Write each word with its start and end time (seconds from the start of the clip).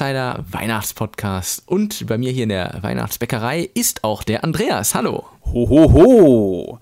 Insider 0.00 0.42
Weihnachtspodcast. 0.50 1.64
Und 1.66 2.06
bei 2.06 2.16
mir 2.16 2.32
hier 2.32 2.44
in 2.44 2.48
der 2.48 2.78
Weihnachtsbäckerei 2.80 3.68
ist 3.74 4.02
auch 4.02 4.24
der 4.24 4.44
Andreas. 4.44 4.94
Hallo. 4.94 5.26
Ho, 5.44 5.68
ho, 5.68 5.92
ho. 5.92 6.78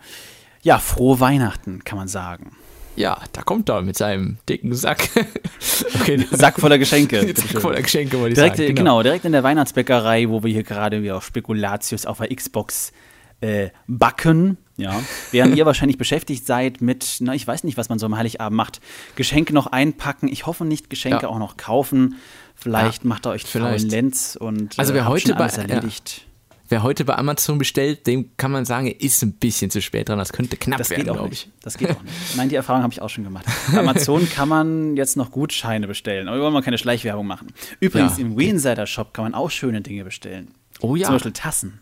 Ja, 0.63 0.79
frohe 0.79 1.19
Weihnachten, 1.19 1.83
kann 1.83 1.99
man 1.99 2.07
sagen. 2.07 2.53
Ja, 2.95 3.19
da 3.33 3.43
kommt 3.43 3.71
er 3.71 3.83
mit 3.83 3.97
seinem 3.97 4.37
dicken 4.49 4.73
Sack. 4.73 5.09
okay, 6.01 6.25
Sack 6.31 6.61
voller 6.61 6.79
Geschenke. 6.79 7.35
Sack 7.35 7.61
voller 7.61 7.83
Geschenke, 7.83 8.21
wollte 8.21 8.29
ich 8.29 8.35
direkt, 8.37 8.59
sagen. 8.59 8.69
Genau. 8.69 8.93
genau. 8.93 9.03
direkt 9.03 9.25
in 9.25 9.33
der 9.33 9.43
Weihnachtsbäckerei, 9.43 10.29
wo 10.29 10.45
wir 10.45 10.53
hier 10.53 10.63
gerade 10.63 11.03
wie 11.03 11.11
auf 11.11 11.27
Spekulatius 11.27 12.07
auf 12.07 12.19
der 12.19 12.29
Xbox 12.29 12.93
äh, 13.41 13.71
backen. 13.89 14.59
Ja, 14.77 15.03
während 15.33 15.57
ihr 15.57 15.67
wahrscheinlich 15.67 15.99
beschäftigt 15.99 16.47
seid 16.47 16.81
mit, 16.81 17.17
na, 17.19 17.35
ich 17.35 17.45
weiß 17.45 17.65
nicht, 17.65 17.77
was 17.77 17.89
man 17.89 17.99
so 17.99 18.07
am 18.07 18.17
Heiligabend 18.17 18.57
macht. 18.57 18.81
Geschenke 19.17 19.53
noch 19.53 19.67
einpacken. 19.67 20.29
Ich 20.29 20.47
hoffe 20.47 20.65
nicht 20.65 20.89
Geschenke 20.89 21.23
ja. 21.23 21.29
auch 21.29 21.41
noch 21.41 21.57
kaufen. 21.57 22.15
Vielleicht 22.59 23.05
ja, 23.05 23.09
macht 23.09 23.27
ihr 23.27 23.31
euch 23.31 23.45
vielleicht 23.45 23.89
Lenz 23.91 24.37
und 24.39 24.79
also 24.79 24.93
wer 24.93 25.03
äh, 25.03 25.07
heute 25.07 25.35
bei, 25.35 25.47
erledigt. 25.47 26.19
Ja. 26.19 26.25
Wer 26.71 26.83
heute 26.83 27.05
bei 27.05 27.17
Amazon 27.17 27.57
bestellt, 27.57 28.07
dem 28.07 28.37
kann 28.37 28.51
man 28.51 28.65
sagen, 28.65 28.89
er 28.89 29.01
ist 29.01 29.23
ein 29.23 29.33
bisschen 29.33 29.71
zu 29.71 29.81
spät 29.81 30.09
dran. 30.09 30.19
Das 30.19 30.33
könnte 30.33 30.57
knapp 30.57 30.79
das 30.79 30.91
werden, 30.91 31.05
glaube 31.05 31.33
ich. 31.33 31.49
Das 31.63 31.79
geht 31.79 31.91
auch 31.91 32.03
nicht. 32.03 32.37
Nein, 32.37 32.51
die 32.51 32.57
Erfahrung 32.57 32.83
habe 32.83 32.93
ich 32.93 33.01
auch 33.01 33.09
schon 33.09 33.25
gemacht. 33.25 33.47
Bei 33.73 33.79
Amazon 33.79 34.29
kann 34.29 34.49
man 34.49 34.97
jetzt 34.97 35.17
noch 35.17 35.31
Gutscheine 35.31 35.87
bestellen, 35.87 36.29
aber 36.29 36.37
wir 36.37 36.43
wollen 36.43 36.53
mal 36.53 36.63
keine 36.63 36.77
Schleichwerbung 36.77 37.27
machen. 37.27 37.49
Übrigens, 37.81 38.19
ja, 38.19 38.25
im 38.25 38.37
WeInsider 38.37 38.87
Shop 38.87 39.15
kann 39.15 39.25
man 39.25 39.35
auch 39.35 39.51
schöne 39.51 39.81
Dinge 39.81 40.05
bestellen. 40.05 40.49
Oh 40.81 40.95
ja. 40.95 41.07
Zum 41.07 41.15
Beispiel 41.15 41.33
Tassen. 41.33 41.81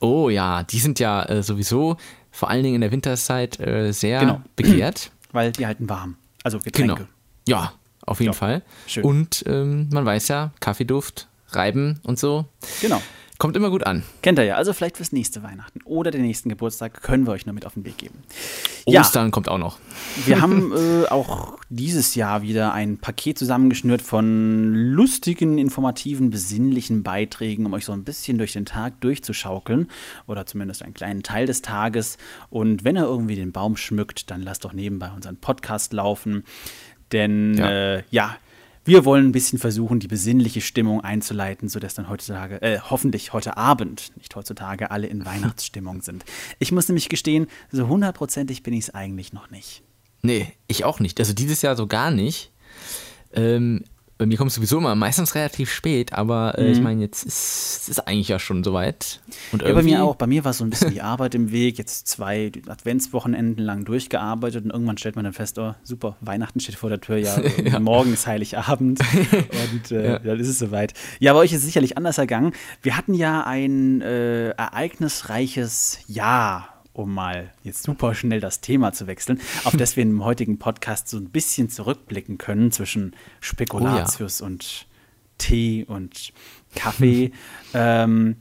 Oh 0.00 0.30
ja, 0.30 0.62
die 0.62 0.78
sind 0.78 0.98
ja 0.98 1.24
äh, 1.24 1.42
sowieso 1.42 1.96
vor 2.30 2.48
allen 2.48 2.62
Dingen 2.62 2.76
in 2.76 2.80
der 2.80 2.90
Winterszeit 2.90 3.60
äh, 3.60 3.92
sehr 3.92 4.20
genau. 4.20 4.40
begehrt. 4.56 5.10
Weil 5.32 5.52
die 5.52 5.66
halten 5.66 5.88
warm. 5.88 6.16
Also 6.42 6.58
Getränke. 6.58 6.94
Genau. 6.94 7.08
Ja, 7.46 7.72
auf 8.04 8.20
jeden 8.20 8.32
ja. 8.32 8.38
Fall. 8.38 8.62
Schön. 8.86 9.04
Und 9.04 9.44
ähm, 9.46 9.88
man 9.92 10.04
weiß 10.04 10.28
ja, 10.28 10.52
Kaffeeduft, 10.60 11.28
Reiben 11.48 12.00
und 12.02 12.18
so. 12.18 12.46
Genau. 12.80 13.00
Kommt 13.42 13.56
immer 13.56 13.70
gut 13.70 13.82
an. 13.82 14.04
Kennt 14.22 14.38
ihr 14.38 14.44
ja. 14.44 14.54
Also 14.54 14.72
vielleicht 14.72 14.98
fürs 14.98 15.10
nächste 15.10 15.42
Weihnachten 15.42 15.80
oder 15.84 16.12
den 16.12 16.22
nächsten 16.22 16.48
Geburtstag 16.48 17.02
können 17.02 17.26
wir 17.26 17.32
euch 17.32 17.44
noch 17.44 17.52
mit 17.52 17.66
auf 17.66 17.74
den 17.74 17.84
Weg 17.84 17.98
geben. 17.98 18.22
Ostern 18.84 19.26
ja, 19.26 19.30
kommt 19.32 19.48
auch 19.48 19.58
noch. 19.58 19.80
Wir 20.26 20.40
haben 20.40 20.72
äh, 21.02 21.08
auch 21.08 21.58
dieses 21.68 22.14
Jahr 22.14 22.42
wieder 22.42 22.72
ein 22.72 22.98
Paket 22.98 23.40
zusammengeschnürt 23.40 24.00
von 24.00 24.72
lustigen, 24.72 25.58
informativen, 25.58 26.30
besinnlichen 26.30 27.02
Beiträgen, 27.02 27.66
um 27.66 27.72
euch 27.72 27.84
so 27.84 27.90
ein 27.90 28.04
bisschen 28.04 28.38
durch 28.38 28.52
den 28.52 28.64
Tag 28.64 29.00
durchzuschaukeln 29.00 29.88
oder 30.28 30.46
zumindest 30.46 30.84
einen 30.84 30.94
kleinen 30.94 31.24
Teil 31.24 31.46
des 31.46 31.62
Tages. 31.62 32.18
Und 32.48 32.84
wenn 32.84 32.96
ihr 32.96 33.06
irgendwie 33.06 33.34
den 33.34 33.50
Baum 33.50 33.76
schmückt, 33.76 34.30
dann 34.30 34.42
lasst 34.42 34.64
doch 34.64 34.72
nebenbei 34.72 35.10
unseren 35.10 35.36
Podcast 35.38 35.92
laufen. 35.92 36.44
Denn 37.12 37.54
ja, 37.54 37.70
äh, 37.70 38.02
ja 38.10 38.36
wir 38.84 39.04
wollen 39.04 39.26
ein 39.28 39.32
bisschen 39.32 39.58
versuchen, 39.58 40.00
die 40.00 40.08
besinnliche 40.08 40.60
Stimmung 40.60 41.02
einzuleiten, 41.02 41.68
sodass 41.68 41.94
dann 41.94 42.08
heutzutage, 42.08 42.60
äh, 42.62 42.80
hoffentlich 42.80 43.32
heute 43.32 43.56
Abend, 43.56 44.12
nicht 44.16 44.34
heutzutage, 44.34 44.90
alle 44.90 45.06
in 45.06 45.24
Weihnachtsstimmung 45.24 46.02
sind. 46.02 46.24
Ich 46.58 46.72
muss 46.72 46.88
nämlich 46.88 47.08
gestehen, 47.08 47.46
so 47.70 47.86
hundertprozentig 47.86 48.62
bin 48.62 48.74
ich 48.74 48.84
es 48.84 48.94
eigentlich 48.94 49.32
noch 49.32 49.50
nicht. 49.50 49.82
Nee, 50.22 50.52
ich 50.66 50.84
auch 50.84 51.00
nicht. 51.00 51.20
Also 51.20 51.32
dieses 51.32 51.62
Jahr 51.62 51.76
so 51.76 51.86
gar 51.86 52.10
nicht. 52.10 52.50
Ähm, 53.32 53.84
bei 54.22 54.26
mir 54.26 54.38
kommt 54.38 54.50
es 54.50 54.54
sowieso 54.54 54.78
immer 54.78 54.94
meistens 54.94 55.34
relativ 55.34 55.72
spät, 55.72 56.12
aber 56.12 56.56
äh, 56.56 56.62
mhm. 56.62 56.72
ich 56.72 56.80
meine, 56.80 57.00
jetzt 57.00 57.24
ist 57.24 57.88
es 57.88 57.98
eigentlich 57.98 58.28
ja 58.28 58.38
schon 58.38 58.62
soweit. 58.62 59.20
Und 59.50 59.62
ja, 59.62 59.72
bei 59.72 59.82
mir 59.82 60.04
auch. 60.04 60.14
Bei 60.14 60.28
mir 60.28 60.44
war 60.44 60.52
so 60.52 60.62
ein 60.62 60.70
bisschen 60.70 60.92
die 60.92 61.02
Arbeit 61.02 61.34
im 61.34 61.50
Weg. 61.50 61.76
Jetzt 61.76 62.06
zwei 62.06 62.52
Adventswochenenden 62.68 63.64
lang 63.64 63.84
durchgearbeitet 63.84 64.64
und 64.64 64.70
irgendwann 64.70 64.96
stellt 64.96 65.16
man 65.16 65.24
dann 65.24 65.32
fest, 65.32 65.58
oh, 65.58 65.74
super, 65.82 66.16
Weihnachten 66.20 66.60
steht 66.60 66.76
vor 66.76 66.88
der 66.88 67.00
Tür, 67.00 67.16
ja, 67.16 67.36
ja. 67.64 67.80
morgen 67.80 68.12
ist 68.12 68.28
Heiligabend 68.28 69.00
und 69.72 69.90
äh, 69.90 70.12
ja. 70.12 70.18
dann 70.20 70.38
ist 70.38 70.48
es 70.48 70.60
soweit. 70.60 70.94
Ja, 71.18 71.32
bei 71.32 71.40
euch 71.40 71.52
ist 71.52 71.58
es 71.58 71.64
sicherlich 71.64 71.96
anders 71.96 72.18
ergangen. 72.18 72.52
Wir 72.80 72.96
hatten 72.96 73.14
ja 73.14 73.44
ein 73.44 74.02
äh, 74.02 74.50
ereignisreiches 74.50 75.98
Jahr 76.06 76.71
um 76.92 77.12
mal 77.14 77.52
jetzt 77.62 77.84
super 77.84 78.14
schnell 78.14 78.40
das 78.40 78.60
Thema 78.60 78.92
zu 78.92 79.06
wechseln, 79.06 79.40
auf 79.64 79.76
das 79.76 79.96
wir 79.96 80.02
im 80.02 80.24
heutigen 80.24 80.58
Podcast 80.58 81.08
so 81.08 81.16
ein 81.16 81.30
bisschen 81.30 81.70
zurückblicken 81.70 82.38
können 82.38 82.70
zwischen 82.70 83.14
Spekulatius 83.40 84.40
oh 84.40 84.44
ja. 84.44 84.50
und 84.50 84.86
Tee 85.38 85.84
und 85.88 86.32
Kaffee. 86.74 87.32
ähm, 87.74 88.36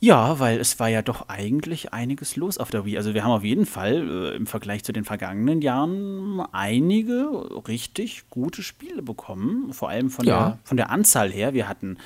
ja, 0.00 0.40
weil 0.40 0.58
es 0.58 0.80
war 0.80 0.88
ja 0.88 1.00
doch 1.00 1.28
eigentlich 1.28 1.92
einiges 1.92 2.34
los 2.34 2.58
auf 2.58 2.70
der 2.70 2.84
Wii. 2.84 2.96
Also 2.96 3.14
wir 3.14 3.22
haben 3.22 3.30
auf 3.30 3.44
jeden 3.44 3.66
Fall 3.66 4.32
äh, 4.32 4.36
im 4.36 4.48
Vergleich 4.48 4.82
zu 4.82 4.92
den 4.92 5.04
vergangenen 5.04 5.62
Jahren 5.62 6.40
einige 6.50 7.30
richtig 7.68 8.28
gute 8.28 8.64
Spiele 8.64 9.00
bekommen. 9.00 9.72
Vor 9.72 9.90
allem 9.90 10.10
von, 10.10 10.26
ja. 10.26 10.40
der, 10.40 10.58
von 10.64 10.76
der 10.76 10.90
Anzahl 10.90 11.30
her. 11.30 11.54
Wir 11.54 11.68
hatten 11.68 11.98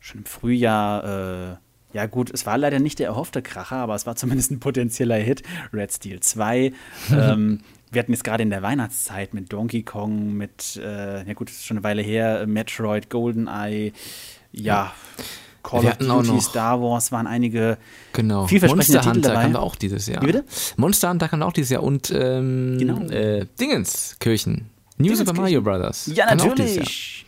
schon 0.00 0.20
im 0.20 0.26
Frühjahr 0.26 1.52
äh, 1.52 1.56
ja, 1.92 2.06
gut, 2.06 2.30
es 2.32 2.46
war 2.46 2.58
leider 2.58 2.78
nicht 2.78 2.98
der 2.98 3.08
erhoffte 3.08 3.42
Kracher, 3.42 3.76
aber 3.76 3.94
es 3.94 4.06
war 4.06 4.16
zumindest 4.16 4.50
ein 4.50 4.60
potenzieller 4.60 5.16
Hit. 5.16 5.42
Red 5.72 5.92
Steel 5.92 6.20
2. 6.20 6.72
ähm, 7.12 7.60
wir 7.92 8.00
hatten 8.00 8.12
jetzt 8.12 8.24
gerade 8.24 8.42
in 8.42 8.50
der 8.50 8.62
Weihnachtszeit 8.62 9.34
mit 9.34 9.52
Donkey 9.52 9.82
Kong, 9.82 10.34
mit, 10.34 10.76
äh, 10.76 11.26
ja 11.26 11.34
gut, 11.34 11.50
ist 11.50 11.66
schon 11.66 11.78
eine 11.78 11.84
Weile 11.84 12.02
her, 12.02 12.46
Metroid, 12.46 13.10
GoldenEye, 13.10 13.92
ja. 14.52 14.92
Call 15.62 15.82
wir 15.82 15.90
of 15.90 15.98
Duty, 15.98 16.40
Star 16.40 16.80
Wars 16.80 17.12
waren 17.12 17.26
einige 17.26 17.76
genau. 18.14 18.46
vielversprechende 18.46 18.94
Monster 18.96 19.00
Titel 19.00 19.14
Hunter 19.16 19.28
dabei. 19.28 19.42
kam 19.42 19.56
auch 19.56 19.76
dieses 19.76 20.06
Jahr. 20.06 20.22
Wie 20.22 20.26
bitte? 20.26 20.44
Monster 20.76 21.10
Hunter 21.10 21.28
kam 21.28 21.42
auch 21.42 21.52
dieses 21.52 21.70
Jahr 21.70 21.82
und 21.82 22.10
ähm, 22.16 22.76
genau. 22.78 23.00
äh, 23.10 23.46
Dingenskirchen. 23.60 24.70
New 24.96 25.14
Super 25.14 25.34
Mario 25.34 25.60
Brothers. 25.60 26.10
Ja, 26.14 26.34
natürlich. 26.34 27.26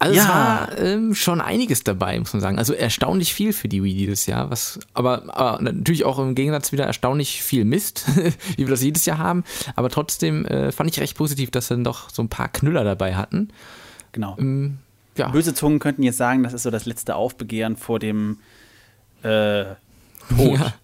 Also 0.00 0.14
ja. 0.14 0.22
es 0.22 0.28
war 0.28 0.78
ähm, 0.78 1.14
schon 1.14 1.40
einiges 1.40 1.82
dabei, 1.82 2.18
muss 2.20 2.32
man 2.32 2.40
sagen. 2.40 2.58
Also 2.58 2.72
erstaunlich 2.72 3.34
viel 3.34 3.52
für 3.52 3.68
die 3.68 3.82
Wii 3.82 3.94
dieses 3.94 4.26
Jahr, 4.26 4.48
was 4.48 4.78
aber, 4.94 5.34
aber 5.36 5.60
natürlich 5.60 6.04
auch 6.04 6.20
im 6.20 6.36
Gegensatz 6.36 6.70
wieder 6.70 6.84
erstaunlich 6.84 7.42
viel 7.42 7.64
Mist, 7.64 8.06
wie 8.56 8.58
wir 8.58 8.68
das 8.68 8.82
jedes 8.82 9.06
Jahr 9.06 9.18
haben. 9.18 9.42
Aber 9.74 9.90
trotzdem 9.90 10.44
äh, 10.46 10.70
fand 10.70 10.90
ich 10.90 11.00
recht 11.00 11.16
positiv, 11.16 11.50
dass 11.50 11.68
dann 11.68 11.82
doch 11.82 12.10
so 12.10 12.22
ein 12.22 12.28
paar 12.28 12.48
Knüller 12.48 12.84
dabei 12.84 13.16
hatten. 13.16 13.48
Genau. 14.12 14.36
Ähm, 14.38 14.78
ja. 15.16 15.28
Böse 15.28 15.52
Zungen 15.52 15.80
könnten 15.80 16.04
jetzt 16.04 16.18
sagen, 16.18 16.44
das 16.44 16.52
ist 16.52 16.62
so 16.62 16.70
das 16.70 16.86
letzte 16.86 17.16
Aufbegehren 17.16 17.76
vor 17.76 17.98
dem 17.98 18.38
äh, 19.22 19.64
Tod. 20.36 20.58
Ja. 20.58 20.74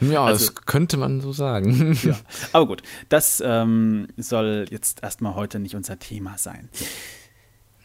Ja, 0.00 0.24
also, 0.24 0.44
das 0.44 0.66
könnte 0.66 0.98
man 0.98 1.20
so 1.22 1.32
sagen. 1.32 1.98
Ja. 2.02 2.18
Aber 2.52 2.66
gut, 2.66 2.82
das 3.08 3.42
ähm, 3.44 4.08
soll 4.18 4.66
jetzt 4.70 5.02
erstmal 5.02 5.34
heute 5.34 5.58
nicht 5.58 5.74
unser 5.74 5.98
Thema 5.98 6.36
sein. 6.36 6.68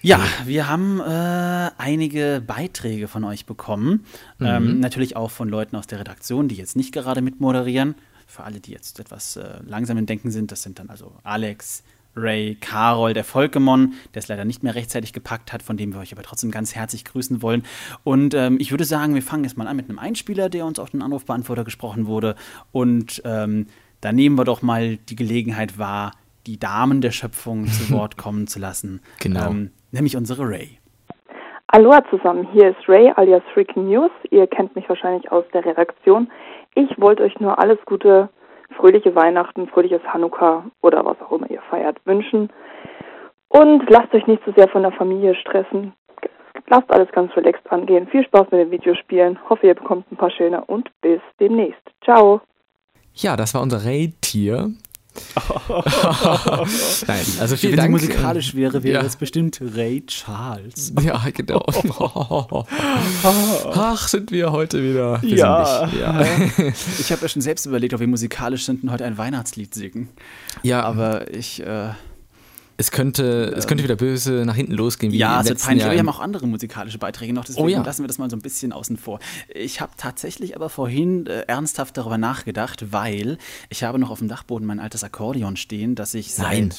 Ja, 0.01 0.19
wir 0.45 0.67
haben 0.67 0.99
äh, 0.99 1.71
einige 1.77 2.43
Beiträge 2.45 3.07
von 3.07 3.23
euch 3.23 3.45
bekommen. 3.45 4.05
Mhm. 4.39 4.45
Ähm, 4.45 4.79
natürlich 4.79 5.15
auch 5.15 5.31
von 5.31 5.47
Leuten 5.47 5.75
aus 5.75 5.87
der 5.87 5.99
Redaktion, 5.99 6.47
die 6.47 6.55
jetzt 6.55 6.75
nicht 6.75 6.91
gerade 6.91 7.21
mitmoderieren. 7.21 7.95
Für 8.25 8.43
alle, 8.43 8.59
die 8.59 8.71
jetzt 8.71 8.99
etwas 8.99 9.35
äh, 9.35 9.59
langsam 9.65 9.97
im 9.97 10.05
Denken 10.05 10.31
sind, 10.31 10.51
das 10.51 10.63
sind 10.63 10.79
dann 10.79 10.89
also 10.89 11.13
Alex, 11.23 11.83
Ray, 12.15 12.55
Carol, 12.59 13.13
der 13.13 13.23
Volkemon, 13.23 13.93
der 14.13 14.21
es 14.21 14.27
leider 14.27 14.45
nicht 14.45 14.63
mehr 14.63 14.75
rechtzeitig 14.75 15.13
gepackt 15.13 15.53
hat, 15.53 15.63
von 15.63 15.77
dem 15.77 15.93
wir 15.93 15.99
euch 15.99 16.11
aber 16.11 16.23
trotzdem 16.23 16.51
ganz 16.51 16.75
herzlich 16.75 17.05
grüßen 17.05 17.41
wollen. 17.41 17.63
Und 18.03 18.33
ähm, 18.33 18.57
ich 18.59 18.71
würde 18.71 18.85
sagen, 18.85 19.15
wir 19.15 19.21
fangen 19.21 19.43
jetzt 19.43 19.57
mal 19.57 19.67
an 19.67 19.75
mit 19.75 19.89
einem 19.89 19.99
Einspieler, 19.99 20.49
der 20.49 20.65
uns 20.65 20.79
auf 20.79 20.89
den 20.89 21.01
Anrufbeantworter 21.01 21.63
gesprochen 21.63 22.07
wurde. 22.07 22.35
Und 22.71 23.21
ähm, 23.23 23.67
da 24.01 24.11
nehmen 24.11 24.37
wir 24.37 24.45
doch 24.45 24.61
mal 24.61 24.97
die 24.97 25.15
Gelegenheit 25.15 25.77
wahr, 25.77 26.11
die 26.47 26.59
Damen 26.59 27.01
der 27.01 27.11
Schöpfung 27.11 27.67
zu 27.67 27.89
Wort 27.91 28.17
kommen 28.17 28.47
zu 28.47 28.59
lassen. 28.59 29.01
Genau. 29.19 29.51
Ähm, 29.51 29.71
nämlich 29.91 30.17
unsere 30.17 30.47
Ray. 30.47 30.77
Aloha 31.67 32.03
zusammen, 32.09 32.47
hier 32.51 32.69
ist 32.69 32.89
Ray 32.89 33.11
alias 33.15 33.43
Freaking 33.53 33.89
News. 33.89 34.11
Ihr 34.29 34.45
kennt 34.47 34.75
mich 34.75 34.89
wahrscheinlich 34.89 35.31
aus 35.31 35.45
der 35.53 35.65
Redaktion. 35.65 36.29
Ich 36.75 36.99
wollte 36.99 37.23
euch 37.23 37.39
nur 37.39 37.57
alles 37.59 37.77
Gute, 37.85 38.29
fröhliche 38.75 39.15
Weihnachten, 39.15 39.67
fröhliches 39.67 40.01
Hanukkah 40.03 40.65
oder 40.81 41.05
was 41.05 41.21
auch 41.21 41.31
immer 41.31 41.49
ihr 41.49 41.61
feiert 41.69 41.97
wünschen. 42.05 42.49
Und 43.47 43.89
lasst 43.89 44.13
euch 44.13 44.27
nicht 44.27 44.43
zu 44.43 44.51
so 44.51 44.57
sehr 44.57 44.67
von 44.69 44.81
der 44.81 44.91
Familie 44.91 45.35
stressen. 45.35 45.93
Lasst 46.67 46.91
alles 46.91 47.11
ganz 47.11 47.35
relaxed 47.35 47.69
angehen. 47.71 48.07
Viel 48.07 48.23
Spaß 48.23 48.47
mit 48.51 48.61
den 48.61 48.71
Videospielen. 48.71 49.37
Hoffe, 49.49 49.67
ihr 49.67 49.75
bekommt 49.75 50.09
ein 50.11 50.17
paar 50.17 50.31
schöne 50.31 50.63
und 50.65 50.89
bis 51.01 51.19
demnächst. 51.39 51.81
Ciao. 52.03 52.41
Ja, 53.13 53.35
das 53.35 53.53
war 53.53 53.61
unser 53.61 53.85
Ray-Tier. 53.85 54.71
Nein, 57.07 57.25
also 57.39 57.57
vielen 57.57 57.73
Wenn 57.73 57.77
Dank. 57.77 57.99
sie 57.99 58.07
musikalisch 58.07 58.55
wäre, 58.55 58.83
wäre 58.83 59.01
ja. 59.01 59.05
es 59.05 59.15
bestimmt 59.15 59.59
Ray 59.75 60.05
Charles. 60.05 60.93
Ja, 61.01 61.21
genau. 61.33 61.65
Ach, 63.23 64.07
sind 64.07 64.31
wir 64.31 64.51
heute 64.51 64.83
wieder. 64.83 65.19
Ja. 65.23 65.87
ja. 65.87 66.25
Ich 66.99 67.11
habe 67.11 67.21
ja 67.23 67.27
schon 67.27 67.41
selbst 67.41 67.65
überlegt, 67.65 67.93
ob 67.93 67.99
wir 67.99 68.07
musikalisch 68.07 68.65
sind 68.65 68.83
und 68.83 68.91
heute 68.91 69.05
ein 69.05 69.17
Weihnachtslied 69.17 69.73
singen. 69.73 70.09
Ja. 70.63 70.83
Aber 70.83 71.33
ich. 71.33 71.61
Äh, 71.61 71.89
es 72.81 72.89
könnte, 72.89 73.51
ähm, 73.51 73.59
es 73.59 73.67
könnte 73.67 73.83
wieder 73.83 73.95
böse 73.95 74.43
nach 74.45 74.55
hinten 74.55 74.73
losgehen. 74.73 75.13
Wie 75.13 75.17
ja, 75.17 75.39
es 75.39 75.47
wird 75.47 75.61
peinlich. 75.61 75.85
Aber 75.85 75.93
wir 75.93 75.99
haben 75.99 76.09
auch 76.09 76.19
andere 76.19 76.47
musikalische 76.47 76.97
Beiträge 76.97 77.31
noch, 77.31 77.45
deswegen 77.45 77.65
oh 77.65 77.69
ja. 77.69 77.83
lassen 77.83 78.03
wir 78.03 78.07
das 78.07 78.17
mal 78.17 78.29
so 78.29 78.35
ein 78.35 78.41
bisschen 78.41 78.73
außen 78.73 78.97
vor. 78.97 79.19
Ich 79.53 79.81
habe 79.81 79.91
tatsächlich 79.97 80.55
aber 80.55 80.69
vorhin 80.69 81.27
äh, 81.27 81.41
ernsthaft 81.41 81.95
darüber 81.97 82.17
nachgedacht, 82.17 82.91
weil 82.91 83.37
ich 83.69 83.83
habe 83.83 83.99
noch 83.99 84.09
auf 84.09 84.19
dem 84.19 84.27
Dachboden 84.27 84.65
mein 84.65 84.79
altes 84.79 85.03
Akkordeon 85.03 85.57
stehen, 85.57 85.93
das 85.93 86.15
ich 86.15 86.33
seit. 86.33 86.59
Nein. 86.59 86.73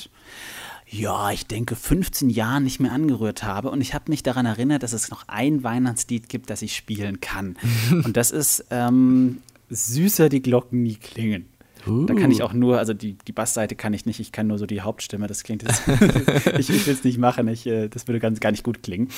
ja, 0.89 1.31
ich 1.31 1.47
denke, 1.47 1.77
15 1.77 2.31
Jahren 2.31 2.65
nicht 2.65 2.81
mehr 2.81 2.93
angerührt 2.93 3.45
habe. 3.45 3.71
Und 3.71 3.81
ich 3.81 3.95
habe 3.95 4.07
mich 4.09 4.25
daran 4.25 4.45
erinnert, 4.45 4.83
dass 4.83 4.93
es 4.93 5.09
noch 5.09 5.29
ein 5.29 5.63
Weihnachtslied 5.63 6.29
gibt, 6.29 6.51
das 6.51 6.63
ich 6.63 6.75
spielen 6.75 7.21
kann. 7.21 7.57
und 7.91 8.17
das 8.17 8.33
ist 8.33 8.65
ähm, 8.71 9.39
Süßer 9.71 10.29
die 10.29 10.43
Glocken 10.43 10.83
nie 10.83 10.97
klingen. 10.97 11.47
Uh. 11.87 12.07
Da 12.07 12.15
kann 12.15 12.31
ich 12.31 12.43
auch 12.43 12.53
nur, 12.53 12.79
also 12.79 12.95
die, 12.95 13.17
die 13.27 13.33
Bassseite 13.33 13.75
kann 13.75 13.95
ich 13.95 14.07
nicht, 14.07 14.21
ich 14.21 14.33
kann 14.33 14.47
nur 14.47 14.59
so 14.59 14.67
die 14.67 14.81
Hauptstimme, 14.81 15.27
das 15.27 15.43
klingt 15.43 15.63
jetzt, 15.63 15.83
ich, 16.59 16.71
ich 16.71 16.87
will 16.87 16.95
es 16.95 17.05
nicht 17.05 17.19
machen, 17.19 17.49
ich, 17.49 17.67
äh, 17.67 17.89
das 17.89 18.07
würde 18.07 18.21
ganz 18.21 18.41
gar 18.41 18.51
nicht 18.51 18.65
gut 18.65 18.83
klingen. 18.83 19.09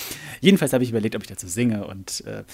Jedenfalls 0.40 0.72
habe 0.72 0.84
ich 0.84 0.90
überlegt, 0.90 1.16
ob 1.16 1.22
ich 1.22 1.28
dazu 1.28 1.46
singe 1.46 1.87
und 1.87 2.25
äh, 2.26 2.44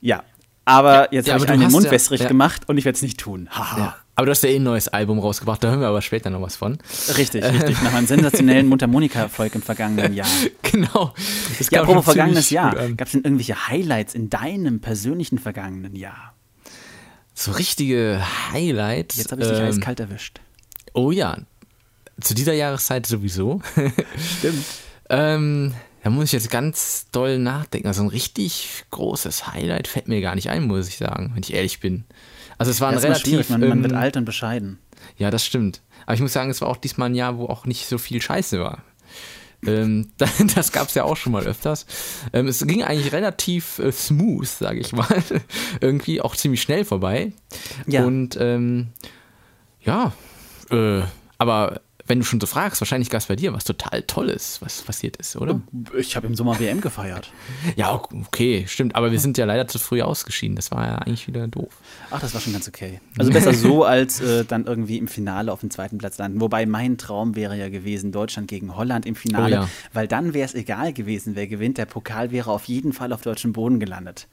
ja, 0.00 0.22
aber 0.64 1.12
jetzt 1.12 1.26
ja, 1.26 1.34
habe 1.34 1.44
ich 1.44 1.50
einen 1.50 1.62
den 1.62 1.72
Mund 1.72 1.84
ja, 1.84 1.90
wässrig 1.90 2.20
ja. 2.20 2.28
gemacht 2.28 2.68
und 2.68 2.78
ich 2.78 2.84
werde 2.84 2.96
es 2.96 3.02
nicht 3.02 3.20
tun. 3.20 3.48
Ja. 3.54 3.96
Aber 4.16 4.26
du 4.26 4.30
hast 4.30 4.44
ja 4.44 4.50
eh 4.50 4.56
ein 4.56 4.62
neues 4.62 4.88
Album 4.88 5.18
rausgebracht, 5.18 5.62
da 5.62 5.70
hören 5.70 5.80
wir 5.80 5.88
aber 5.88 6.00
später 6.00 6.30
noch 6.30 6.40
was 6.40 6.56
von. 6.56 6.78
Richtig, 7.16 7.44
richtig. 7.52 7.82
Nach 7.82 7.92
einem 7.92 8.06
sensationellen 8.06 8.68
Mundharmonika-Erfolg 8.68 9.54
im 9.56 9.62
vergangenen 9.62 10.14
Jahr. 10.14 10.28
Genau. 10.74 11.14
Das 11.56 11.70
ja, 11.70 11.82
apropos 11.82 12.04
vergangenes 12.04 12.50
Jahr. 12.50 12.74
Gab 12.74 13.06
es 13.06 13.12
denn 13.12 13.22
irgendwelche 13.22 13.68
Highlights 13.68 14.12
in 14.16 14.28
deinem 14.28 14.80
persönlichen 14.80 15.38
vergangenen 15.38 15.94
Jahr? 15.94 16.33
So 17.34 17.52
richtige 17.52 18.24
Highlights. 18.52 19.16
Jetzt 19.16 19.32
habe 19.32 19.42
ich 19.42 19.48
dich 19.48 19.58
ähm, 19.58 19.66
eiskalt 19.66 20.00
erwischt. 20.00 20.40
Oh 20.92 21.10
ja. 21.10 21.38
Zu 22.20 22.34
dieser 22.34 22.52
Jahreszeit 22.52 23.06
sowieso. 23.06 23.60
Stimmt. 24.38 24.64
ähm, 25.10 25.74
da 26.04 26.10
muss 26.10 26.26
ich 26.26 26.32
jetzt 26.32 26.50
ganz 26.50 27.06
doll 27.10 27.38
nachdenken. 27.38 27.88
Also 27.88 28.02
ein 28.02 28.08
richtig 28.08 28.84
großes 28.90 29.48
Highlight 29.48 29.88
fällt 29.88 30.06
mir 30.06 30.20
gar 30.20 30.36
nicht 30.36 30.48
ein, 30.48 30.64
muss 30.64 30.86
ich 30.86 30.98
sagen, 30.98 31.32
wenn 31.34 31.42
ich 31.42 31.52
ehrlich 31.52 31.80
bin. 31.80 32.04
Also 32.56 32.70
es 32.70 32.80
war 32.80 32.90
ein 32.90 32.98
relativ. 32.98 33.50
Man, 33.50 33.60
man 33.68 33.82
wird 33.82 33.92
ähm, 33.92 33.98
alt 33.98 34.16
und 34.16 34.24
bescheiden. 34.24 34.78
Ja, 35.16 35.30
das 35.30 35.44
stimmt. 35.44 35.82
Aber 36.06 36.14
ich 36.14 36.20
muss 36.20 36.32
sagen, 36.32 36.50
es 36.50 36.60
war 36.60 36.68
auch 36.68 36.76
diesmal 36.76 37.08
ein 37.08 37.14
Jahr, 37.14 37.38
wo 37.38 37.46
auch 37.46 37.66
nicht 37.66 37.86
so 37.86 37.98
viel 37.98 38.22
Scheiße 38.22 38.60
war. 38.60 38.84
Ähm, 39.66 40.12
das 40.54 40.72
gab 40.72 40.88
es 40.88 40.94
ja 40.94 41.04
auch 41.04 41.16
schon 41.16 41.32
mal 41.32 41.44
öfters. 41.44 41.86
Ähm, 42.32 42.48
es 42.48 42.66
ging 42.66 42.82
eigentlich 42.82 43.12
relativ 43.12 43.78
äh, 43.78 43.92
smooth, 43.92 44.46
sage 44.46 44.80
ich 44.80 44.92
mal. 44.92 45.22
Irgendwie 45.80 46.20
auch 46.20 46.36
ziemlich 46.36 46.62
schnell 46.62 46.84
vorbei. 46.84 47.32
Ja. 47.86 48.04
Und 48.04 48.36
ähm, 48.40 48.88
ja, 49.82 50.12
äh, 50.70 51.02
aber 51.38 51.80
wenn 52.06 52.18
du 52.18 52.24
schon 52.24 52.40
so 52.40 52.46
fragst, 52.46 52.80
wahrscheinlich 52.80 53.08
gab 53.08 53.20
es 53.20 53.26
bei 53.26 53.36
dir 53.36 53.52
was 53.54 53.64
total 53.64 54.02
Tolles, 54.02 54.60
was 54.60 54.82
passiert 54.82 55.16
ist, 55.16 55.36
oder? 55.36 55.60
Ich 55.96 56.16
habe 56.16 56.26
im 56.26 56.34
Sommer 56.34 56.58
WM 56.60 56.80
gefeiert. 56.80 57.32
ja, 57.76 57.94
okay, 57.94 58.66
stimmt. 58.68 58.94
Aber 58.94 59.10
wir 59.10 59.18
sind 59.18 59.38
ja 59.38 59.46
leider 59.46 59.66
zu 59.66 59.78
früh 59.78 60.02
ausgeschieden. 60.02 60.54
Das 60.54 60.70
war 60.70 60.86
ja 60.86 60.96
eigentlich 60.96 61.26
wieder 61.26 61.48
doof. 61.48 61.72
Ach, 62.10 62.20
das 62.20 62.34
war 62.34 62.40
schon 62.40 62.52
ganz 62.52 62.68
okay. 62.68 63.00
Also 63.18 63.32
besser 63.32 63.54
so, 63.54 63.84
als 63.84 64.20
äh, 64.20 64.44
dann 64.44 64.66
irgendwie 64.66 64.98
im 64.98 65.08
Finale 65.08 65.50
auf 65.50 65.60
dem 65.60 65.70
zweiten 65.70 65.96
Platz 65.96 66.18
landen. 66.18 66.40
Wobei 66.40 66.66
mein 66.66 66.98
Traum 66.98 67.36
wäre 67.36 67.56
ja 67.56 67.70
gewesen, 67.70 68.12
Deutschland 68.12 68.48
gegen 68.48 68.76
Holland 68.76 69.06
im 69.06 69.16
Finale. 69.16 69.56
Oh, 69.56 69.62
ja. 69.62 69.68
Weil 69.94 70.06
dann 70.06 70.34
wäre 70.34 70.44
es 70.44 70.54
egal 70.54 70.92
gewesen, 70.92 71.36
wer 71.36 71.46
gewinnt. 71.46 71.78
Der 71.78 71.86
Pokal 71.86 72.30
wäre 72.30 72.50
auf 72.50 72.64
jeden 72.64 72.92
Fall 72.92 73.12
auf 73.14 73.22
deutschem 73.22 73.54
Boden 73.54 73.80
gelandet. 73.80 74.28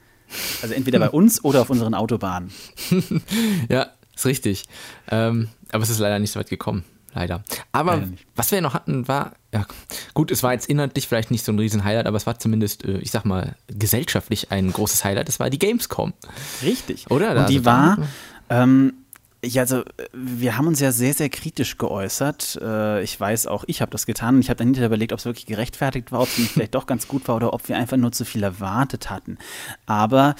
Also 0.62 0.74
entweder 0.74 0.98
bei 0.98 1.10
uns 1.10 1.42
oder 1.44 1.62
auf 1.62 1.70
unseren 1.70 1.94
Autobahnen. 1.94 2.50
ja, 3.68 3.88
ist 4.14 4.26
richtig. 4.26 4.64
Ähm, 5.10 5.48
aber 5.70 5.82
es 5.82 5.90
ist 5.90 5.98
leider 5.98 6.18
nicht 6.18 6.32
so 6.32 6.40
weit 6.40 6.50
gekommen 6.50 6.84
leider. 7.14 7.44
Aber 7.72 7.96
leider 7.96 8.12
was 8.34 8.50
wir 8.52 8.60
noch 8.60 8.74
hatten, 8.74 9.08
war, 9.08 9.32
ja, 9.52 9.66
gut, 10.14 10.30
es 10.30 10.42
war 10.42 10.52
jetzt 10.52 10.68
inhaltlich 10.68 11.08
vielleicht 11.08 11.30
nicht 11.30 11.44
so 11.44 11.52
ein 11.52 11.58
Riesen-Highlight, 11.58 12.06
aber 12.06 12.16
es 12.16 12.26
war 12.26 12.38
zumindest, 12.38 12.84
äh, 12.84 12.98
ich 12.98 13.10
sag 13.10 13.24
mal, 13.24 13.54
gesellschaftlich 13.68 14.50
ein 14.50 14.72
großes 14.72 15.04
Highlight. 15.04 15.28
Das 15.28 15.40
war 15.40 15.50
die 15.50 15.58
Gamescom. 15.58 16.12
Richtig. 16.62 17.10
Oder? 17.10 17.36
Und 17.36 17.48
die 17.48 17.58
also, 17.58 17.64
war, 17.66 17.98
ähm, 18.48 18.92
ja, 19.44 19.62
also 19.62 19.82
wir 20.12 20.56
haben 20.56 20.68
uns 20.68 20.78
ja 20.78 20.92
sehr, 20.92 21.14
sehr 21.14 21.28
kritisch 21.28 21.76
geäußert. 21.76 22.60
Äh, 22.62 23.02
ich 23.02 23.18
weiß 23.18 23.48
auch, 23.48 23.64
ich 23.66 23.82
habe 23.82 23.90
das 23.90 24.06
getan 24.06 24.36
und 24.36 24.40
ich 24.40 24.50
habe 24.50 24.58
dann 24.58 24.68
hinterher 24.68 24.86
überlegt, 24.86 25.12
ob 25.12 25.18
es 25.18 25.24
wirklich 25.24 25.46
gerechtfertigt 25.46 26.12
war, 26.12 26.20
ob 26.20 26.28
es 26.28 26.48
vielleicht 26.48 26.74
doch 26.74 26.86
ganz 26.86 27.08
gut 27.08 27.26
war 27.26 27.36
oder 27.36 27.52
ob 27.52 27.68
wir 27.68 27.76
einfach 27.76 27.96
nur 27.96 28.12
zu 28.12 28.24
viel 28.24 28.42
erwartet 28.44 29.10
hatten. 29.10 29.38
Aber 29.84 30.36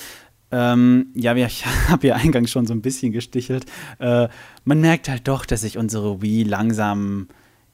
ähm, 0.52 1.06
ja, 1.14 1.34
ich 1.46 1.66
habe 1.88 2.06
ja 2.06 2.14
eingangs 2.14 2.50
schon 2.50 2.66
so 2.66 2.74
ein 2.74 2.82
bisschen 2.82 3.10
gestichelt. 3.10 3.66
Äh, 3.98 4.28
man 4.64 4.80
merkt 4.80 5.08
halt 5.08 5.26
doch, 5.26 5.46
dass 5.46 5.62
sich 5.62 5.78
unsere 5.78 6.22
Wii 6.22 6.44
langsam 6.44 7.28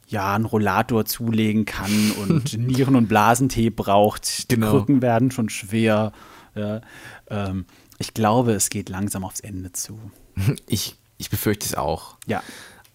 ja, 0.06 0.34
einen 0.34 0.46
Rollator 0.46 1.04
zulegen 1.04 1.66
kann 1.66 2.12
und 2.28 2.56
Nieren- 2.56 2.96
und 2.96 3.08
Blasentee 3.08 3.70
braucht. 3.70 4.50
Die 4.50 4.54
genau. 4.54 4.70
Krücken 4.70 5.02
werden 5.02 5.30
schon 5.30 5.50
schwer. 5.50 6.12
Ja, 6.54 6.80
ähm, 7.28 7.66
ich 7.98 8.14
glaube, 8.14 8.52
es 8.52 8.70
geht 8.70 8.88
langsam 8.88 9.24
aufs 9.24 9.40
Ende 9.40 9.72
zu. 9.72 9.98
Ich, 10.68 10.94
ich 11.18 11.30
befürchte 11.30 11.66
es 11.66 11.74
auch. 11.74 12.16
Ja. 12.26 12.44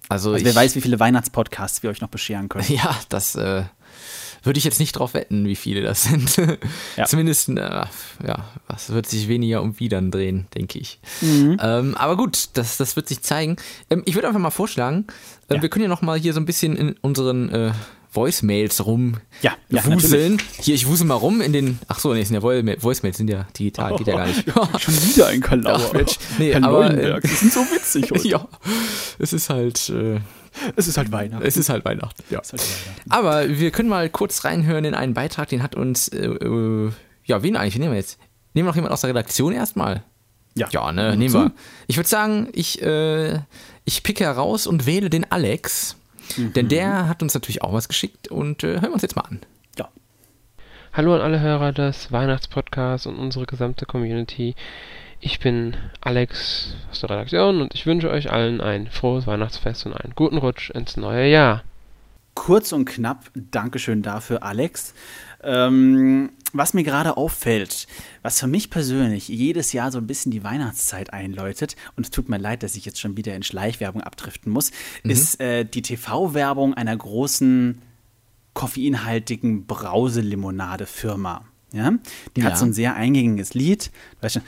Also, 0.08 0.32
also 0.32 0.46
wer 0.46 0.56
weiß, 0.56 0.76
wie 0.76 0.82
viele 0.82 1.00
Weihnachtspodcasts 1.00 1.84
wir 1.84 1.90
euch 1.90 2.00
noch 2.00 2.08
bescheren 2.08 2.48
können. 2.48 2.66
Ja, 2.70 2.98
das 3.10 3.36
äh, 3.36 3.64
würde 4.44 4.58
ich 4.58 4.64
jetzt 4.64 4.80
nicht 4.80 4.94
drauf 4.94 5.14
wetten, 5.14 5.46
wie 5.46 5.56
viele 5.56 5.82
das 5.82 6.04
sind. 6.04 6.38
Ja. 6.98 7.06
Zumindest, 7.06 7.50
äh, 7.50 7.54
ja, 7.56 8.46
was 8.68 8.92
wird 8.92 9.08
sich 9.08 9.28
weniger 9.28 9.62
um 9.62 9.80
Widern 9.80 10.12
drehen, 10.12 10.48
denke 10.54 10.78
ich. 10.80 11.00
Mhm. 11.22 11.58
Ähm, 11.60 11.96
aber 11.96 12.18
gut, 12.18 12.50
das, 12.54 12.78
das 12.78 12.96
wird 12.96 13.08
sich 13.08 13.22
zeigen. 13.22 13.56
Ähm, 13.90 14.04
ich 14.06 14.16
würde 14.16 14.28
einfach 14.28 14.40
mal 14.40 14.52
vorschlagen, 14.52 15.08
äh, 15.50 15.56
ja. 15.56 15.62
wir 15.62 15.70
können 15.70 15.84
ja 15.84 15.90
noch 15.90 16.02
mal 16.02 16.20
hier 16.20 16.34
so 16.34 16.40
ein 16.40 16.46
bisschen 16.46 16.76
in 16.76 16.94
unseren 17.02 17.50
äh, 17.50 17.72
Voicemails 18.14 18.86
rum 18.86 19.18
ja, 19.42 19.54
wuseln. 19.70 20.42
Hier, 20.60 20.76
ich 20.76 20.88
wusel 20.88 21.08
mal 21.08 21.16
rum 21.16 21.42
in 21.42 21.52
den. 21.52 21.80
Ach 21.88 22.00
so, 22.00 22.14
nee, 22.14 22.24
sind 22.24 22.36
ja 22.36 22.44
Voicemails, 22.44 23.18
sind 23.18 23.30
ja 23.30 23.48
digital, 23.58 23.96
geht 23.96 24.08
ja 24.08 24.16
gar 24.16 24.28
nicht. 24.28 24.46
Schon 24.80 24.94
wieder 24.94 25.28
ein 25.28 25.42
Kalauer. 25.42 25.92
Ach, 25.94 26.40
nee, 26.40 26.54
aber, 26.54 26.92
äh, 26.92 27.20
die 27.22 27.28
sind 27.28 27.52
so 27.52 27.62
witzig 27.62 28.12
heute. 28.12 28.28
ja, 28.28 28.48
es 29.20 29.34
ist 29.34 29.50
halt. 29.50 29.90
Äh, 29.90 30.20
es 30.76 30.88
ist 30.88 30.98
halt 30.98 31.12
Weihnachten. 31.12 31.44
Es 31.44 31.58
ist 31.58 31.70
halt 31.70 31.84
Weihnachten, 31.84 32.24
ja. 32.30 32.38
Halt 32.38 32.54
Weihnachten. 32.54 33.10
Aber 33.10 33.50
wir 33.50 33.72
können 33.72 33.90
mal 33.90 34.08
kurz 34.10 34.46
reinhören 34.46 34.86
in 34.86 34.94
einen 34.94 35.16
Beitrag, 35.16 35.50
den 35.50 35.64
hat 35.64 35.74
uns, 35.74 36.10
äh, 36.10 36.28
äh, 36.28 36.92
ja, 37.26 37.42
wen 37.42 37.56
eigentlich? 37.56 37.74
Wen 37.76 37.82
nehmen 37.82 37.94
wir 37.94 38.00
jetzt? 38.00 38.20
Nehmen 38.54 38.68
wir 38.68 38.70
noch 38.70 38.76
jemand 38.76 38.94
aus 38.94 39.02
der 39.02 39.10
Redaktion 39.10 39.54
erstmal? 39.54 40.04
Ja. 40.56 40.68
Ja, 40.72 40.92
ne, 40.92 41.18
nehmen 41.18 41.34
wir. 41.34 41.52
Ich 41.88 41.98
würde 41.98 42.08
sagen, 42.08 42.50
ich, 42.54 42.82
äh, 42.84 43.40
ich 43.86 44.04
picke 44.04 44.24
heraus 44.24 44.68
und 44.68 44.86
wähle 44.86 45.10
den 45.10 45.32
Alex. 45.32 45.96
Mhm. 46.38 46.54
Denn 46.54 46.70
der 46.70 47.08
hat 47.08 47.22
uns 47.22 47.34
natürlich 47.34 47.62
auch 47.62 47.74
was 47.74 47.88
geschickt 47.88 48.30
und 48.30 48.64
äh, 48.64 48.74
hören 48.74 48.84
wir 48.84 48.94
uns 48.94 49.02
jetzt 49.02 49.16
mal 49.16 49.24
an. 49.24 49.40
Ja. 49.78 49.90
Hallo 50.94 51.16
an 51.16 51.22
alle 51.22 51.40
Hörer 51.40 51.72
des 51.72 52.12
Weihnachtspodcasts 52.12 53.08
und 53.08 53.18
unsere 53.18 53.46
gesamte 53.46 53.86
Community. 53.86 54.56
Ich 55.20 55.40
bin 55.40 55.78
Alex 56.02 56.76
aus 56.92 57.00
der 57.00 57.10
Redaktion 57.10 57.62
und 57.62 57.74
ich 57.74 57.86
wünsche 57.86 58.10
euch 58.10 58.32
allen 58.32 58.60
ein 58.60 58.88
frohes 58.88 59.26
Weihnachtsfest 59.26 59.86
und 59.86 59.94
einen 59.94 60.14
guten 60.16 60.38
Rutsch 60.38 60.70
ins 60.70 60.98
neue 60.98 61.30
Jahr. 61.30 61.64
Kurz 62.34 62.74
und 62.74 62.86
knapp, 62.86 63.32
Dankeschön 63.34 64.02
dafür, 64.02 64.44
Alex. 64.44 64.94
Ähm, 65.44 66.32
was 66.54 66.74
mir 66.74 66.84
gerade 66.84 67.18
auffällt, 67.18 67.88
was 68.22 68.40
für 68.40 68.48
mich 68.48 68.70
persönlich 68.70 69.28
jedes 69.28 69.74
Jahr 69.74 69.92
so 69.92 69.98
ein 69.98 70.08
bisschen 70.08 70.32
die 70.32 70.44
Weihnachtszeit 70.44 71.12
einläutet, 71.12 71.76
und 71.96 72.06
es 72.06 72.12
tut 72.12 72.30
mir 72.30 72.38
leid, 72.38 72.64
dass 72.64 72.76
ich 72.76 72.86
jetzt 72.86 73.00
schon 73.00 73.18
wieder 73.18 73.36
in 73.36 73.44
Schleichwerbung 73.44 74.02
abdriften 74.02 74.52
muss, 74.52 74.72
mhm. 75.04 75.12
ist 75.12 75.42
äh, 75.42 75.66
die 75.66 75.82
TV-Werbung 75.82 76.76
einer 76.76 76.96
großen 76.96 77.82
koffeinhaltigen 78.54 79.66
Brauselimonade-Firma. 79.66 81.46
Ja, 81.72 81.92
die 82.36 82.42
ja. 82.42 82.52
hat 82.52 82.60
so 82.60 82.66
ein 82.66 82.74
sehr 82.74 82.96
eingängiges 82.96 83.56
Lied. 83.56 83.90
Weißt 84.22 84.36
du, 84.36 84.42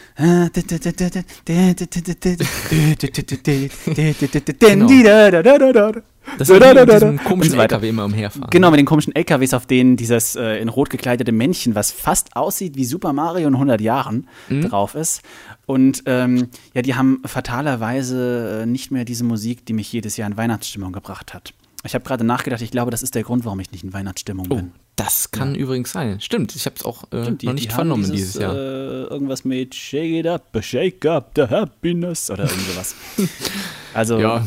genau. 5.95 6.05
Das 6.37 6.49
ist 6.49 6.59
mit 6.59 6.89
diesem 6.91 7.17
komischen 7.23 7.59
LKW 7.59 7.89
immer 7.89 8.05
umherfahren. 8.05 8.49
Genau, 8.49 8.71
mit 8.71 8.79
den 8.79 8.85
komischen 8.85 9.15
LKWs, 9.15 9.53
auf 9.53 9.65
denen 9.65 9.95
dieses 9.97 10.35
äh, 10.35 10.57
in 10.57 10.69
rot 10.69 10.89
gekleidete 10.89 11.31
Männchen, 11.31 11.75
was 11.75 11.91
fast 11.91 12.35
aussieht 12.35 12.75
wie 12.75 12.85
Super 12.85 13.13
Mario 13.13 13.47
in 13.47 13.53
100 13.53 13.79
Jahren, 13.81 14.27
mhm. 14.49 14.69
drauf 14.69 14.95
ist. 14.95 15.21
Und 15.65 16.03
ähm, 16.05 16.49
ja, 16.73 16.81
die 16.81 16.95
haben 16.95 17.21
fatalerweise 17.25 18.61
äh, 18.63 18.65
nicht 18.65 18.91
mehr 18.91 19.05
diese 19.05 19.23
Musik, 19.23 19.65
die 19.65 19.73
mich 19.73 19.91
jedes 19.91 20.17
Jahr 20.17 20.29
in 20.29 20.37
Weihnachtsstimmung 20.37 20.91
gebracht 20.91 21.33
hat. 21.33 21.53
Ich 21.85 21.93
habe 21.93 22.03
gerade 22.03 22.23
nachgedacht, 22.23 22.61
ich 22.61 22.71
glaube, 22.71 22.89
das 22.89 23.03
ist 23.03 23.13
der 23.13 23.23
Grund, 23.23 23.45
warum 23.45 23.59
ich 23.59 23.71
nicht 23.71 23.83
in 23.83 23.93
Weihnachtsstimmung 23.93 24.47
oh, 24.49 24.55
bin. 24.55 24.71
Das 24.95 25.29
kann 25.29 25.53
ja. 25.53 25.61
übrigens 25.61 25.91
sein. 25.91 26.19
Stimmt, 26.19 26.55
ich 26.55 26.65
habe 26.65 26.75
es 26.77 26.83
auch 26.83 27.03
äh, 27.11 27.21
Stimmt, 27.21 27.41
die, 27.43 27.45
noch 27.45 27.53
nicht 27.53 27.71
vernommen 27.71 28.03
dieses, 28.03 28.33
dieses 28.33 28.41
Jahr. 28.41 28.55
Äh, 28.55 29.03
irgendwas 29.03 29.45
mit 29.45 29.75
Shake 29.75 30.13
it 30.13 30.27
up, 30.27 30.57
shake 30.61 31.05
up 31.05 31.31
the 31.35 31.43
happiness 31.43 32.31
oder 32.31 32.45
irgend 32.45 32.67
sowas. 32.67 32.95
also 33.93 34.19
ja, 34.19 34.45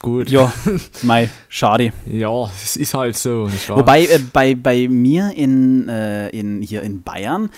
gut. 0.00 0.30
Ja, 0.30 0.52
mei, 1.02 1.30
schade. 1.48 1.92
Ja, 2.06 2.50
es 2.62 2.76
ist 2.76 2.94
halt 2.94 3.16
so. 3.16 3.48
Wobei 3.68 4.06
äh, 4.06 4.18
bei, 4.32 4.54
bei 4.54 4.88
mir 4.88 5.32
in, 5.36 5.88
äh, 5.88 6.28
in, 6.30 6.62
hier 6.62 6.82
in 6.82 7.02
Bayern 7.02 7.50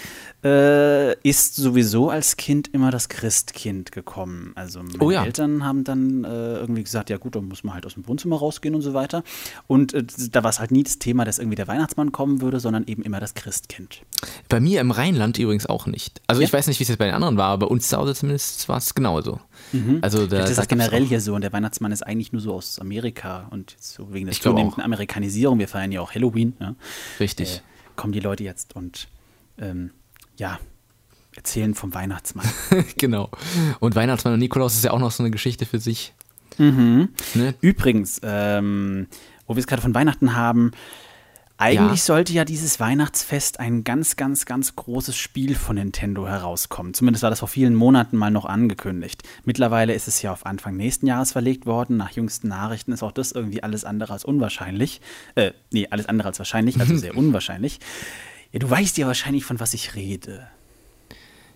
äh, 0.44 1.14
ist 1.22 1.56
sowieso 1.56 2.10
als 2.10 2.36
Kind 2.36 2.68
immer 2.72 2.90
das 2.90 3.08
Christkind 3.08 3.92
gekommen. 3.92 4.52
Also 4.56 4.82
meine 4.82 4.98
oh 4.98 5.10
ja. 5.10 5.24
Eltern 5.24 5.64
haben 5.64 5.84
dann 5.84 6.24
äh, 6.24 6.54
irgendwie 6.58 6.82
gesagt, 6.82 7.10
ja 7.10 7.16
gut, 7.16 7.36
dann 7.36 7.46
muss 7.46 7.62
man 7.64 7.74
halt 7.74 7.86
aus 7.86 7.94
dem 7.94 8.06
Wohnzimmer 8.08 8.36
rausgehen 8.36 8.74
und 8.74 8.82
so 8.82 8.92
weiter. 8.92 9.22
Und 9.66 9.94
äh, 9.94 10.04
da 10.30 10.42
war 10.42 10.50
es 10.50 10.58
halt 10.58 10.72
nie 10.72 10.82
das 10.82 10.98
Thema, 10.98 11.24
dass 11.24 11.38
irgendwie 11.38 11.56
der 11.56 11.68
Weihnachtsmann 11.68 12.12
kommen 12.12 12.40
würde, 12.40 12.58
sondern 12.58 12.84
eben 12.86 13.02
immer 13.02 13.20
das 13.20 13.34
Christkind. 13.34 14.02
Bei 14.48 14.58
mir 14.58 14.80
im 14.80 14.90
Rheinland 14.90 15.38
übrigens 15.38 15.66
auch 15.66 15.86
nicht. 15.86 16.20
Also 16.26 16.42
ja? 16.42 16.46
ich 16.46 16.52
weiß 16.52 16.66
nicht, 16.66 16.80
wie 16.80 16.84
es 16.84 16.88
jetzt 16.88 16.98
bei 16.98 17.06
den 17.06 17.14
anderen 17.14 17.36
war, 17.36 17.50
aber 17.50 17.66
bei 17.66 17.70
uns 17.72 17.88
zu 17.88 17.96
Hause 17.96 18.14
zumindest 18.14 18.68
war 18.68 18.78
es 18.78 18.94
genauso. 18.94 19.40
Mhm. 19.72 19.98
Also 20.02 20.26
da, 20.26 20.38
das 20.38 20.50
ist 20.50 20.58
das 20.58 20.68
generell 20.68 21.04
hier 21.04 21.20
so 21.20 21.34
und 21.34 21.42
der 21.42 21.52
Weihnachtsmann 21.52 21.92
ist 21.92 22.02
eigentlich 22.02 22.32
nur 22.32 22.40
so 22.40 22.54
aus 22.54 22.78
Amerika 22.78 23.48
und 23.50 23.76
so 23.80 24.12
wegen 24.12 24.26
der 24.26 24.34
zunehmenden 24.34 24.82
Amerikanisierung, 24.82 25.58
wir 25.58 25.68
feiern 25.68 25.92
ja 25.92 26.00
auch 26.00 26.14
Halloween. 26.14 26.54
Ne? 26.58 26.76
Richtig. 27.20 27.56
Äh, 27.56 27.60
kommen 27.96 28.12
die 28.12 28.20
Leute 28.20 28.44
jetzt 28.44 28.74
und 28.76 29.08
ähm, 29.58 29.90
ja, 30.36 30.58
erzählen 31.34 31.74
vom 31.74 31.94
Weihnachtsmann. 31.94 32.46
genau. 32.98 33.30
Und 33.80 33.94
Weihnachtsmann 33.94 34.34
und 34.34 34.40
Nikolaus 34.40 34.74
ist 34.74 34.84
ja 34.84 34.90
auch 34.90 34.98
noch 34.98 35.10
so 35.10 35.22
eine 35.22 35.30
Geschichte 35.30 35.66
für 35.66 35.78
sich. 35.78 36.14
Mhm. 36.58 37.08
Ne? 37.34 37.54
Übrigens, 37.60 38.20
ähm, 38.22 39.06
wo 39.46 39.56
wir 39.56 39.60
es 39.60 39.66
gerade 39.66 39.82
von 39.82 39.94
Weihnachten 39.94 40.36
haben, 40.36 40.72
eigentlich 41.62 42.00
ja. 42.00 42.04
sollte 42.04 42.32
ja 42.32 42.44
dieses 42.44 42.80
Weihnachtsfest 42.80 43.60
ein 43.60 43.84
ganz, 43.84 44.16
ganz, 44.16 44.46
ganz 44.46 44.74
großes 44.74 45.16
Spiel 45.16 45.54
von 45.54 45.76
Nintendo 45.76 46.26
herauskommen. 46.26 46.92
Zumindest 46.92 47.22
war 47.22 47.30
das 47.30 47.38
vor 47.38 47.48
vielen 47.48 47.74
Monaten 47.74 48.16
mal 48.16 48.30
noch 48.30 48.44
angekündigt. 48.44 49.22
Mittlerweile 49.44 49.94
ist 49.94 50.08
es 50.08 50.20
ja 50.22 50.32
auf 50.32 50.44
Anfang 50.44 50.76
nächsten 50.76 51.06
Jahres 51.06 51.32
verlegt 51.32 51.64
worden. 51.64 51.96
Nach 51.96 52.10
jüngsten 52.10 52.48
Nachrichten 52.48 52.90
ist 52.90 53.02
auch 53.02 53.12
das 53.12 53.30
irgendwie 53.30 53.62
alles 53.62 53.84
andere 53.84 54.12
als 54.12 54.24
unwahrscheinlich. 54.24 55.00
Äh, 55.36 55.52
nee, 55.70 55.86
alles 55.88 56.06
andere 56.06 56.28
als 56.28 56.38
wahrscheinlich, 56.38 56.80
also 56.80 56.96
sehr 56.98 57.16
unwahrscheinlich. 57.16 57.78
Ja, 58.50 58.58
du 58.58 58.68
weißt 58.68 58.98
ja 58.98 59.06
wahrscheinlich, 59.06 59.44
von 59.44 59.60
was 59.60 59.72
ich 59.72 59.94
rede. 59.94 60.48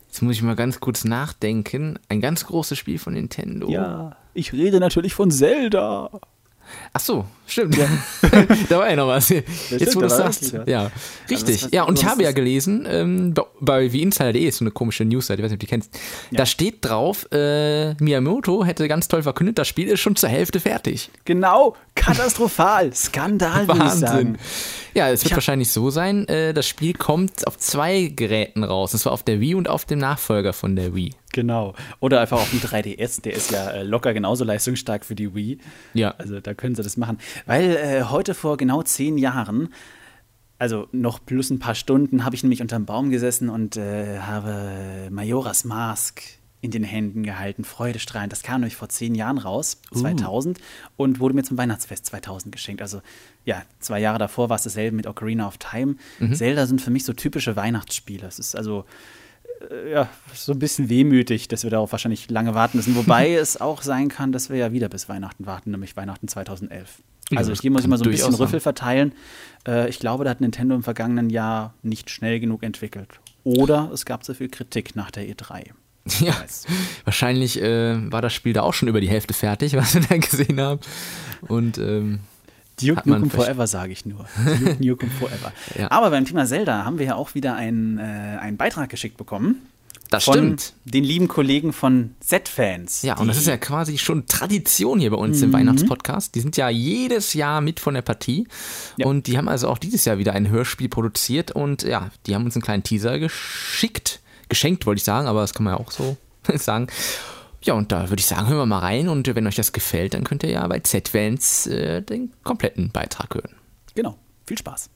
Jetzt 0.06 0.22
muss 0.22 0.36
ich 0.36 0.42
mal 0.42 0.56
ganz 0.56 0.80
kurz 0.80 1.04
nachdenken. 1.04 1.98
Ein 2.08 2.20
ganz 2.20 2.46
großes 2.46 2.78
Spiel 2.78 2.98
von 2.98 3.14
Nintendo. 3.14 3.68
Ja, 3.68 4.16
ich 4.34 4.52
rede 4.52 4.78
natürlich 4.78 5.14
von 5.14 5.30
Zelda. 5.30 6.10
Ach 6.92 7.00
so, 7.00 7.24
stimmt. 7.46 7.76
Ja. 7.76 7.88
da 8.68 8.78
war 8.78 8.90
ja 8.90 8.96
noch 8.96 9.08
was. 9.08 9.28
Jetzt, 9.28 9.48
stimmt, 9.66 9.96
wo 9.96 10.00
du 10.00 10.06
das 10.08 10.16
sagst. 10.16 10.54
Ja, 10.66 10.90
richtig. 11.30 11.64
Also, 11.64 11.68
ja, 11.72 11.84
und 11.84 11.98
ich 11.98 12.04
habe 12.04 12.22
ja 12.22 12.32
gelesen, 12.32 12.86
ähm, 12.88 13.34
bei 13.60 13.92
wieinsider.de 13.92 14.42
ist 14.42 14.58
so 14.58 14.64
eine 14.64 14.70
komische 14.70 15.04
Newsseite, 15.04 15.40
ich 15.40 15.44
weiß 15.44 15.50
nicht, 15.50 15.56
ob 15.56 15.60
du 15.60 15.66
die 15.66 15.70
kennst. 15.70 15.94
Ja. 16.30 16.38
Da 16.38 16.46
steht 16.46 16.84
drauf, 16.84 17.26
äh, 17.32 17.94
Miyamoto 17.94 18.64
hätte 18.64 18.88
ganz 18.88 19.08
toll 19.08 19.22
verkündet, 19.22 19.58
das 19.58 19.68
Spiel 19.68 19.88
ist 19.88 20.00
schon 20.00 20.16
zur 20.16 20.28
Hälfte 20.28 20.60
fertig. 20.60 21.10
Genau, 21.24 21.76
katastrophal, 21.94 22.94
Skandal, 22.94 23.68
würde 23.68 23.84
ich 23.86 23.92
sagen. 23.92 24.38
Ja, 24.94 25.10
es 25.10 25.24
wird 25.24 25.34
wahrscheinlich 25.34 25.70
so 25.70 25.90
sein, 25.90 26.26
äh, 26.28 26.54
das 26.54 26.66
Spiel 26.66 26.94
kommt 26.94 27.46
auf 27.46 27.58
zwei 27.58 28.12
Geräten 28.14 28.64
raus. 28.64 28.94
Und 28.94 29.00
zwar 29.00 29.12
auf 29.12 29.22
der 29.22 29.40
Wii 29.40 29.54
und 29.54 29.68
auf 29.68 29.84
dem 29.84 29.98
Nachfolger 29.98 30.54
von 30.54 30.74
der 30.74 30.94
Wii. 30.94 31.12
Genau. 31.36 31.74
Oder 32.00 32.22
einfach 32.22 32.38
auf 32.38 32.48
dem 32.48 32.60
3DS, 32.60 33.20
der 33.20 33.34
ist 33.34 33.50
ja 33.50 33.68
äh, 33.68 33.82
locker 33.82 34.14
genauso 34.14 34.42
leistungsstark 34.42 35.04
für 35.04 35.14
die 35.14 35.34
Wii. 35.34 35.58
Ja. 35.92 36.14
Also 36.16 36.40
da 36.40 36.54
können 36.54 36.74
sie 36.74 36.82
das 36.82 36.96
machen. 36.96 37.18
Weil 37.44 37.76
äh, 37.76 38.04
heute 38.04 38.32
vor 38.32 38.56
genau 38.56 38.82
zehn 38.82 39.18
Jahren, 39.18 39.68
also 40.58 40.88
noch 40.92 41.26
plus 41.26 41.50
ein 41.50 41.58
paar 41.58 41.74
Stunden, 41.74 42.24
habe 42.24 42.34
ich 42.34 42.42
nämlich 42.42 42.62
unterm 42.62 42.86
Baum 42.86 43.10
gesessen 43.10 43.50
und 43.50 43.76
äh, 43.76 44.20
habe 44.20 45.08
Majoras 45.10 45.66
Mask 45.66 46.22
in 46.62 46.70
den 46.70 46.84
Händen 46.84 47.22
gehalten, 47.22 47.64
freudestrahlend. 47.64 48.32
Das 48.32 48.42
kam 48.42 48.62
nämlich 48.62 48.76
vor 48.76 48.88
zehn 48.88 49.14
Jahren 49.14 49.36
raus, 49.36 49.82
2000, 49.92 50.58
uh. 50.58 50.62
und 50.96 51.20
wurde 51.20 51.34
mir 51.34 51.42
zum 51.42 51.58
Weihnachtsfest 51.58 52.06
2000 52.06 52.50
geschenkt. 52.50 52.80
Also 52.80 53.02
ja, 53.44 53.62
zwei 53.78 54.00
Jahre 54.00 54.18
davor 54.18 54.48
war 54.48 54.56
es 54.56 54.62
dasselbe 54.62 54.96
mit 54.96 55.06
Ocarina 55.06 55.46
of 55.46 55.58
Time. 55.58 55.96
Mhm. 56.18 56.34
Zelda 56.34 56.64
sind 56.64 56.80
für 56.80 56.90
mich 56.90 57.04
so 57.04 57.12
typische 57.12 57.56
Weihnachtsspiele. 57.56 58.26
Es 58.26 58.38
ist 58.38 58.56
also 58.56 58.86
ja, 59.90 60.08
so 60.34 60.52
ein 60.52 60.58
bisschen 60.58 60.88
wehmütig, 60.88 61.48
dass 61.48 61.62
wir 61.62 61.70
darauf 61.70 61.92
wahrscheinlich 61.92 62.30
lange 62.30 62.54
warten 62.54 62.78
müssen. 62.78 62.96
Wobei 62.96 63.34
es 63.34 63.60
auch 63.60 63.82
sein 63.82 64.08
kann, 64.08 64.32
dass 64.32 64.50
wir 64.50 64.56
ja 64.56 64.72
wieder 64.72 64.88
bis 64.88 65.08
Weihnachten 65.08 65.46
warten, 65.46 65.70
nämlich 65.70 65.96
Weihnachten 65.96 66.28
2011. 66.28 67.02
Also 67.34 67.52
hier 67.54 67.72
muss 67.72 67.82
ich 67.82 67.88
mal 67.88 67.98
so 67.98 68.04
ein 68.04 68.10
bisschen 68.10 68.34
Rüffel 68.34 68.60
verteilen. 68.60 69.12
Äh, 69.66 69.88
ich 69.88 69.98
glaube, 69.98 70.24
da 70.24 70.30
hat 70.30 70.40
Nintendo 70.40 70.76
im 70.76 70.84
vergangenen 70.84 71.28
Jahr 71.28 71.74
nicht 71.82 72.10
schnell 72.10 72.38
genug 72.38 72.62
entwickelt. 72.62 73.18
Oder 73.42 73.90
es 73.92 74.04
gab 74.04 74.24
so 74.24 74.34
viel 74.34 74.48
Kritik 74.48 74.94
nach 74.94 75.10
der 75.10 75.24
E3. 75.24 75.70
Ja, 76.20 76.36
wahrscheinlich 77.04 77.60
äh, 77.60 78.12
war 78.12 78.22
das 78.22 78.32
Spiel 78.32 78.52
da 78.52 78.62
auch 78.62 78.74
schon 78.74 78.88
über 78.88 79.00
die 79.00 79.08
Hälfte 79.08 79.34
fertig, 79.34 79.74
was 79.74 79.94
wir 79.94 80.02
da 80.02 80.16
gesehen 80.18 80.60
haben. 80.60 80.80
Und 81.48 81.78
ähm, 81.78 82.20
Duke 82.80 83.08
Nukem 83.08 83.30
Forever, 83.30 83.66
sage 83.66 83.92
ich 83.92 84.04
nur. 84.04 84.26
Duke 84.44 84.76
Nukem 84.84 85.10
Forever. 85.10 85.52
ja. 85.78 85.90
Aber 85.90 86.10
beim 86.10 86.24
Thema 86.24 86.46
Zelda 86.46 86.84
haben 86.84 86.98
wir 86.98 87.06
ja 87.06 87.14
auch 87.14 87.34
wieder 87.34 87.56
einen, 87.56 87.98
äh, 87.98 88.02
einen 88.02 88.56
Beitrag 88.56 88.90
geschickt 88.90 89.16
bekommen. 89.16 89.62
Das 90.10 90.24
stimmt. 90.24 90.74
Den 90.84 91.04
lieben 91.04 91.28
Kollegen 91.28 91.72
von 91.72 92.14
Z-Fans. 92.20 93.02
Ja, 93.02 93.16
und 93.18 93.28
das 93.28 93.38
ist 93.38 93.46
ja 93.46 93.56
quasi 93.56 93.98
schon 93.98 94.26
Tradition 94.26 95.00
hier 95.00 95.10
bei 95.10 95.16
uns 95.16 95.38
mhm. 95.38 95.44
im 95.44 95.52
Weihnachtspodcast. 95.52 96.34
Die 96.34 96.40
sind 96.40 96.56
ja 96.56 96.68
jedes 96.68 97.34
Jahr 97.34 97.60
mit 97.60 97.80
von 97.80 97.94
der 97.94 98.02
Partie. 98.02 98.46
Ja. 98.96 99.06
Und 99.06 99.26
die 99.26 99.36
haben 99.36 99.48
also 99.48 99.68
auch 99.68 99.78
dieses 99.78 100.04
Jahr 100.04 100.18
wieder 100.18 100.32
ein 100.32 100.48
Hörspiel 100.48 100.88
produziert. 100.88 101.50
Und 101.50 101.82
ja, 101.82 102.10
die 102.26 102.34
haben 102.34 102.44
uns 102.44 102.54
einen 102.54 102.62
kleinen 102.62 102.82
Teaser 102.82 103.18
geschickt. 103.18 104.20
Geschenkt, 104.48 104.86
wollte 104.86 105.00
ich 105.00 105.04
sagen, 105.04 105.26
aber 105.26 105.40
das 105.40 105.54
kann 105.54 105.64
man 105.64 105.74
ja 105.74 105.80
auch 105.80 105.90
so 105.90 106.16
sagen. 106.54 106.86
Ja, 107.66 107.74
und 107.74 107.90
da 107.90 108.10
würde 108.10 108.20
ich 108.20 108.26
sagen, 108.26 108.46
hören 108.46 108.58
wir 108.58 108.66
mal 108.66 108.78
rein. 108.78 109.08
Und 109.08 109.26
wenn 109.34 109.46
euch 109.46 109.56
das 109.56 109.72
gefällt, 109.72 110.14
dann 110.14 110.22
könnt 110.22 110.44
ihr 110.44 110.50
ja 110.50 110.66
bei 110.68 110.78
Z-Fans 110.78 111.66
äh, 111.66 112.00
den 112.00 112.32
kompletten 112.44 112.92
Beitrag 112.92 113.34
hören. 113.34 113.56
Genau. 113.96 114.16
Viel 114.46 114.56
Spaß. 114.56 114.88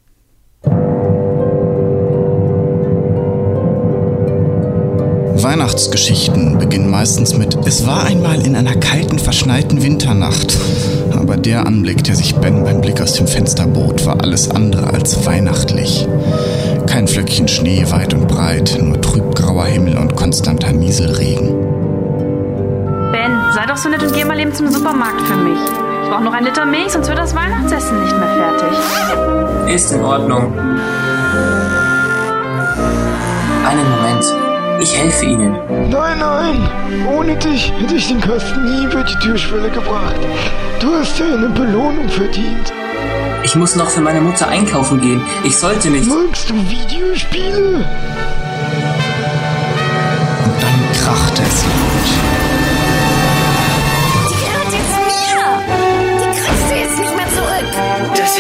Weihnachtsgeschichten 5.43 6.59
beginnen 6.59 6.91
meistens 6.91 7.37
mit 7.37 7.57
Es 7.67 7.87
war 7.87 8.05
einmal 8.05 8.47
in 8.47 8.55
einer 8.55 8.77
kalten, 8.77 9.19
verschneiten 9.19 9.83
Winternacht. 9.83 10.57
Aber 11.13 11.37
der 11.37 11.67
Anblick, 11.67 12.05
der 12.05 12.15
sich 12.15 12.37
Ben 12.37 12.63
beim 12.63 12.81
Blick 12.81 13.01
aus 13.01 13.15
dem 13.15 13.27
Fenster 13.27 13.67
bot, 13.67 14.07
war 14.07 14.21
alles 14.21 14.49
andere 14.49 14.93
als 14.93 15.27
weihnachtlich. 15.27 16.07
Kein 16.87 17.09
Flöckchen 17.09 17.49
Schnee 17.49 17.91
weit 17.91 18.15
und 18.15 18.29
breit, 18.29 18.79
nur 18.81 19.01
trübgrauer 19.01 19.67
Himmel 19.67 19.97
und 19.97 20.15
konstanter 20.15 20.73
Nieselregen. 20.73 21.70
Ben, 23.13 23.39
sei 23.53 23.67
doch 23.67 23.77
so 23.77 23.89
nett 23.89 24.03
und 24.03 24.13
geh 24.13 24.25
mal 24.25 24.39
eben 24.39 24.55
zum 24.55 24.69
Supermarkt 24.69 25.21
für 25.23 25.37
mich. 25.37 25.59
Ich 26.03 26.09
brauche 26.09 26.23
noch 26.23 26.33
ein 26.33 26.45
Liter 26.45 26.65
Milch, 26.65 26.93
sonst 26.93 27.09
wird 27.09 27.19
das 27.19 27.35
Weihnachtsessen 27.35 28.03
nicht 28.03 28.17
mehr 28.17 28.29
fertig. 28.29 29.75
Ist 29.75 29.93
in 29.93 30.03
Ordnung. 30.05 30.53
Einen 33.67 33.91
Moment. 33.91 34.25
Ich 34.81 34.97
helfe 34.97 35.25
Ihnen. 35.25 35.53
Nein, 35.91 36.19
nein! 36.19 36.69
Ohne 37.13 37.37
dich 37.37 37.73
hätte 37.79 37.97
ich 37.97 38.09
den 38.09 38.21
Kasten 38.21 38.65
nie 38.65 38.85
über 38.85 39.03
die 39.03 39.17
Türschwelle 39.17 39.71
gebracht. 39.71 40.17
Du 40.81 40.95
hast 40.95 41.19
ja 41.19 41.27
eine 41.27 41.49
Belohnung 41.49 42.09
verdient. 42.09 42.73
Ich 43.43 43.57
muss 43.57 43.75
noch 43.77 43.91
für 43.91 44.01
meine 44.01 44.21
Mutter 44.21 44.49
einkaufen 44.49 45.01
gehen. 45.01 45.21
Ich 45.45 45.59
sollte 45.59 45.91
nicht. 45.91 46.09
Magst 46.09 46.49
du 46.49 46.55
Videospiele? 46.55 47.85
Und 50.45 50.63
dann 50.63 50.93
krachte 50.93 51.43
es 51.43 51.65
laut. 51.65 52.40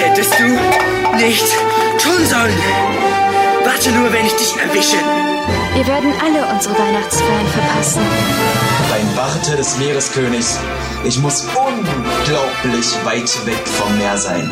Hättest 0.00 0.38
du 0.38 0.44
nicht 1.16 1.44
tun 1.98 2.26
sollen! 2.26 2.58
Warte 3.64 3.90
nur, 3.92 4.12
wenn 4.12 4.26
ich 4.26 4.34
dich 4.36 4.56
erwische! 4.56 4.96
Wir 5.74 5.86
werden 5.86 6.12
alle 6.24 6.46
unsere 6.52 6.76
Weihnachtsfeiern 6.78 7.46
verpassen. 7.46 8.02
Beim 8.90 9.16
Warte 9.16 9.56
des 9.56 9.76
Meereskönigs. 9.78 10.58
Ich 11.04 11.18
muss 11.18 11.44
unglaublich 11.44 12.86
weit 13.04 13.46
weg 13.46 13.66
vom 13.66 13.96
Meer 13.96 14.18
sein. 14.18 14.50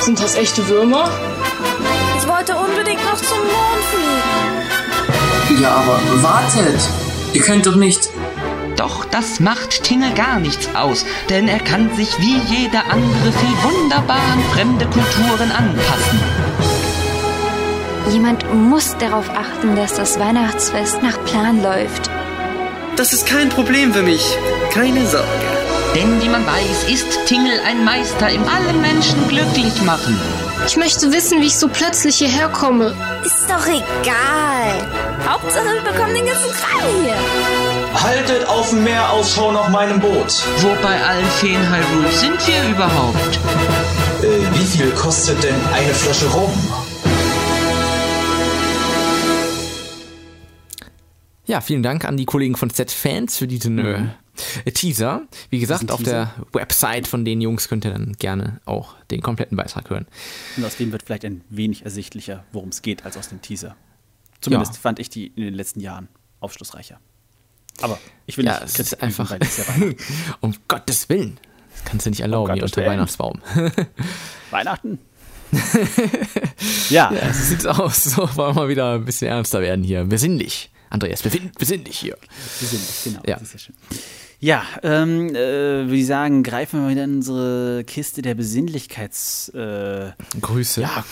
Sind 0.00 0.22
das 0.22 0.36
echte 0.36 0.66
Würmer? 0.68 1.10
Ich 2.16 2.28
wollte 2.28 2.56
unbedingt 2.56 3.04
noch 3.04 3.16
zum 3.16 3.38
Mond 3.38 3.84
fliegen. 3.90 5.62
Ja, 5.62 5.70
aber 5.70 5.98
wartet! 6.22 6.80
Ihr 7.32 7.42
könnt 7.42 7.66
doch 7.66 7.74
nicht. 7.74 8.10
Doch 8.84 9.06
das 9.06 9.40
macht 9.40 9.82
Tingle 9.82 10.12
gar 10.12 10.38
nichts 10.38 10.68
aus, 10.74 11.06
denn 11.30 11.48
er 11.48 11.58
kann 11.58 11.96
sich 11.96 12.18
wie 12.18 12.36
jeder 12.54 12.82
andere 12.90 13.32
viel 13.32 13.56
wunderbar 13.62 14.20
an 14.30 14.42
fremde 14.52 14.84
Kulturen 14.84 15.50
anpassen. 15.50 16.20
Jemand 18.10 18.44
muss 18.52 18.94
darauf 18.98 19.30
achten, 19.30 19.74
dass 19.74 19.94
das 19.94 20.20
Weihnachtsfest 20.20 21.02
nach 21.02 21.24
Plan 21.24 21.62
läuft. 21.62 22.10
Das 22.96 23.14
ist 23.14 23.24
kein 23.24 23.48
Problem 23.48 23.94
für 23.94 24.02
mich. 24.02 24.36
Keine 24.70 25.06
Sorge. 25.06 25.26
Denn 25.94 26.20
wie 26.20 26.28
man 26.28 26.44
weiß, 26.44 26.90
ist 26.92 27.24
Tingle 27.24 27.62
ein 27.66 27.86
Meister 27.86 28.28
im 28.28 28.42
alle 28.46 28.74
Menschen 28.74 29.26
glücklich 29.28 29.80
machen. 29.86 30.20
Ich 30.66 30.76
möchte 30.76 31.10
wissen, 31.10 31.40
wie 31.40 31.46
ich 31.46 31.56
so 31.56 31.68
plötzlich 31.68 32.16
hierher 32.16 32.50
komme. 32.50 32.94
Ist 33.24 33.48
doch 33.48 33.66
egal. 33.66 34.86
Hauptsache, 35.26 35.72
wir 35.72 35.90
bekommen 35.90 36.14
den 36.14 36.26
ganzen 36.26 36.52
Kram 36.52 36.82
hier. 37.02 37.63
Haltet 37.94 38.46
auf 38.48 38.70
dem 38.70 38.84
Meer 38.84 39.10
Ausschau 39.10 39.52
nach 39.52 39.68
meinem 39.70 40.00
Boot. 40.00 40.42
Wo 40.58 40.68
bei 40.82 41.02
allen 41.02 41.26
Feen 41.26 41.60
Hyrule 41.60 42.10
sind 42.10 42.46
wir 42.46 42.68
überhaupt? 42.68 43.38
Äh, 44.22 44.58
wie 44.58 44.64
viel 44.64 44.90
kostet 44.90 45.42
denn 45.42 45.54
eine 45.72 45.94
Flasche 45.94 46.26
Rum? 46.30 46.50
Ja, 51.46 51.60
vielen 51.60 51.82
Dank 51.82 52.04
an 52.04 52.16
die 52.16 52.24
Kollegen 52.24 52.56
von 52.56 52.70
Z-Fans 52.70 53.38
für 53.38 53.46
diesen 53.46 53.76
mhm. 53.76 54.10
äh, 54.64 54.72
Teaser. 54.72 55.22
Wie 55.50 55.60
gesagt, 55.60 55.90
auf 55.90 56.02
der 56.02 56.34
Website 56.52 57.06
von 57.06 57.24
den 57.24 57.40
Jungs 57.40 57.68
könnt 57.68 57.84
ihr 57.84 57.92
dann 57.92 58.14
gerne 58.18 58.60
auch 58.64 58.94
den 59.10 59.22
kompletten 59.22 59.56
Beitrag 59.56 59.90
hören. 59.90 60.06
Und 60.56 60.64
aus 60.64 60.76
dem 60.76 60.90
wird 60.92 61.02
vielleicht 61.02 61.24
ein 61.24 61.42
wenig 61.48 61.84
ersichtlicher, 61.84 62.44
worum 62.52 62.70
es 62.70 62.82
geht, 62.82 63.04
als 63.04 63.16
aus 63.16 63.28
dem 63.28 63.40
Teaser. 63.40 63.76
Zumindest 64.40 64.74
ja. 64.74 64.80
fand 64.80 64.98
ich 64.98 65.10
die 65.10 65.28
in 65.28 65.44
den 65.44 65.54
letzten 65.54 65.80
Jahren 65.80 66.08
aufschlussreicher. 66.40 66.98
Aber 67.80 67.98
ich 68.26 68.36
will 68.38 68.44
ja, 68.46 68.60
nicht 68.60 68.78
es 68.78 68.78
ist 68.78 69.02
einfach, 69.02 69.30
weil 69.30 69.40
es 69.42 69.56
ja 69.58 69.64
um 70.40 70.54
Gottes 70.68 71.08
Willen. 71.08 71.38
Das 71.72 71.84
kannst 71.84 72.06
du 72.06 72.10
nicht 72.10 72.20
erlauben 72.20 72.50
Um 72.50 72.54
hier 72.54 72.64
unter 72.64 72.76
Willen. 72.76 72.90
Weihnachtsbaum. 72.90 73.40
Weihnachten? 74.50 74.98
ja. 76.90 77.12
Ja, 77.12 77.32
so 77.32 77.44
sieht's 77.44 77.66
aus. 77.66 78.04
So, 78.04 78.22
wollen 78.36 78.54
wir 78.54 78.62
mal 78.62 78.68
wieder 78.68 78.94
ein 78.94 79.04
bisschen 79.04 79.28
ernster 79.28 79.60
werden 79.60 79.84
hier. 79.84 80.04
Besinnlich. 80.04 80.70
Andreas, 80.90 81.22
besinn, 81.22 81.50
besinnlich 81.58 81.98
hier. 81.98 82.16
Besinnlich, 82.60 83.04
genau. 83.04 83.20
Ja. 83.26 83.36
Das 83.36 83.42
ist 83.42 83.52
ja 83.54 83.58
schön. 83.58 83.74
Ja, 84.44 84.62
ähm, 84.82 85.30
äh, 85.30 85.34
würde 85.34 85.96
ich 85.96 86.06
sagen, 86.06 86.42
greifen 86.42 86.78
wir 86.78 86.84
mal 86.84 86.90
wieder 86.90 87.04
in 87.04 87.14
unsere 87.14 87.82
Kiste 87.84 88.20
der 88.20 88.34
Besinnlichkeits... 88.34 89.48
Äh, 89.54 90.10
Grüße. 90.38 90.82
Ja, 90.82 91.02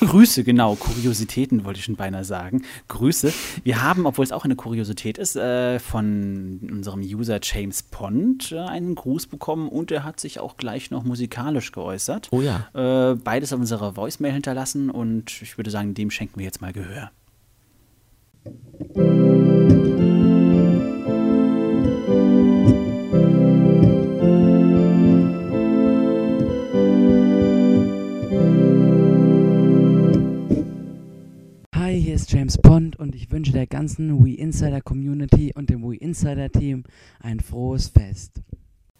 Grüße, 0.00 0.42
genau. 0.42 0.74
Kuriositäten 0.74 1.64
wollte 1.64 1.78
ich 1.78 1.84
schon 1.84 1.94
beinahe 1.94 2.24
sagen. 2.24 2.62
Grüße. 2.88 3.32
Wir 3.62 3.84
haben, 3.84 4.04
obwohl 4.04 4.24
es 4.24 4.32
auch 4.32 4.44
eine 4.44 4.56
Kuriosität 4.56 5.16
ist, 5.16 5.36
äh, 5.36 5.78
von 5.78 6.58
unserem 6.68 7.02
User 7.02 7.38
James 7.40 7.84
Pond 7.84 8.50
äh, 8.50 8.58
einen 8.58 8.96
Gruß 8.96 9.28
bekommen 9.28 9.68
und 9.68 9.92
er 9.92 10.02
hat 10.02 10.18
sich 10.18 10.40
auch 10.40 10.56
gleich 10.56 10.90
noch 10.90 11.04
musikalisch 11.04 11.70
geäußert. 11.70 12.30
Oh 12.32 12.40
ja. 12.40 12.66
Äh, 12.74 13.14
beides 13.14 13.52
auf 13.52 13.60
unserer 13.60 13.96
Voicemail 13.96 14.32
hinterlassen 14.32 14.90
und 14.90 15.40
ich 15.40 15.56
würde 15.56 15.70
sagen, 15.70 15.94
dem 15.94 16.10
schenken 16.10 16.40
wir 16.40 16.46
jetzt 16.46 16.60
mal 16.60 16.72
Gehör. 16.72 17.12
Hi, 18.96 20.35
ist 32.16 32.32
James 32.32 32.56
Pond 32.56 32.96
und 32.96 33.14
ich 33.14 33.30
wünsche 33.30 33.52
der 33.52 33.66
ganzen 33.66 34.24
We 34.24 34.32
Insider 34.36 34.80
Community 34.80 35.52
und 35.54 35.68
dem 35.68 35.82
We 35.82 35.96
Insider 35.96 36.50
Team 36.50 36.84
ein 37.20 37.40
frohes 37.40 37.88
Fest. 37.88 38.40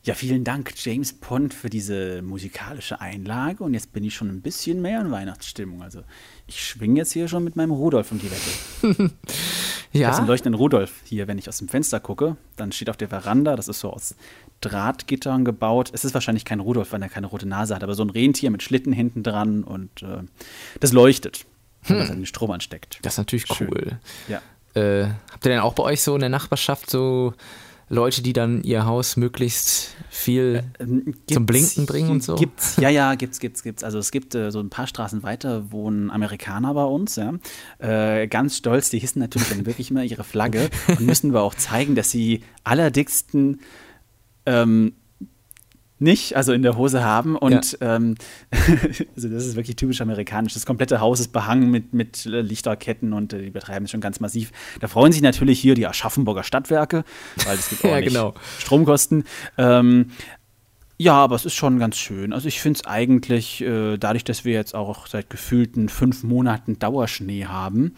Ja, 0.02 0.12
vielen 0.12 0.44
Dank, 0.44 0.75
James 0.76 1.14
Pond, 1.14 1.54
für 1.54 1.70
diese 1.70 2.20
musikalische 2.20 3.00
Einlage. 3.00 3.64
Und 3.64 3.73
jetzt 3.73 3.94
bin 3.94 4.04
ich 4.04 4.14
schon 4.14 4.28
ein 4.28 4.42
bisschen 4.42 4.82
mehr 4.82 5.00
in 5.00 5.11
Weihnachtsstimmung. 5.11 5.82
Also, 5.82 6.02
ich 6.46 6.62
schwinge 6.62 6.99
jetzt 6.99 7.12
hier 7.12 7.26
schon 7.26 7.42
mit 7.42 7.56
meinem 7.56 7.70
Rudolf 7.70 8.12
um 8.12 8.18
die 8.18 8.30
Wette. 8.30 9.11
Ich 9.92 10.02
habe 10.04 10.12
Ja. 10.12 10.16
einen 10.18 10.26
leuchtenden 10.26 10.58
Rudolf 10.61 11.00
hier, 11.04 11.26
wenn 11.26 11.38
ich 11.38 11.49
aus 11.49 11.56
dem 11.58 11.68
Fenster 11.68 12.00
gucke. 12.00 12.37
Dann 12.56 12.70
steht 12.70 12.90
auf 12.90 12.99
der 12.99 13.08
Veranda, 13.08 13.56
das 13.56 13.66
ist 13.66 13.80
so 13.80 13.90
aus 13.90 14.14
Drahtgittern 14.61 15.46
gebaut. 15.46 15.90
Es 15.94 16.04
ist 16.04 16.12
wahrscheinlich 16.12 16.44
kein 16.44 16.61
Rudolf, 16.61 16.92
weil 16.92 17.00
er 17.02 17.08
keine 17.08 17.28
rote 17.28 17.49
Nase 17.49 17.75
hat, 17.75 17.82
aber 17.82 17.94
so 17.94 18.04
ein 18.04 18.11
Rentier 18.11 18.50
mit 18.50 18.62
Schlitten 18.62 18.92
hinten 18.92 19.23
dran 19.23 19.64
und 19.64 20.02
äh, 20.02 20.18
das 20.80 20.92
leuchtet, 20.92 21.46
wenn 21.88 21.98
man 21.98 22.08
den 22.08 22.26
Strom 22.26 22.50
ansteckt. 22.50 22.98
Das 23.02 23.14
ist 23.14 23.18
natürlich 23.18 23.46
Schön. 23.46 23.68
cool. 23.68 23.98
Ja. 24.28 24.40
Äh, 24.74 25.08
habt 25.32 25.46
ihr 25.46 25.50
denn 25.50 25.60
auch 25.60 25.74
bei 25.74 25.82
euch 25.82 26.02
so 26.02 26.14
in 26.14 26.20
der 26.20 26.28
Nachbarschaft 26.28 26.90
so 26.90 27.32
Leute, 27.88 28.20
die 28.20 28.32
dann 28.32 28.62
ihr 28.62 28.84
Haus 28.84 29.16
möglichst 29.16 29.94
viel 30.10 30.64
zum 31.28 31.46
Blinken 31.46 31.86
bringen 31.86 32.10
und 32.10 32.22
so? 32.22 32.34
Äh, 32.34 32.38
Gibt's, 32.40 32.76
ja, 32.78 32.88
ja, 32.88 33.14
gibt's, 33.14 33.38
gibt's, 33.38 33.62
gibt's. 33.62 33.84
Also 33.84 33.98
es 33.98 34.10
gibt 34.10 34.34
äh, 34.34 34.50
so 34.50 34.58
ein 34.58 34.70
paar 34.70 34.88
Straßen 34.88 35.22
weiter 35.22 35.70
wohnen 35.70 36.10
Amerikaner 36.10 36.74
bei 36.74 36.84
uns, 36.84 37.16
ja. 37.16 37.34
Äh, 37.78 38.26
ganz 38.26 38.56
stolz, 38.56 38.90
die 38.90 38.98
hissen 38.98 39.20
natürlich 39.20 39.48
dann 39.48 39.66
wirklich 39.66 39.90
immer 39.90 40.02
ihre 40.02 40.24
Flagge 40.24 40.68
und 40.88 41.00
müssen 41.00 41.32
wir 41.32 41.42
auch 41.42 41.54
zeigen, 41.54 41.94
dass 41.94 42.10
sie 42.10 42.42
allerdicksten 42.64 43.60
ähm, 44.46 44.94
nicht, 45.99 46.37
also 46.37 46.52
in 46.52 46.63
der 46.63 46.76
Hose 46.76 47.02
haben. 47.02 47.37
Und 47.37 47.78
ähm, 47.80 48.17
also 49.17 49.28
das 49.28 49.47
ist 49.47 49.56
wirklich 49.56 49.76
typisch 49.76 50.00
amerikanisch. 50.00 50.54
Das 50.54 50.67
komplette 50.67 51.00
Haus 51.00 51.21
ist 51.21 51.32
behangen 51.32 51.71
mit, 51.71 51.95
mit 51.95 52.25
Lichterketten 52.25 53.13
und 53.13 53.32
äh, 53.32 53.43
die 53.43 53.50
betreiben 53.50 53.87
es 53.87 53.91
schon 53.91 54.00
ganz 54.00 54.21
massiv. 54.21 54.52
Da 54.80 54.89
freuen 54.89 55.13
sich 55.13 55.23
natürlich 55.23 55.59
hier 55.61 55.75
die 55.75 55.87
Aschaffenburger 55.87 56.43
Stadtwerke, 56.43 57.04
weil 57.45 57.56
es 57.56 57.69
gibt 57.71 57.82
Ja, 57.87 57.91
ordentlich 57.91 58.13
genau. 58.13 58.35
Stromkosten. 58.59 59.25
Ähm, 59.59 60.11
ja, 60.99 61.15
aber 61.15 61.35
es 61.37 61.45
ist 61.45 61.54
schon 61.54 61.78
ganz 61.78 61.97
schön. 61.97 62.32
Also 62.32 62.49
ich 62.49 62.61
finde 62.61 62.78
es 62.80 62.87
eigentlich, 62.87 63.61
äh, 63.63 63.97
dadurch, 63.99 64.25
dass 64.25 64.45
wir 64.45 64.54
jetzt 64.54 64.75
auch 64.75 65.06
seit 65.06 65.28
gefühlten 65.30 65.89
fünf 65.89 66.23
Monaten 66.23 66.78
Dauerschnee 66.78 67.45
haben, 67.47 67.95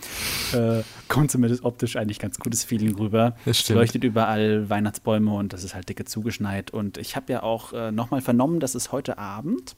äh, 0.52 0.82
kommt 1.08 1.30
zumindest 1.30 1.64
optisch 1.64 1.96
eigentlich 1.96 2.18
ganz 2.18 2.38
gutes 2.38 2.64
Feeling 2.64 2.96
rüber. 2.96 3.36
Es 3.46 3.68
leuchtet 3.68 4.02
überall 4.04 4.68
Weihnachtsbäume 4.68 5.32
und 5.32 5.52
das 5.52 5.62
ist 5.64 5.74
halt 5.74 5.88
dicke 5.88 6.04
zugeschneit. 6.06 6.70
Und 6.72 6.98
ich 6.98 7.14
habe 7.16 7.32
ja 7.32 7.42
auch 7.42 7.72
äh, 7.72 7.92
nochmal 7.92 8.20
vernommen, 8.20 8.58
dass 8.60 8.74
es 8.74 8.90
heute 8.92 9.18
Abend 9.18 9.76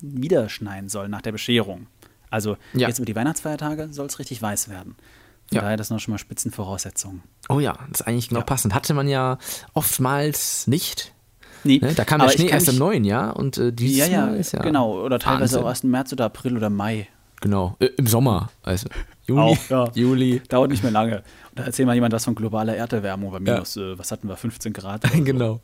wieder 0.00 0.48
schneien 0.48 0.88
soll 0.88 1.08
nach 1.08 1.20
der 1.22 1.32
Bescherung. 1.32 1.86
Also 2.30 2.56
Ja. 2.74 2.88
jetzt 2.88 2.98
über 2.98 3.06
die 3.06 3.16
Weihnachtsfeiertage 3.16 3.92
soll 3.92 4.06
es 4.06 4.18
richtig 4.18 4.40
weiß 4.40 4.68
werden. 4.68 4.94
Von 5.48 5.56
Ja. 5.56 5.62
daher 5.62 5.76
das 5.76 5.88
sind 5.88 6.00
schon 6.00 6.12
mal 6.12 6.18
Spitzenvoraussetzungen. 6.18 7.22
Oh 7.48 7.58
ja, 7.60 7.76
das 7.90 8.00
ist 8.00 8.06
eigentlich 8.06 8.28
genau 8.28 8.42
passend. 8.42 8.72
Hatte 8.74 8.94
man 8.94 9.08
ja 9.08 9.38
oftmals 9.74 10.66
nicht. 10.68 11.12
Nee, 11.64 11.78
Ne? 11.80 11.94
Da 11.94 12.04
kam 12.04 12.20
aber 12.20 12.30
der 12.30 12.38
Schnee 12.38 12.48
erst 12.48 12.68
im 12.68 12.78
neuen 12.78 13.04
Jahr 13.04 13.36
und 13.36 13.58
äh, 13.58 13.72
dieses 13.72 13.98
Ja, 13.98 14.06
ja, 14.06 14.26
Mal 14.26 14.36
ist 14.36 14.52
ja 14.52 14.62
genau. 14.62 15.00
Oder 15.04 15.18
teilweise 15.18 15.40
Wahnsinn. 15.56 15.58
auch 15.64 15.68
erst 15.68 15.84
im 15.84 15.90
März 15.90 16.12
oder 16.12 16.24
April 16.26 16.56
oder 16.56 16.70
Mai. 16.70 17.08
Genau, 17.42 17.74
äh, 17.78 17.86
im 17.96 18.06
Sommer. 18.06 18.50
Also 18.62 18.88
Juni, 19.26 19.40
Auch, 19.40 19.56
ja. 19.70 19.90
Juli. 19.94 20.42
Dauert 20.48 20.70
nicht 20.70 20.82
mehr 20.82 20.92
lange. 20.92 21.18
Und 21.50 21.58
da 21.58 21.64
erzählt 21.64 21.86
mal 21.86 21.94
jemand 21.94 22.12
was 22.12 22.24
von 22.24 22.34
globaler 22.34 22.76
Erderwärmung 22.76 23.30
bei 23.32 23.40
minus, 23.40 23.76
äh, 23.78 23.98
was 23.98 24.12
hatten 24.12 24.28
wir, 24.28 24.36
15 24.36 24.72
Grad. 24.74 25.06
so. 25.10 25.22
genau. 25.24 25.60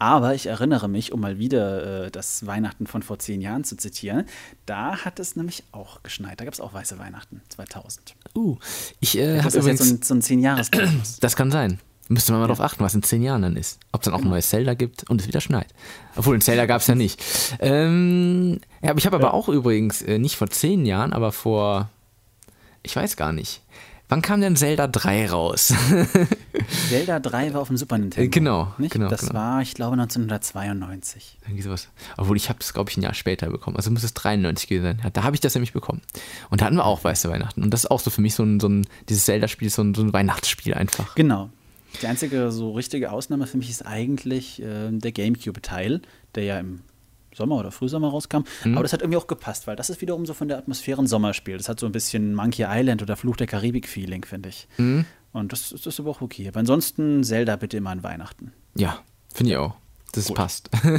Aber 0.00 0.34
ich 0.34 0.46
erinnere 0.46 0.88
mich, 0.88 1.12
um 1.12 1.20
mal 1.20 1.38
wieder 1.38 2.06
äh, 2.06 2.10
das 2.10 2.46
Weihnachten 2.46 2.86
von 2.88 3.02
vor 3.02 3.18
zehn 3.20 3.40
Jahren 3.40 3.62
zu 3.62 3.76
zitieren, 3.76 4.24
da 4.66 5.04
hat 5.04 5.20
es 5.20 5.36
nämlich 5.36 5.62
auch 5.70 6.02
geschneit. 6.02 6.40
Da 6.40 6.44
gab 6.44 6.54
es 6.54 6.60
auch 6.60 6.72
weiße 6.74 6.98
Weihnachten, 6.98 7.42
2000. 7.50 8.16
Uh, 8.34 8.56
ich 8.98 9.16
äh, 9.18 9.36
Das 9.36 9.44
habe 9.44 9.48
ist 9.48 9.54
jetzt 9.54 9.64
übrigens. 9.64 9.88
so 9.88 9.94
ein, 9.94 10.02
so 10.02 10.14
ein 10.14 10.22
zehn 10.22 10.40
jahres 10.40 10.70
Das 11.20 11.36
kann 11.36 11.50
sein. 11.52 11.78
Müsste 12.08 12.32
man 12.32 12.40
mal 12.40 12.46
drauf 12.46 12.60
achten, 12.60 12.82
was 12.82 12.94
in 12.94 13.02
zehn 13.02 13.22
Jahren 13.22 13.42
dann 13.42 13.56
ist. 13.56 13.78
Ob 13.92 14.00
es 14.00 14.06
dann 14.06 14.14
auch 14.14 14.22
ein 14.22 14.30
neues 14.30 14.48
Zelda 14.48 14.72
gibt 14.74 15.08
und 15.10 15.20
es 15.20 15.28
wieder 15.28 15.42
schneit. 15.42 15.68
Obwohl, 16.16 16.36
ein 16.36 16.40
Zelda 16.40 16.64
gab 16.64 16.80
es 16.80 16.86
ja 16.86 16.94
nicht. 16.94 17.22
Ähm, 17.60 18.60
ja, 18.82 18.90
aber 18.90 18.98
ich 18.98 19.06
habe 19.06 19.16
aber 19.16 19.34
auch 19.34 19.48
übrigens, 19.48 20.00
äh, 20.00 20.18
nicht 20.18 20.36
vor 20.36 20.48
zehn 20.48 20.86
Jahren, 20.86 21.12
aber 21.12 21.32
vor, 21.32 21.90
ich 22.82 22.96
weiß 22.96 23.16
gar 23.16 23.32
nicht. 23.32 23.60
Wann 24.10 24.22
kam 24.22 24.40
denn 24.40 24.56
Zelda 24.56 24.86
3 24.86 25.28
raus? 25.28 25.74
Zelda 26.88 27.20
3 27.20 27.52
war 27.52 27.60
auf 27.60 27.68
dem 27.68 27.76
Super 27.76 27.98
Nintendo. 27.98 28.24
Äh, 28.24 28.28
genau, 28.28 28.72
nicht? 28.78 28.90
genau, 28.90 29.10
Das 29.10 29.20
genau. 29.20 29.34
war, 29.34 29.60
ich 29.60 29.74
glaube, 29.74 29.92
1992. 30.00 31.36
Irgendwie 31.42 31.62
sowas. 31.62 31.88
Obwohl, 32.16 32.38
ich 32.38 32.48
habe 32.48 32.58
das, 32.58 32.72
glaube 32.72 32.88
ich, 32.90 32.96
ein 32.96 33.02
Jahr 33.02 33.12
später 33.12 33.50
bekommen. 33.50 33.76
Also 33.76 33.90
muss 33.90 34.04
es 34.04 34.14
93 34.14 34.66
gewesen 34.66 34.84
sein. 34.84 35.00
Ja, 35.04 35.10
da 35.10 35.24
habe 35.24 35.36
ich 35.36 35.40
das 35.40 35.54
nämlich 35.54 35.74
bekommen. 35.74 36.00
Und 36.48 36.62
da 36.62 36.64
hatten 36.64 36.76
wir 36.76 36.86
auch 36.86 37.04
Weiße 37.04 37.28
Weihnachten. 37.28 37.62
Und 37.62 37.70
das 37.70 37.84
ist 37.84 37.90
auch 37.90 38.00
so 38.00 38.08
für 38.08 38.22
mich 38.22 38.34
so 38.34 38.44
ein, 38.44 38.60
so 38.60 38.68
ein 38.68 38.86
dieses 39.10 39.26
Zelda-Spiel 39.26 39.68
ist 39.68 39.74
so 39.74 39.82
ein, 39.82 39.94
so 39.94 40.00
ein 40.00 40.14
Weihnachtsspiel 40.14 40.72
einfach. 40.72 41.14
Genau. 41.14 41.50
Die 42.02 42.06
einzige 42.06 42.50
so 42.50 42.72
richtige 42.72 43.12
Ausnahme 43.12 43.46
für 43.46 43.56
mich 43.56 43.70
ist 43.70 43.84
eigentlich 43.84 44.62
äh, 44.62 44.90
der 44.90 45.12
GameCube-Teil, 45.12 46.02
der 46.34 46.44
ja 46.44 46.58
im 46.58 46.80
Sommer 47.34 47.56
oder 47.56 47.70
Frühsommer 47.70 48.08
rauskam. 48.08 48.42
Mhm. 48.64 48.74
Aber 48.74 48.82
das 48.82 48.92
hat 48.92 49.00
irgendwie 49.02 49.16
auch 49.16 49.26
gepasst, 49.26 49.66
weil 49.66 49.76
das 49.76 49.90
ist 49.90 50.00
wiederum 50.00 50.26
so 50.26 50.34
von 50.34 50.48
der 50.48 50.58
Atmosphäre 50.58 51.00
ein 51.00 51.06
Sommerspiel. 51.06 51.56
Das 51.56 51.68
hat 51.68 51.80
so 51.80 51.86
ein 51.86 51.92
bisschen 51.92 52.34
Monkey 52.34 52.66
Island 52.68 53.02
oder 53.02 53.16
Fluch 53.16 53.36
der 53.36 53.46
Karibik-Feeling, 53.46 54.24
finde 54.24 54.50
ich. 54.50 54.68
Mhm. 54.76 55.04
Und 55.32 55.52
das, 55.52 55.70
das 55.70 55.86
ist 55.86 56.00
aber 56.00 56.10
auch 56.10 56.20
okay. 56.20 56.48
Aber 56.48 56.60
ansonsten 56.60 57.22
Zelda 57.22 57.56
bitte 57.56 57.76
immer 57.76 57.90
an 57.90 58.02
Weihnachten. 58.02 58.52
Ja, 58.76 59.00
finde 59.32 59.52
ich 59.52 59.56
auch. 59.56 59.74
Das 60.26 60.34
passt. 60.34 60.70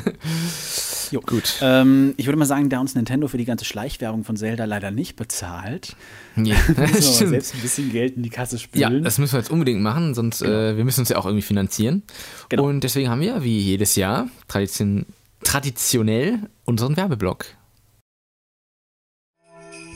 Jo. 1.11 1.21
Gut. 1.21 1.55
Ähm, 1.61 2.13
ich 2.17 2.27
würde 2.27 2.37
mal 2.37 2.45
sagen, 2.45 2.69
da 2.69 2.79
uns 2.79 2.93
Nintendo 2.93 3.27
für 3.27 3.39
die 3.39 3.45
ganze 3.45 3.65
Schleichwerbung 3.65 4.23
von 4.23 4.37
Zelda 4.37 4.65
leider 4.65 4.91
nicht 4.91 5.15
bezahlt, 5.15 5.95
Ja, 6.35 6.55
müssen 6.67 7.19
wir 7.21 7.29
selbst 7.29 7.55
ein 7.55 7.61
bisschen 7.61 7.91
Geld 7.91 8.15
in 8.15 8.21
die 8.21 8.29
Kasse 8.29 8.57
Ja, 8.57 8.89
spülen. 8.89 9.03
das 9.03 9.17
müssen 9.17 9.33
wir 9.33 9.39
jetzt 9.39 9.49
unbedingt 9.49 9.81
machen, 9.81 10.13
sonst 10.13 10.43
äh, 10.43 10.77
wir 10.77 10.85
müssen 10.85 10.99
uns 10.99 11.09
ja 11.09 11.17
auch 11.17 11.25
irgendwie 11.25 11.41
finanzieren. 11.41 12.03
Genau. 12.49 12.67
Und 12.67 12.83
deswegen 12.83 13.09
haben 13.09 13.21
wir, 13.21 13.43
wie 13.43 13.57
jedes 13.57 13.95
Jahr, 13.95 14.27
tradition 14.47 15.07
traditionell 15.43 16.37
unseren 16.65 16.95
Werbeblock. 16.95 17.45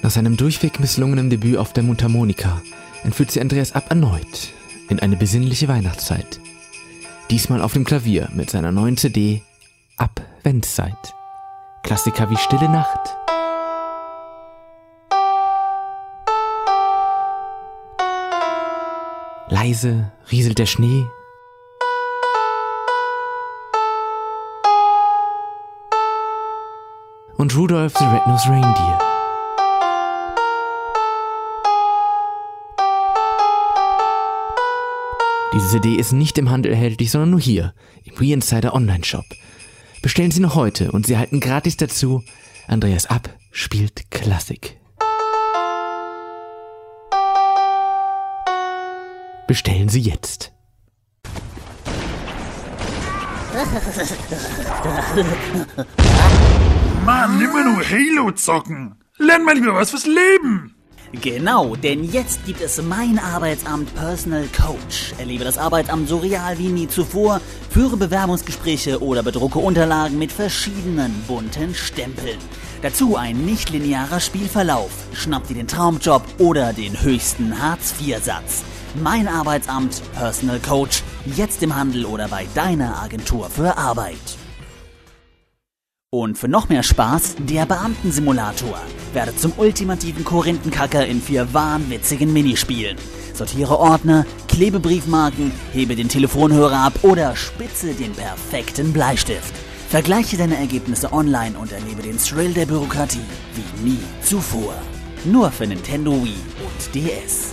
Nach 0.01 0.09
seinem 0.12 0.36
durchweg 0.36 0.79
misslungenen 0.79 1.29
Debüt 1.29 1.57
auf 1.57 1.73
der 1.73 1.83
Mundharmonika 1.83 2.62
entführt 3.03 3.29
sie 3.31 3.39
Andreas 3.41 3.73
Ab 3.73 3.86
erneut 3.89 4.49
in 4.89 4.99
eine 4.99 5.15
besinnliche 5.15 5.67
Weihnachtszeit. 5.67 6.39
Diesmal 7.34 7.63
auf 7.63 7.74
dem 7.74 7.84
Klavier 7.84 8.30
mit 8.36 8.52
seiner 8.52 8.72
neuen 8.72 8.96
CD 8.96 9.41
Adventszeit. 9.98 11.15
Klassiker 11.82 12.30
wie 12.30 12.38
Stille 12.38 12.69
Nacht, 12.69 13.17
Leise 19.50 20.12
rieselt 20.32 20.60
der 20.60 20.67
Schnee. 20.67 21.08
Und 27.38 27.56
Rudolph 27.56 27.98
the 27.98 28.06
Red-Nosed 28.06 28.48
Reindeer. 28.48 29.03
Diese 35.54 35.70
CD 35.70 35.96
ist 35.98 36.13
nicht 36.13 36.39
im 36.39 36.50
Handel 36.50 36.72
erhältlich, 36.72 37.12
sondern 37.12 37.30
nur 37.30 37.39
hier, 37.39 37.76
im 38.06 38.20
We 38.20 38.34
Insider 38.34 38.74
Online 38.74 39.04
Shop. 39.04 39.26
Bestellen 40.02 40.32
Sie 40.32 40.39
noch 40.39 40.56
heute 40.56 40.92
und 40.92 41.06
Sie 41.06 41.13
erhalten 41.13 41.39
gratis 41.39 41.78
dazu 41.78 42.24
Andreas 42.68 43.06
Ab 43.06 43.30
spielt 43.52 44.10
Klassik. 44.10 44.80
Bestellen 49.48 49.89
Sie 49.89 50.00
jetzt. 50.00 50.52
Mann, 57.06 57.39
immer 57.39 57.63
nur 57.63 57.84
Halo 57.84 58.32
zocken. 58.32 58.96
Lern 59.20 59.46
mal 59.46 59.54
lieber 59.54 59.76
was 59.76 59.92
fürs 59.92 60.08
Leben. 60.08 60.76
Genau, 61.21 61.76
denn 61.76 62.04
jetzt 62.04 62.43
gibt 62.45 62.60
es 62.60 62.82
mein 62.82 63.19
Arbeitsamt 63.19 63.93
Personal 63.93 64.47
Coach. 64.47 65.13
Erlebe 65.19 65.43
das 65.43 65.60
Arbeitsamt 65.60 66.10
so 66.10 66.17
real 66.17 66.58
wie 66.58 66.69
nie 66.69 66.88
zuvor, 66.88 67.39
führe 67.69 67.97
Bewerbungsgespräche 67.97 69.02
oder 69.02 69.21
bedrucke 69.21 69.60
Unterlagen 69.60 70.17
mit 70.17 70.32
verschiedenen 70.32 71.13
bunten 71.28 71.76
Stempeln. 71.76 72.39
Dazu 72.82 73.15
ein 73.15 73.45
nicht-linearer 73.45 74.19
Spielverlauf. 74.19 74.89
Schnapp 75.13 75.47
dir 75.47 75.54
den 75.56 75.67
Traumjob 75.67 76.23
oder 76.39 76.73
den 76.73 76.99
höchsten 76.99 77.62
Hartz-IV-Satz. 77.62 78.63
Mein 79.02 79.28
Arbeitsamt 79.28 80.02
Personal 80.15 80.60
Coach. 80.60 81.04
Jetzt 81.26 81.62
im 81.62 81.76
Handel 81.76 82.06
oder 82.06 82.28
bei 82.28 82.47
deiner 82.56 83.02
Agentur 83.02 83.49
für 83.49 83.78
Arbeit. 83.78 84.42
Und 86.13 86.38
für 86.38 86.47
noch 86.47 86.69
mehr 86.69 86.84
Spaß, 86.84 87.38
der 87.39 87.65
Beamtensimulator. 87.65 88.80
Werde 89.13 89.36
zum 89.36 89.52
ultimativen 89.58 90.23
Korinthenkacker 90.23 91.08
in 91.08 91.19
vier 91.19 91.52
wahnwitzigen 91.56 92.32
Minispielen. 92.32 92.97
Sortiere 93.34 93.80
Ordner, 93.80 94.23
klebe 94.47 94.80
Briefmarken, 94.80 95.52
hebe 95.71 95.95
den 95.95 96.10
Telefonhörer 96.10 96.78
ab 96.78 96.93
oder 97.02 97.36
spitze 97.36 97.95
den 97.95 98.12
perfekten 98.12 98.93
Bleistift. 98.93 99.56
Vergleiche 99.89 100.38
deine 100.38 100.58
Ergebnisse 100.58 101.12
online 101.12 101.58
und 101.58 101.71
erlebe 101.71 102.04
den 102.04 102.19
Thrill 102.19 102.54
der 102.54 102.67
Bürokratie 102.67 103.26
wie 103.56 103.89
nie 103.89 103.99
zuvor. 104.21 104.76
Nur 105.26 105.49
für 105.49 105.65
Nintendo 105.65 106.12
Wii 106.12 106.36
und 106.63 106.93
DS. 106.93 107.53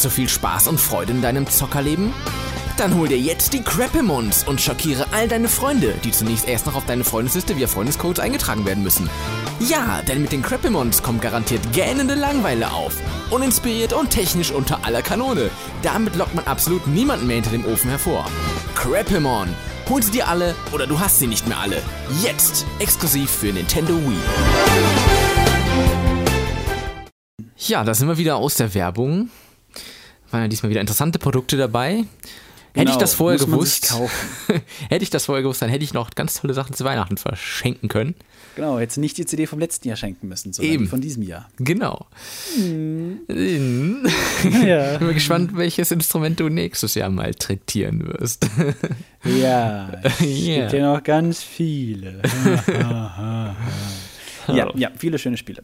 Hast 0.00 0.14
so 0.14 0.16
viel 0.16 0.30
Spaß 0.30 0.68
und 0.68 0.80
Freude 0.80 1.12
in 1.12 1.20
deinem 1.20 1.46
Zockerleben? 1.46 2.14
Dann 2.78 2.94
hol 2.94 3.06
dir 3.06 3.18
jetzt 3.18 3.52
die 3.52 3.62
Crappimons 3.62 4.48
und 4.48 4.58
schockiere 4.58 5.04
all 5.12 5.28
deine 5.28 5.46
Freunde, 5.46 5.92
die 6.02 6.10
zunächst 6.10 6.48
erst 6.48 6.64
noch 6.64 6.74
auf 6.74 6.86
deine 6.86 7.04
Freundesliste 7.04 7.58
via 7.58 7.66
Freundescodes 7.66 8.18
eingetragen 8.18 8.64
werden 8.64 8.82
müssen. 8.82 9.10
Ja, 9.58 10.00
denn 10.08 10.22
mit 10.22 10.32
den 10.32 10.40
Crappimons 10.40 11.02
kommt 11.02 11.20
garantiert 11.20 11.60
gähnende 11.74 12.14
Langeweile 12.14 12.72
auf. 12.72 12.96
Uninspiriert 13.28 13.92
und 13.92 14.08
technisch 14.08 14.52
unter 14.52 14.86
aller 14.86 15.02
Kanone. 15.02 15.50
Damit 15.82 16.16
lockt 16.16 16.34
man 16.34 16.46
absolut 16.46 16.86
niemanden 16.86 17.26
mehr 17.26 17.36
hinter 17.36 17.50
dem 17.50 17.66
Ofen 17.66 17.90
hervor. 17.90 18.24
Crappimon. 18.74 19.48
Hol 19.90 20.02
sie 20.02 20.12
dir 20.12 20.28
alle 20.28 20.54
oder 20.72 20.86
du 20.86 20.98
hast 20.98 21.18
sie 21.18 21.26
nicht 21.26 21.46
mehr 21.46 21.58
alle. 21.58 21.82
Jetzt 22.22 22.64
exklusiv 22.78 23.30
für 23.30 23.52
Nintendo 23.52 23.92
Wii. 23.92 24.16
Ja, 27.58 27.84
da 27.84 27.92
sind 27.92 28.08
wir 28.08 28.16
wieder 28.16 28.36
aus 28.36 28.54
der 28.54 28.72
Werbung. 28.72 29.28
Waren 30.30 30.42
ja 30.42 30.48
diesmal 30.48 30.70
wieder 30.70 30.80
interessante 30.80 31.18
Produkte 31.18 31.56
dabei. 31.56 32.04
Hätte 32.72 32.84
Genau, 32.84 32.92
ich 32.92 32.98
das 32.98 33.14
vorher 33.14 33.36
gewusst, 33.38 33.92
hätte 34.88 35.02
ich 35.02 35.10
das 35.10 35.24
vorher 35.24 35.42
gewusst, 35.42 35.60
dann 35.60 35.70
hätte 35.70 35.82
ich 35.82 35.92
noch 35.92 36.10
ganz 36.12 36.34
tolle 36.40 36.54
Sachen 36.54 36.72
zu 36.72 36.84
Weihnachten 36.84 37.16
verschenken 37.16 37.88
können. 37.88 38.14
Genau, 38.54 38.78
jetzt 38.78 38.96
nicht 38.96 39.18
die 39.18 39.26
CD 39.26 39.46
vom 39.48 39.58
letzten 39.58 39.88
Jahr 39.88 39.96
schenken 39.96 40.28
müssen, 40.28 40.52
sondern 40.52 40.72
Eben. 40.74 40.86
von 40.86 41.00
diesem 41.00 41.24
Jahr. 41.24 41.48
Genau. 41.58 42.06
Hm. 42.54 43.20
Mhm. 43.26 44.06
Ja. 44.64 44.98
Bin 44.98 45.08
mal 45.08 45.14
gespannt, 45.14 45.50
welches 45.56 45.90
Instrument 45.90 46.38
du 46.38 46.48
nächstes 46.48 46.94
Jahr 46.94 47.10
mal 47.10 47.34
traktieren 47.34 48.06
wirst. 48.06 48.46
Ja, 49.24 49.90
es 50.02 50.20
Ja. 50.20 50.60
gibt 50.60 50.72
ja 50.74 50.92
noch 50.94 51.02
ganz 51.02 51.42
viele. 51.42 52.22
ja, 54.48 54.70
ja, 54.76 54.90
viele 54.96 55.18
schöne 55.18 55.36
Spiele. 55.36 55.62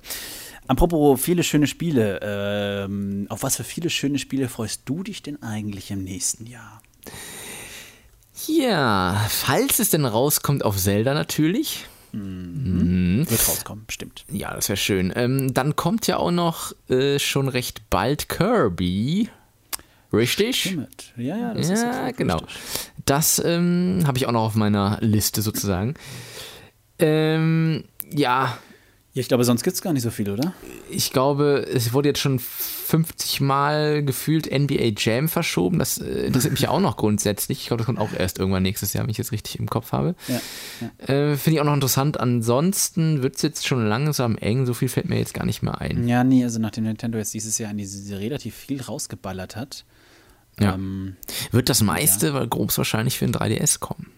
Apropos 0.69 1.21
viele 1.21 1.43
schöne 1.43 1.67
Spiele, 1.67 2.21
ähm, 2.23 3.27
auf 3.29 3.43
was 3.43 3.57
für 3.57 3.65
viele 3.65 3.91
schöne 3.91 4.19
Spiele 4.19 4.49
freust 4.49 4.83
du 4.85 5.03
dich 5.03 5.23
denn 5.23 5.43
eigentlich 5.43 5.91
im 5.91 6.05
nächsten 6.05 6.47
Jahr? 6.47 6.83
Ja, 8.47 9.27
falls 9.29 9.79
es 9.79 9.91
denn 9.91 10.05
rauskommt 10.05 10.65
auf 10.65 10.77
Zelda 10.77 11.15
natürlich. 11.15 11.87
Mhm. 12.13 13.27
Wird 13.29 13.49
rauskommen, 13.49 13.85
bestimmt. 13.87 14.25
Ja, 14.31 14.55
das 14.55 14.69
wäre 14.69 14.77
schön. 14.77 15.13
Ähm, 15.15 15.53
dann 15.53 15.77
kommt 15.77 16.07
ja 16.07 16.17
auch 16.17 16.31
noch 16.31 16.73
äh, 16.89 17.19
schon 17.19 17.49
recht 17.49 17.91
bald 17.91 18.29
Kirby. 18.29 19.29
Richtig? 20.13 20.61
Stimmt. 20.61 21.13
Ja, 21.17 21.37
ja, 21.37 21.55
das 21.55 21.69
ist 21.69 21.83
ja, 21.83 21.91
absolut 21.91 22.17
genau. 22.17 22.37
richtig. 22.39 22.57
Das 23.05 23.43
ähm, 23.45 24.03
habe 24.07 24.19
ich 24.19 24.27
auch 24.27 24.33
noch 24.33 24.45
auf 24.45 24.55
meiner 24.55 24.99
Liste 25.01 25.43
sozusagen. 25.43 25.95
Ähm, 26.99 27.85
ja. 28.11 28.59
Ja, 29.17 29.21
ich 29.21 29.29
glaube, 29.29 29.45
sonst 29.45 29.63
gibt 29.63 29.75
es 29.75 29.81
gar 29.81 29.95
nicht 29.95 30.03
so 30.03 30.11
viel, 30.11 30.29
oder? 30.29 30.53
Ich 30.91 31.11
glaube, 31.11 31.67
es 31.73 31.95
wurde 31.95 32.11
jetzt 32.11 32.19
schon 32.19 32.39
50 32.39 33.41
Mal 33.41 34.05
gefühlt 34.05 34.45
NBA 34.53 34.93
Jam 34.95 35.31
verschoben. 35.31 35.79
Das 35.79 35.97
äh, 35.97 36.27
interessiert 36.27 36.53
mich 36.53 36.61
ja 36.61 36.69
auch 36.69 36.81
noch 36.81 36.99
grundsätzlich. 36.99 37.61
Ich 37.63 37.69
glaube, 37.69 37.79
das 37.79 37.87
kommt 37.87 37.99
auch 37.99 38.13
erst 38.13 38.39
irgendwann 38.39 38.63
nächstes 38.63 38.93
Jahr, 38.93 39.05
wenn 39.05 39.11
ich 39.11 39.17
jetzt 39.17 39.33
richtig 39.33 39.59
im 39.59 39.71
Kopf 39.71 39.93
habe. 39.93 40.17
Ja, 40.29 40.41
Äh, 40.99 41.37
Finde 41.39 41.55
ich 41.55 41.61
auch 41.63 41.65
noch 41.65 41.73
interessant. 41.73 42.21
Ansonsten 42.21 43.23
wird 43.23 43.37
es 43.37 43.43
jetzt 43.43 43.67
schon 43.67 43.89
langsam 43.89 44.37
eng. 44.37 44.67
So 44.67 44.75
viel 44.75 44.91
fällt 44.91 45.09
mir 45.09 45.19
jetzt 45.19 45.33
gar 45.33 45.47
nicht 45.47 45.63
mehr 45.63 45.81
ein. 45.81 46.07
Ja, 46.07 46.23
nee, 46.23 46.45
also 46.45 46.59
nachdem 46.61 46.85
Nintendo 46.85 47.17
jetzt 47.17 47.33
dieses 47.33 47.57
Jahr 47.57 47.71
an 47.71 47.79
diese 47.79 48.19
relativ 48.21 48.55
viel 48.55 48.83
rausgeballert 48.83 49.57
hat. 49.57 49.87
Ja. 50.61 50.75
Ähm, 50.75 51.17
Wird 51.53 51.71
das 51.71 51.83
meiste 51.83 52.35
weil 52.35 52.49
grob 52.49 52.77
wahrscheinlich 52.77 53.17
für 53.17 53.25
ein 53.25 53.33
3DS 53.33 53.81
kommen. 53.81 54.13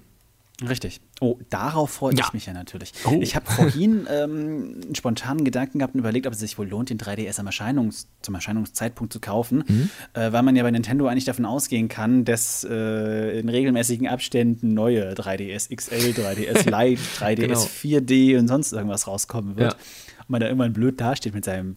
Richtig. 0.66 1.00
Oh, 1.20 1.38
darauf 1.50 1.90
freue 1.90 2.14
Ja. 2.16 2.24
ich 2.26 2.32
mich 2.32 2.46
ja 2.46 2.52
natürlich. 2.52 2.92
Oh. 3.04 3.18
Ich 3.20 3.36
habe 3.36 3.48
vorhin 3.48 4.08
ähm, 4.10 4.80
einen 4.84 4.94
spontanen 4.96 5.44
Gedanken 5.44 5.78
gehabt 5.78 5.94
und 5.94 6.00
überlegt, 6.00 6.26
ob 6.26 6.32
es 6.32 6.40
sich 6.40 6.58
wohl 6.58 6.66
lohnt, 6.68 6.90
den 6.90 6.98
3DS 6.98 7.38
am 7.38 7.46
Erscheinungs 7.46 8.08
zum 8.22 8.34
Erscheinungszeitpunkt 8.34 9.12
zu 9.12 9.20
kaufen, 9.20 9.62
Mhm. 9.68 9.90
äh, 10.14 10.32
weil 10.32 10.42
man 10.42 10.56
ja 10.56 10.64
bei 10.64 10.70
Nintendo 10.72 11.06
eigentlich 11.06 11.26
davon 11.26 11.44
ausgehen 11.44 11.88
kann, 11.88 12.24
dass 12.24 12.66
äh, 12.68 13.38
in 13.38 13.48
regelmäßigen 13.48 14.08
Abständen 14.08 14.74
neue 14.74 15.12
3DS 15.14 15.68
XL, 15.74 16.12
3DS 16.12 16.64
Lite, 16.64 17.00
3DS 17.18 17.36
Genau. 17.36 17.60
4D 17.60 18.38
und 18.40 18.48
sonst 18.48 18.72
irgendwas 18.72 19.06
rauskommen 19.06 19.56
wird. 19.56 19.74
Ja. 19.74 19.78
Und 20.22 20.30
man 20.30 20.40
da 20.40 20.48
irgendwann 20.48 20.72
blöd 20.72 21.00
dasteht 21.00 21.34
mit 21.34 21.44
seinem 21.44 21.76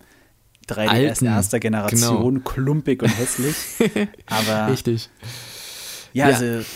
3DS 0.68 0.88
Alten, 0.90 1.26
erster 1.28 1.60
Generation, 1.60 2.34
genau. 2.36 2.50
klumpig 2.50 3.04
und 3.04 3.10
hässlich. 3.16 3.56
Aber 4.26 4.72
Richtig. 4.72 5.10
ja, 6.14 6.30
Ja. 6.30 6.36
also 6.36 6.68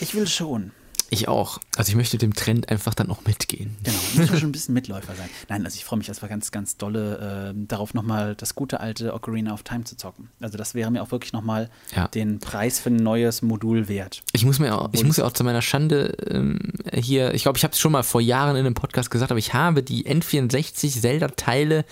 ich 0.00 0.14
will 0.16 0.26
schon. 0.26 0.72
Ich 1.10 1.28
auch. 1.28 1.58
Also 1.76 1.90
ich 1.90 1.96
möchte 1.96 2.18
dem 2.18 2.34
Trend 2.34 2.68
einfach 2.70 2.94
dann 2.94 3.10
auch 3.10 3.24
mitgehen. 3.26 3.76
Genau, 3.82 3.96
muss 4.16 4.16
man 4.30 4.38
schon 4.40 4.48
ein 4.48 4.52
bisschen 4.52 4.74
Mitläufer 4.74 5.14
sein. 5.14 5.28
Nein, 5.48 5.64
also 5.64 5.76
ich 5.76 5.84
freue 5.84 5.98
mich 5.98 6.08
erstmal 6.08 6.28
ganz, 6.28 6.50
ganz 6.50 6.76
dolle 6.76 7.52
äh, 7.54 7.64
darauf, 7.68 7.94
nochmal 7.94 8.34
das 8.34 8.54
gute 8.54 8.80
alte 8.80 9.14
Ocarina 9.14 9.52
of 9.52 9.62
Time 9.62 9.84
zu 9.84 9.96
zocken. 9.96 10.30
Also 10.40 10.58
das 10.58 10.74
wäre 10.74 10.90
mir 10.90 11.02
auch 11.02 11.10
wirklich 11.10 11.32
nochmal 11.32 11.70
Ja. 11.94 12.08
den 12.08 12.38
Preis 12.40 12.78
für 12.80 12.90
ein 12.90 12.96
neues 12.96 13.42
Modul 13.42 13.88
wert. 13.88 14.22
Ich 14.32 14.44
muss 14.44 14.58
mir 14.58 14.74
auch, 14.76 14.88
ich 14.92 15.04
muss 15.04 15.16
ja 15.18 15.24
auch 15.24 15.32
zu 15.32 15.44
meiner 15.44 15.62
Schande 15.62 16.16
ähm, 16.30 16.58
hier, 16.92 17.34
ich 17.34 17.42
glaube, 17.42 17.58
ich 17.58 17.64
habe 17.64 17.72
es 17.72 17.78
schon 17.80 17.92
mal 17.92 18.02
vor 18.02 18.20
Jahren 18.20 18.56
in 18.56 18.64
einem 18.66 18.74
Podcast 18.74 19.10
gesagt, 19.10 19.30
aber 19.30 19.38
ich 19.38 19.54
habe 19.54 19.82
die 19.82 20.06
N64 20.06 21.00
Zelda-Teile 21.00 21.84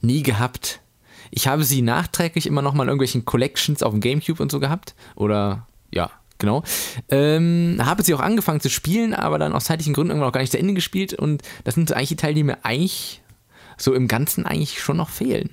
nie 0.00 0.22
gehabt. 0.22 0.80
Ich 1.30 1.46
habe 1.48 1.64
sie 1.64 1.82
nachträglich 1.82 2.46
immer 2.46 2.60
noch 2.62 2.74
mal 2.74 2.82
in 2.84 2.88
irgendwelchen 2.88 3.24
Collections 3.24 3.82
auf 3.82 3.92
dem 3.92 4.00
Gamecube 4.00 4.42
und 4.42 4.52
so 4.52 4.60
gehabt. 4.60 4.94
Oder 5.14 5.66
ja, 5.90 6.10
genau. 6.42 6.62
Ähm, 7.08 7.80
habe 7.82 8.02
sie 8.02 8.12
auch 8.12 8.20
angefangen 8.20 8.60
zu 8.60 8.68
spielen, 8.68 9.14
aber 9.14 9.38
dann 9.38 9.54
aus 9.54 9.64
zeitlichen 9.64 9.94
Gründen 9.94 10.10
irgendwann 10.10 10.28
auch 10.28 10.34
gar 10.34 10.42
nicht 10.42 10.52
zu 10.52 10.58
Ende 10.58 10.74
gespielt. 10.74 11.14
Und 11.14 11.42
das 11.64 11.74
sind 11.74 11.88
so 11.88 11.94
eigentlich 11.94 12.10
die 12.10 12.16
Teile, 12.16 12.34
die 12.34 12.42
mir 12.44 12.64
eigentlich 12.64 13.22
so 13.78 13.94
im 13.94 14.08
Ganzen 14.08 14.44
eigentlich 14.44 14.82
schon 14.82 14.98
noch 14.98 15.08
fehlen. 15.08 15.50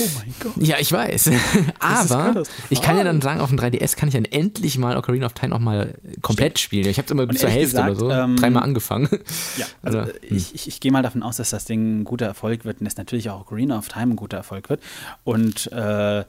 Oh 0.00 0.08
mein 0.18 0.34
Gott. 0.40 0.52
Ja, 0.56 0.76
ich 0.78 0.90
weiß. 0.90 1.30
Aber 1.78 2.42
ich 2.70 2.82
kann 2.82 2.96
ja 2.96 3.04
dann 3.04 3.20
sagen, 3.20 3.40
auf 3.40 3.50
dem 3.50 3.58
3DS 3.58 3.96
kann 3.96 4.08
ich 4.08 4.14
dann 4.14 4.24
endlich 4.24 4.78
mal 4.78 4.96
Ocarina 4.96 5.26
of 5.26 5.34
Time 5.34 5.54
auch 5.54 5.60
mal 5.60 5.94
komplett 6.20 6.58
spielen. 6.58 6.88
Ich 6.88 6.98
habe 6.98 7.06
es 7.06 7.10
immer 7.12 7.26
bis 7.26 7.40
zur 7.40 7.50
Hälfte 7.50 7.76
gesagt, 7.76 7.90
oder 7.90 7.98
so, 7.98 8.10
ähm, 8.10 8.36
dreimal 8.36 8.62
angefangen. 8.62 9.08
Ja, 9.56 9.66
also 9.82 9.98
Oder, 9.98 10.14
äh, 10.14 10.26
ich, 10.34 10.54
ich, 10.54 10.68
ich 10.68 10.80
gehe 10.80 10.90
mal 10.90 11.02
davon 11.02 11.22
aus, 11.22 11.36
dass 11.36 11.50
das 11.50 11.64
Ding 11.64 12.00
ein 12.00 12.04
guter 12.04 12.26
Erfolg 12.26 12.64
wird 12.64 12.80
und 12.80 12.86
dass 12.86 12.96
natürlich 12.96 13.30
auch 13.30 13.42
Ocarina 13.42 13.78
of 13.78 13.88
Time 13.88 14.14
ein 14.14 14.16
guter 14.16 14.36
Erfolg 14.36 14.68
wird. 14.68 14.80
Und 15.22 15.70
äh, 15.72 16.24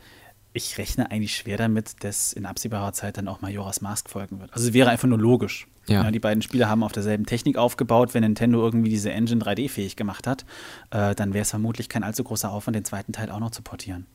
ich 0.55 0.77
rechne 0.77 1.11
eigentlich 1.11 1.35
schwer 1.35 1.57
damit, 1.57 2.03
dass 2.03 2.33
in 2.33 2.45
absehbarer 2.45 2.93
Zeit 2.93 3.17
dann 3.17 3.27
auch 3.27 3.41
Majora's 3.41 3.81
Mask 3.81 4.09
folgen 4.09 4.39
wird. 4.39 4.53
Also 4.53 4.67
es 4.69 4.73
wäre 4.73 4.89
einfach 4.89 5.07
nur 5.07 5.19
logisch. 5.19 5.67
Ja. 5.87 6.09
die 6.09 6.17
beiden 6.19 6.41
Spiele 6.41 6.67
haben 6.67 6.81
auf 6.81 6.93
derselben 6.93 7.27
Technik 7.27 7.57
aufgebaut. 7.57 8.15
Wenn 8.15 8.21
Nintendo 8.23 8.59
irgendwie 8.63 8.89
diese 8.89 9.11
Engine 9.11 9.39
3D-fähig 9.43 9.95
gemacht 9.95 10.25
hat, 10.25 10.43
äh, 10.89 11.13
dann 11.13 11.35
wäre 11.35 11.43
es 11.43 11.51
vermutlich 11.51 11.89
kein 11.89 12.01
allzu 12.03 12.23
großer 12.23 12.49
Aufwand, 12.51 12.75
den 12.75 12.85
zweiten 12.85 13.11
Teil 13.13 13.29
auch 13.29 13.39
noch 13.39 13.51
zu 13.51 13.61
portieren. 13.61 14.07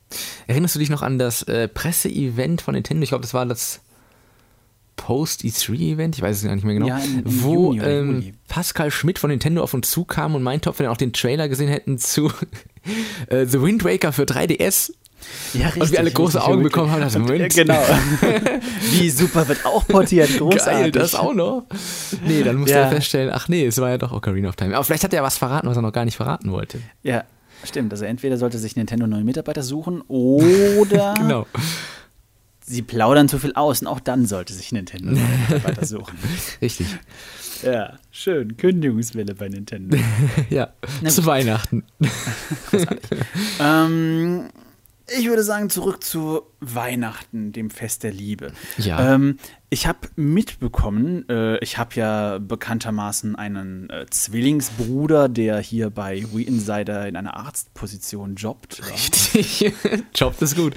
Erinnerst 0.48 0.74
du 0.74 0.80
dich 0.80 0.90
noch 0.90 1.02
an 1.02 1.20
das 1.20 1.42
äh, 1.44 1.68
Presseevent 1.68 2.60
von 2.60 2.74
Nintendo? 2.74 3.04
Ich 3.04 3.10
glaube, 3.10 3.22
das 3.22 3.34
war 3.34 3.46
das 3.46 3.82
Post-E3-Event, 4.96 6.16
ich 6.16 6.22
weiß 6.22 6.38
es 6.38 6.44
gar 6.44 6.54
nicht 6.54 6.64
mehr 6.64 6.74
genau, 6.74 6.88
Ja, 6.88 6.98
im- 6.98 7.20
im 7.24 7.42
wo 7.42 7.72
Juni 7.72 7.80
ähm. 7.88 8.32
Pascal 8.48 8.90
Schmidt 8.90 9.18
von 9.18 9.30
Nintendo 9.30 9.62
auf 9.62 9.72
uns 9.72 9.90
zukam 9.90 10.34
und 10.34 10.42
meinte, 10.42 10.68
ob 10.68 10.78
wir 10.78 10.84
dann 10.84 10.92
auch 10.92 10.98
den 10.98 11.12
Trailer 11.12 11.48
gesehen 11.48 11.68
hätten 11.68 11.98
zu 11.98 12.30
äh, 13.28 13.46
The 13.46 13.62
Wind 13.62 13.84
Waker 13.84 14.12
für 14.12 14.24
3DS. 14.24 14.92
Ja, 15.54 15.70
und 15.78 15.90
wir 15.90 15.98
alle 15.98 16.10
große 16.10 16.38
richtig, 16.38 16.42
Augen 16.52 16.62
richtig. 16.62 16.72
bekommen 16.72 16.92
haben. 16.92 17.02
Also, 17.02 17.18
Und, 17.20 17.26
Moment. 17.28 17.54
Genau. 17.54 17.82
Wie 18.92 19.10
super 19.10 19.46
wird 19.48 19.64
auch 19.66 19.86
portiert. 19.86 20.36
Großartig. 20.38 20.64
Geil, 20.82 20.90
das 20.92 21.14
auch 21.14 21.34
noch. 21.34 21.64
Nee, 22.26 22.42
dann 22.42 22.56
musste 22.56 22.74
Ja. 22.76 22.82
er 22.84 22.90
feststellen, 22.90 23.30
ach 23.32 23.48
nee, 23.48 23.66
es 23.66 23.78
war 23.78 23.90
ja 23.90 23.98
doch 23.98 24.12
Ocarina 24.12 24.48
of 24.48 24.56
Time. 24.56 24.74
Aber 24.74 24.84
vielleicht 24.84 25.04
hat 25.04 25.12
er 25.14 25.22
was 25.22 25.38
verraten, 25.38 25.66
was 25.68 25.76
er 25.76 25.82
noch 25.82 25.92
gar 25.92 26.04
nicht 26.04 26.16
verraten 26.16 26.50
wollte. 26.52 26.80
Ja. 27.02 27.24
Stimmt, 27.62 27.92
also 27.92 28.06
entweder 28.06 28.38
sollte 28.38 28.56
sich 28.58 28.74
Nintendo 28.74 29.06
neue 29.06 29.22
Mitarbeiter 29.22 29.62
suchen 29.62 30.00
oder 30.08 31.12
genau. 31.18 31.46
sie 32.64 32.80
plaudern 32.80 33.28
zu 33.28 33.38
viel 33.38 33.52
aus 33.52 33.82
und 33.82 33.86
auch 33.86 34.00
dann 34.00 34.24
sollte 34.24 34.54
sich 34.54 34.72
Nintendo 34.72 35.10
neue 35.12 35.22
Mitarbeiter 35.46 35.84
suchen. 35.84 36.16
Richtig. 36.62 36.86
Ja, 37.62 37.98
schön. 38.10 38.56
Kündigungswelle 38.56 39.34
bei 39.34 39.50
Nintendo. 39.50 39.98
ja, 40.48 40.70
zu 41.06 41.26
Weihnachten. 41.26 41.84
ähm, 43.60 44.44
ich 45.18 45.26
würde 45.28 45.42
sagen, 45.42 45.70
zurück 45.70 46.02
zu 46.04 46.42
Weihnachten, 46.60 47.52
dem 47.52 47.70
Fest 47.70 48.02
der 48.02 48.12
Liebe. 48.12 48.52
Ja. 48.78 49.14
Ähm, 49.14 49.38
ich 49.70 49.86
habe 49.86 49.98
mitbekommen, 50.16 51.28
äh, 51.28 51.58
ich 51.58 51.78
habe 51.78 51.94
ja 51.94 52.38
bekanntermaßen 52.38 53.36
einen 53.36 53.88
äh, 53.90 54.06
Zwillingsbruder, 54.10 55.28
der 55.28 55.58
hier 55.60 55.90
bei 55.90 56.24
We 56.32 56.42
Insider 56.42 57.06
in 57.06 57.16
einer 57.16 57.36
Arztposition 57.36 58.34
jobbt. 58.34 58.80
Richtig, 58.92 59.72
jobbt 60.14 60.42
ist 60.42 60.56
gut. 60.56 60.74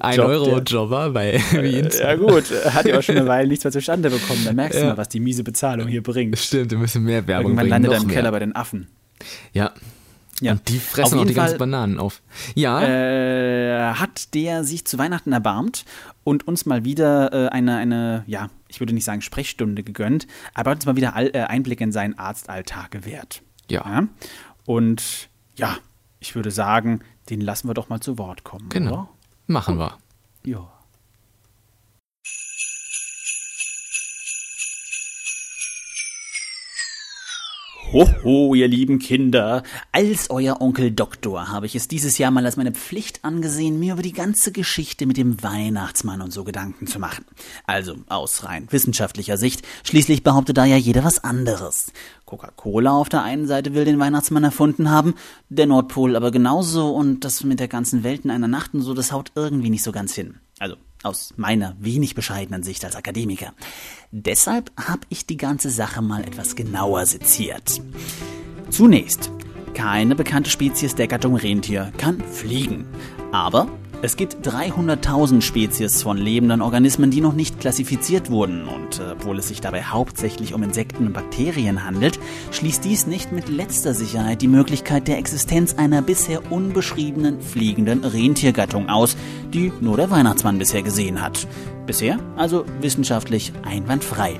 Ein 0.00 0.20
Euro 0.20 0.58
Jobber 0.60 1.10
bei 1.10 1.42
We 1.52 1.68
Insider. 1.68 2.10
Ja 2.10 2.16
gut, 2.16 2.44
hat 2.72 2.86
ja 2.86 2.98
auch 2.98 3.02
schon 3.02 3.16
eine 3.18 3.26
Weile 3.26 3.48
nichts 3.48 3.64
mehr 3.64 3.72
zustande 3.72 4.10
bekommen. 4.10 4.42
Da 4.44 4.52
merkst 4.52 4.78
du 4.78 4.82
Ja. 4.84 4.90
mal, 4.90 4.96
was 4.96 5.08
die 5.10 5.20
miese 5.20 5.44
Bezahlung 5.44 5.86
hier 5.88 6.02
bringt. 6.02 6.38
Stimmt, 6.38 6.70
wir 6.70 6.78
müssen 6.78 7.04
mehr 7.04 7.26
Werbung 7.26 7.52
Irgendwann 7.52 7.64
bringen. 7.68 7.70
landet 7.70 7.92
er 7.92 7.98
im 8.00 8.06
mehr. 8.06 8.16
Keller 8.16 8.30
bei 8.32 8.38
den 8.38 8.56
Affen. 8.56 8.88
Ja. 9.52 9.72
Ja. 10.40 10.52
Und 10.52 10.68
die 10.68 10.78
fressen 10.78 11.18
auch 11.18 11.24
die 11.24 11.34
ganzen 11.34 11.50
Fall- 11.52 11.58
Bananen 11.58 11.98
auf. 11.98 12.22
Ja. 12.54 12.82
äh, 12.82 13.94
hat 13.94 14.34
der 14.34 14.64
sich 14.64 14.84
zu 14.86 14.98
Weihnachten 14.98 15.32
erbarmt 15.32 15.84
und 16.24 16.46
uns 16.48 16.66
mal 16.66 16.84
wieder 16.84 17.32
äh, 17.32 17.48
eine, 17.50 17.76
eine, 17.76 18.24
ja, 18.26 18.48
ich 18.68 18.80
würde 18.80 18.92
nicht 18.94 19.04
sagen 19.04 19.20
Sprechstunde 19.20 19.82
gegönnt, 19.82 20.26
aber 20.54 20.70
hat 20.70 20.78
uns 20.78 20.86
mal 20.86 20.96
wieder 20.96 21.14
all, 21.14 21.28
äh, 21.34 21.40
Einblick 21.42 21.80
in 21.80 21.92
seinen 21.92 22.18
Arztalltag 22.18 22.90
gewährt. 22.90 23.42
Ja. 23.70 24.04
Und 24.64 25.28
ja, 25.56 25.76
ich 26.20 26.34
würde 26.34 26.50
sagen, 26.50 27.00
den 27.28 27.40
lassen 27.40 27.68
wir 27.68 27.74
doch 27.74 27.88
mal 27.88 28.00
zu 28.00 28.18
Wort 28.18 28.44
kommen. 28.44 28.68
Genau. 28.70 28.92
Oder? 28.92 29.08
Machen 29.46 29.78
wir. 29.78 29.98
Ja. 30.44 30.68
Hoho, 37.92 38.54
ihr 38.54 38.68
lieben 38.68 39.00
Kinder. 39.00 39.64
Als 39.90 40.30
euer 40.30 40.60
Onkel 40.60 40.92
Doktor 40.92 41.48
habe 41.48 41.66
ich 41.66 41.74
es 41.74 41.88
dieses 41.88 42.18
Jahr 42.18 42.30
mal 42.30 42.46
als 42.46 42.56
meine 42.56 42.70
Pflicht 42.70 43.24
angesehen, 43.24 43.80
mir 43.80 43.94
über 43.94 44.02
die 44.02 44.12
ganze 44.12 44.52
Geschichte 44.52 45.06
mit 45.06 45.16
dem 45.16 45.42
Weihnachtsmann 45.42 46.22
und 46.22 46.32
so 46.32 46.44
Gedanken 46.44 46.86
zu 46.86 47.00
machen. 47.00 47.24
Also 47.66 47.96
aus 48.08 48.44
rein 48.44 48.68
wissenschaftlicher 48.70 49.36
Sicht. 49.36 49.66
Schließlich 49.82 50.22
behauptet 50.22 50.56
da 50.56 50.64
ja 50.64 50.76
jeder 50.76 51.02
was 51.02 51.24
anderes. 51.24 51.92
Coca-Cola 52.26 52.92
auf 52.92 53.08
der 53.08 53.24
einen 53.24 53.48
Seite 53.48 53.74
will 53.74 53.84
den 53.84 53.98
Weihnachtsmann 53.98 54.44
erfunden 54.44 54.88
haben, 54.88 55.16
der 55.48 55.66
Nordpol 55.66 56.14
aber 56.14 56.30
genauso 56.30 56.94
und 56.94 57.24
das 57.24 57.42
mit 57.42 57.58
der 57.58 57.66
ganzen 57.66 58.04
Welt 58.04 58.24
in 58.24 58.30
einer 58.30 58.46
Nacht 58.46 58.72
und 58.72 58.82
so, 58.82 58.94
das 58.94 59.10
haut 59.10 59.32
irgendwie 59.34 59.70
nicht 59.70 59.82
so 59.82 59.90
ganz 59.90 60.14
hin. 60.14 60.38
Also 60.60 60.76
aus 61.02 61.34
meiner 61.36 61.76
wenig 61.78 62.14
bescheidenen 62.14 62.62
Sicht 62.62 62.84
als 62.84 62.96
Akademiker. 62.96 63.54
Deshalb 64.10 64.70
habe 64.76 65.02
ich 65.08 65.26
die 65.26 65.36
ganze 65.36 65.70
Sache 65.70 66.02
mal 66.02 66.22
etwas 66.24 66.56
genauer 66.56 67.06
seziert. 67.06 67.80
Zunächst, 68.70 69.30
keine 69.74 70.14
bekannte 70.14 70.50
Spezies 70.50 70.94
der 70.94 71.08
Gattung 71.08 71.36
Rentier 71.36 71.92
kann 71.96 72.20
fliegen. 72.20 72.86
Aber 73.32 73.68
es 74.02 74.16
gibt 74.16 74.46
300.000 74.46 75.42
Spezies 75.42 76.02
von 76.02 76.16
lebenden 76.16 76.62
Organismen, 76.62 77.10
die 77.10 77.20
noch 77.20 77.34
nicht 77.34 77.60
klassifiziert 77.60 78.30
wurden. 78.30 78.66
Und 78.66 78.98
äh, 78.98 79.12
obwohl 79.12 79.38
es 79.38 79.48
sich 79.48 79.60
dabei 79.60 79.82
hauptsächlich 79.82 80.54
um 80.54 80.62
Insekten 80.62 81.06
und 81.06 81.12
Bakterien 81.12 81.84
handelt, 81.84 82.18
schließt 82.50 82.84
dies 82.84 83.06
nicht 83.06 83.32
mit 83.32 83.48
letzter 83.48 83.92
Sicherheit 83.92 84.40
die 84.40 84.48
Möglichkeit 84.48 85.06
der 85.06 85.18
Existenz 85.18 85.74
einer 85.74 86.00
bisher 86.00 86.50
unbeschriebenen 86.50 87.42
fliegenden 87.42 88.04
Rentiergattung 88.04 88.88
aus, 88.88 89.16
die 89.52 89.72
nur 89.80 89.96
der 89.96 90.10
Weihnachtsmann 90.10 90.58
bisher 90.58 90.82
gesehen 90.82 91.20
hat. 91.20 91.46
Bisher 91.86 92.18
also 92.36 92.64
wissenschaftlich 92.80 93.52
einwandfrei. 93.64 94.38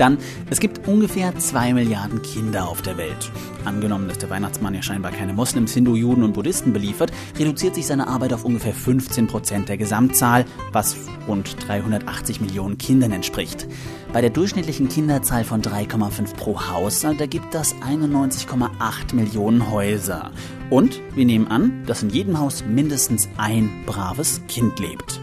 Dann, 0.00 0.16
es 0.48 0.60
gibt 0.60 0.88
ungefähr 0.88 1.36
zwei 1.36 1.74
Milliarden 1.74 2.22
Kinder 2.22 2.66
auf 2.66 2.80
der 2.80 2.96
Welt. 2.96 3.30
Angenommen, 3.66 4.08
dass 4.08 4.16
der 4.16 4.30
Weihnachtsmann 4.30 4.74
ja 4.74 4.80
scheinbar 4.80 5.12
keine 5.12 5.34
Moslems, 5.34 5.74
Hindu, 5.74 5.94
Juden 5.94 6.22
und 6.22 6.32
Buddhisten 6.32 6.72
beliefert, 6.72 7.12
reduziert 7.38 7.74
sich 7.74 7.86
seine 7.86 8.08
Arbeit 8.08 8.32
auf 8.32 8.46
ungefähr 8.46 8.72
15 8.72 9.26
Prozent 9.26 9.68
der 9.68 9.76
Gesamtzahl, 9.76 10.46
was 10.72 10.96
rund 11.28 11.54
380 11.68 12.40
Millionen 12.40 12.78
Kindern 12.78 13.12
entspricht. 13.12 13.68
Bei 14.10 14.22
der 14.22 14.30
durchschnittlichen 14.30 14.88
Kinderzahl 14.88 15.44
von 15.44 15.60
3,5 15.60 16.34
pro 16.34 16.58
Haushalt 16.58 17.20
ergibt 17.20 17.52
das 17.52 17.74
91,8 17.76 19.14
Millionen 19.14 19.70
Häuser. 19.70 20.30
Und 20.70 20.98
wir 21.14 21.26
nehmen 21.26 21.48
an, 21.48 21.84
dass 21.84 22.02
in 22.02 22.08
jedem 22.08 22.40
Haus 22.40 22.64
mindestens 22.64 23.28
ein 23.36 23.68
braves 23.84 24.40
Kind 24.48 24.78
lebt. 24.78 25.20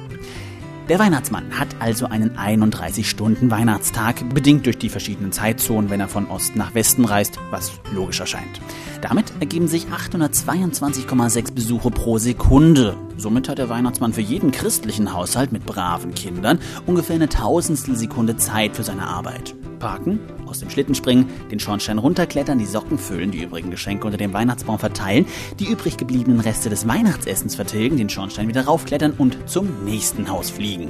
Der 0.90 1.00
Weihnachtsmann 1.00 1.60
hat 1.60 1.68
also 1.80 2.06
einen 2.06 2.38
31-Stunden-Weihnachtstag, 2.38 4.34
bedingt 4.34 4.66
durch 4.66 4.78
die 4.78 4.88
verschiedenen 4.88 5.34
Zeitzonen, 5.34 5.90
wenn 5.90 6.00
er 6.00 6.08
von 6.08 6.28
Ost 6.28 6.56
nach 6.56 6.74
Westen 6.76 7.04
reist, 7.04 7.38
was 7.52 7.74
logisch 7.94 8.22
erscheint. 8.22 8.62
Damit 9.02 9.34
ergeben 9.42 9.68
sich 9.68 9.88
822,6 9.88 11.54
Besuche 11.54 11.92
pro 11.92 12.20
Sekunde. 12.20 12.96
Somit 13.18 13.50
hat 13.50 13.58
der 13.58 13.68
Weihnachtsmann 13.68 14.14
für 14.14 14.22
jeden 14.22 14.52
christlichen 14.52 15.12
Haushalt 15.12 15.52
mit 15.52 15.66
braven 15.66 16.14
Kindern 16.14 16.60
ungefähr 16.86 17.16
eine 17.16 17.28
Tausendstel 17.28 17.96
Sekunde 17.96 18.38
Zeit 18.38 18.76
für 18.76 18.84
seine 18.84 19.08
Arbeit. 19.08 19.56
Parken, 19.80 20.20
aus 20.46 20.60
dem 20.60 20.70
Schlitten 20.70 20.94
springen, 20.94 21.28
den 21.52 21.60
Schornstein 21.60 21.98
runterklettern, 21.98 22.60
die 22.60 22.66
Socken 22.66 23.00
füllen, 23.00 23.32
die 23.32 23.42
übrigen 23.42 23.72
Geschenke 23.72 24.06
unter 24.06 24.18
dem 24.18 24.34
Weihnachtsbaum 24.34 24.78
verteilen, 24.78 25.26
die 25.60 25.68
übrig 25.68 25.98
gebliebenen 25.98 26.40
Reste 26.40 26.70
des 26.70 26.88
Weihnachtsessens 26.88 27.56
vertilgen, 27.56 27.98
den 27.98 28.10
Schornstein 28.10 28.48
wieder 28.48 28.66
raufklettern 28.66 29.14
und 29.18 29.38
zum 29.50 29.84
nächsten 29.84 30.30
Haus 30.30 30.52
fliegen. 30.52 30.90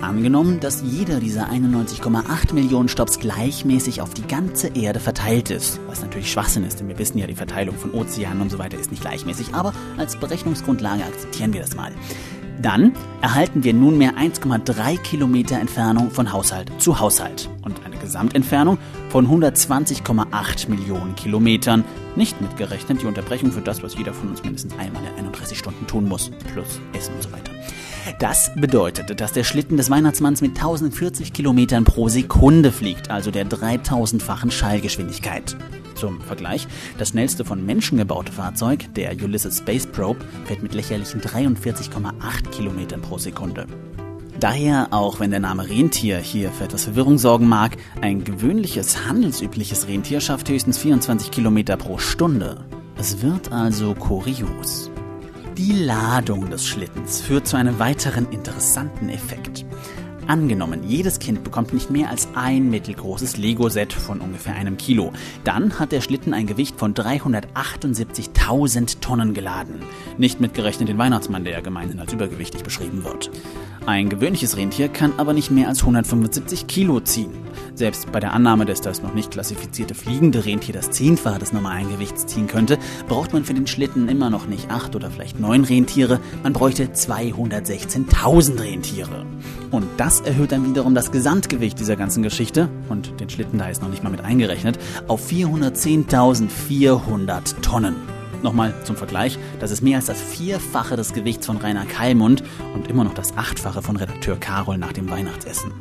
Angenommen, 0.00 0.60
dass 0.60 0.82
jeder 0.82 1.20
dieser 1.20 1.50
91,8 1.50 2.52
Millionen 2.52 2.88
Stops 2.88 3.18
gleichmäßig 3.18 4.02
auf 4.02 4.12
die 4.12 4.26
ganze 4.26 4.68
Erde 4.68 5.00
verteilt 5.00 5.50
ist, 5.50 5.80
was 5.86 6.02
natürlich 6.02 6.30
Schwachsinn 6.30 6.64
ist, 6.64 6.80
denn 6.80 6.88
wir 6.88 6.98
wissen 6.98 7.18
ja, 7.18 7.26
die 7.26 7.34
Verteilung 7.34 7.76
von 7.76 7.92
Ozeanen 7.92 8.42
und 8.42 8.50
so 8.50 8.58
weiter 8.58 8.78
ist 8.78 8.90
nicht 8.90 9.00
gleichmäßig, 9.00 9.54
aber 9.54 9.72
als 9.96 10.16
Berechnungsgrundlage 10.16 11.02
akzeptieren 11.02 11.54
wir 11.54 11.62
das 11.62 11.74
mal. 11.74 11.92
Dann 12.60 12.92
erhalten 13.22 13.64
wir 13.64 13.72
nunmehr 13.74 14.14
1,3 14.14 14.98
Kilometer 14.98 15.58
Entfernung 15.58 16.10
von 16.10 16.32
Haushalt 16.32 16.70
zu 16.78 17.00
Haushalt 17.00 17.48
und 17.62 17.84
eine 17.84 17.95
Gesamtentfernung 18.06 18.78
von 19.10 19.26
120,8 19.26 20.70
Millionen 20.70 21.14
Kilometern, 21.16 21.84
nicht 22.14 22.40
mitgerechnet 22.40 23.02
die 23.02 23.06
Unterbrechung 23.06 23.52
für 23.52 23.60
das, 23.60 23.82
was 23.82 23.96
jeder 23.96 24.14
von 24.14 24.30
uns 24.30 24.42
mindestens 24.42 24.78
einmal 24.78 25.02
in 25.02 25.24
31 25.24 25.58
Stunden 25.58 25.86
tun 25.86 26.08
muss, 26.08 26.30
plus 26.52 26.80
Essen 26.92 27.14
und 27.14 27.22
so 27.22 27.32
weiter. 27.32 27.52
Das 28.20 28.52
bedeutet, 28.54 29.20
dass 29.20 29.32
der 29.32 29.42
Schlitten 29.42 29.76
des 29.76 29.90
Weihnachtsmanns 29.90 30.40
mit 30.40 30.52
1040 30.52 31.32
Kilometern 31.32 31.84
pro 31.84 32.08
Sekunde 32.08 32.70
fliegt, 32.70 33.10
also 33.10 33.30
der 33.30 33.46
3000-fachen 33.46 34.50
Schallgeschwindigkeit. 34.50 35.56
Zum 35.96 36.20
Vergleich, 36.20 36.68
das 36.98 37.08
schnellste 37.08 37.44
von 37.44 37.66
Menschen 37.66 37.98
gebaute 37.98 38.32
Fahrzeug, 38.32 38.86
der 38.94 39.12
Ulysses 39.16 39.58
Space 39.58 39.86
Probe, 39.86 40.20
fährt 40.44 40.62
mit 40.62 40.74
lächerlichen 40.74 41.20
43,8 41.20 42.50
Kilometern 42.50 43.02
pro 43.02 43.18
Sekunde. 43.18 43.66
Daher, 44.40 44.88
auch 44.90 45.18
wenn 45.18 45.30
der 45.30 45.40
Name 45.40 45.68
Rentier 45.68 46.18
hier 46.18 46.50
für 46.50 46.64
etwas 46.64 46.84
Verwirrung 46.84 47.16
sorgen 47.16 47.48
mag, 47.48 47.78
ein 48.02 48.22
gewöhnliches, 48.22 49.06
handelsübliches 49.06 49.88
Rentier 49.88 50.20
schafft 50.20 50.50
höchstens 50.50 50.76
24 50.76 51.30
Kilometer 51.30 51.78
pro 51.78 51.96
Stunde. 51.96 52.66
Es 52.98 53.22
wird 53.22 53.50
also 53.50 53.94
kurios. 53.94 54.90
Die 55.56 55.72
Ladung 55.72 56.50
des 56.50 56.66
Schlittens 56.66 57.22
führt 57.22 57.46
zu 57.46 57.56
einem 57.56 57.78
weiteren 57.78 58.30
interessanten 58.30 59.08
Effekt. 59.08 59.64
Angenommen, 60.26 60.82
jedes 60.86 61.18
Kind 61.20 61.44
bekommt 61.44 61.72
nicht 61.72 61.88
mehr 61.88 62.10
als 62.10 62.26
ein 62.34 62.68
mittelgroßes 62.68 63.36
Lego-Set 63.36 63.92
von 63.92 64.20
ungefähr 64.20 64.56
einem 64.56 64.76
Kilo. 64.76 65.12
Dann 65.44 65.78
hat 65.78 65.92
der 65.92 66.00
Schlitten 66.00 66.34
ein 66.34 66.48
Gewicht 66.48 66.76
von 66.78 66.94
378.000 66.94 68.98
Tonnen 69.00 69.34
geladen. 69.34 69.84
Nicht 70.18 70.40
mitgerechnet 70.40 70.88
den 70.88 70.98
Weihnachtsmann, 70.98 71.44
der 71.44 71.52
ja 71.52 71.60
gemeinhin 71.60 72.00
als 72.00 72.12
übergewichtig 72.12 72.64
beschrieben 72.64 73.04
wird. 73.04 73.30
Ein 73.86 74.08
gewöhnliches 74.08 74.56
Rentier 74.56 74.88
kann 74.88 75.12
aber 75.16 75.32
nicht 75.32 75.52
mehr 75.52 75.68
als 75.68 75.82
175 75.82 76.66
Kilo 76.66 76.98
ziehen. 76.98 77.30
Selbst 77.76 78.10
bei 78.10 78.18
der 78.18 78.32
Annahme, 78.32 78.64
dass 78.64 78.80
das 78.80 79.00
noch 79.00 79.14
nicht 79.14 79.30
klassifizierte 79.30 79.94
fliegende 79.94 80.44
Rentier 80.44 80.74
das 80.74 80.90
Zehnfache 80.90 81.38
des 81.38 81.52
normalen 81.52 81.88
Gewichts 81.88 82.26
ziehen 82.26 82.48
könnte, 82.48 82.78
braucht 83.06 83.32
man 83.32 83.44
für 83.44 83.54
den 83.54 83.68
Schlitten 83.68 84.08
immer 84.08 84.28
noch 84.28 84.48
nicht 84.48 84.72
acht 84.72 84.96
oder 84.96 85.08
vielleicht 85.08 85.38
neun 85.38 85.62
Rentiere, 85.62 86.18
man 86.42 86.52
bräuchte 86.52 86.86
216.000 86.86 88.60
Rentiere. 88.60 89.24
Und 89.70 89.86
das 89.98 90.20
erhöht 90.20 90.50
dann 90.50 90.68
wiederum 90.68 90.96
das 90.96 91.12
Gesamtgewicht 91.12 91.78
dieser 91.78 91.94
ganzen 91.94 92.24
Geschichte, 92.24 92.68
und 92.88 93.20
den 93.20 93.30
Schlitten 93.30 93.60
da 93.60 93.68
ist 93.68 93.82
noch 93.82 93.88
nicht 93.88 94.02
mal 94.02 94.10
mit 94.10 94.24
eingerechnet, 94.24 94.80
auf 95.06 95.30
410.400 95.30 97.60
Tonnen. 97.60 98.15
Nochmal 98.42 98.74
zum 98.84 98.96
Vergleich, 98.96 99.38
das 99.60 99.70
ist 99.70 99.82
mehr 99.82 99.96
als 99.96 100.06
das 100.06 100.20
Vierfache 100.20 100.96
des 100.96 101.12
Gewichts 101.12 101.46
von 101.46 101.56
Rainer 101.56 101.86
Kallmund 101.86 102.42
und 102.74 102.88
immer 102.88 103.04
noch 103.04 103.14
das 103.14 103.36
Achtfache 103.36 103.82
von 103.82 103.96
Redakteur 103.96 104.36
Karol 104.36 104.78
nach 104.78 104.92
dem 104.92 105.10
Weihnachtsessen. 105.10 105.72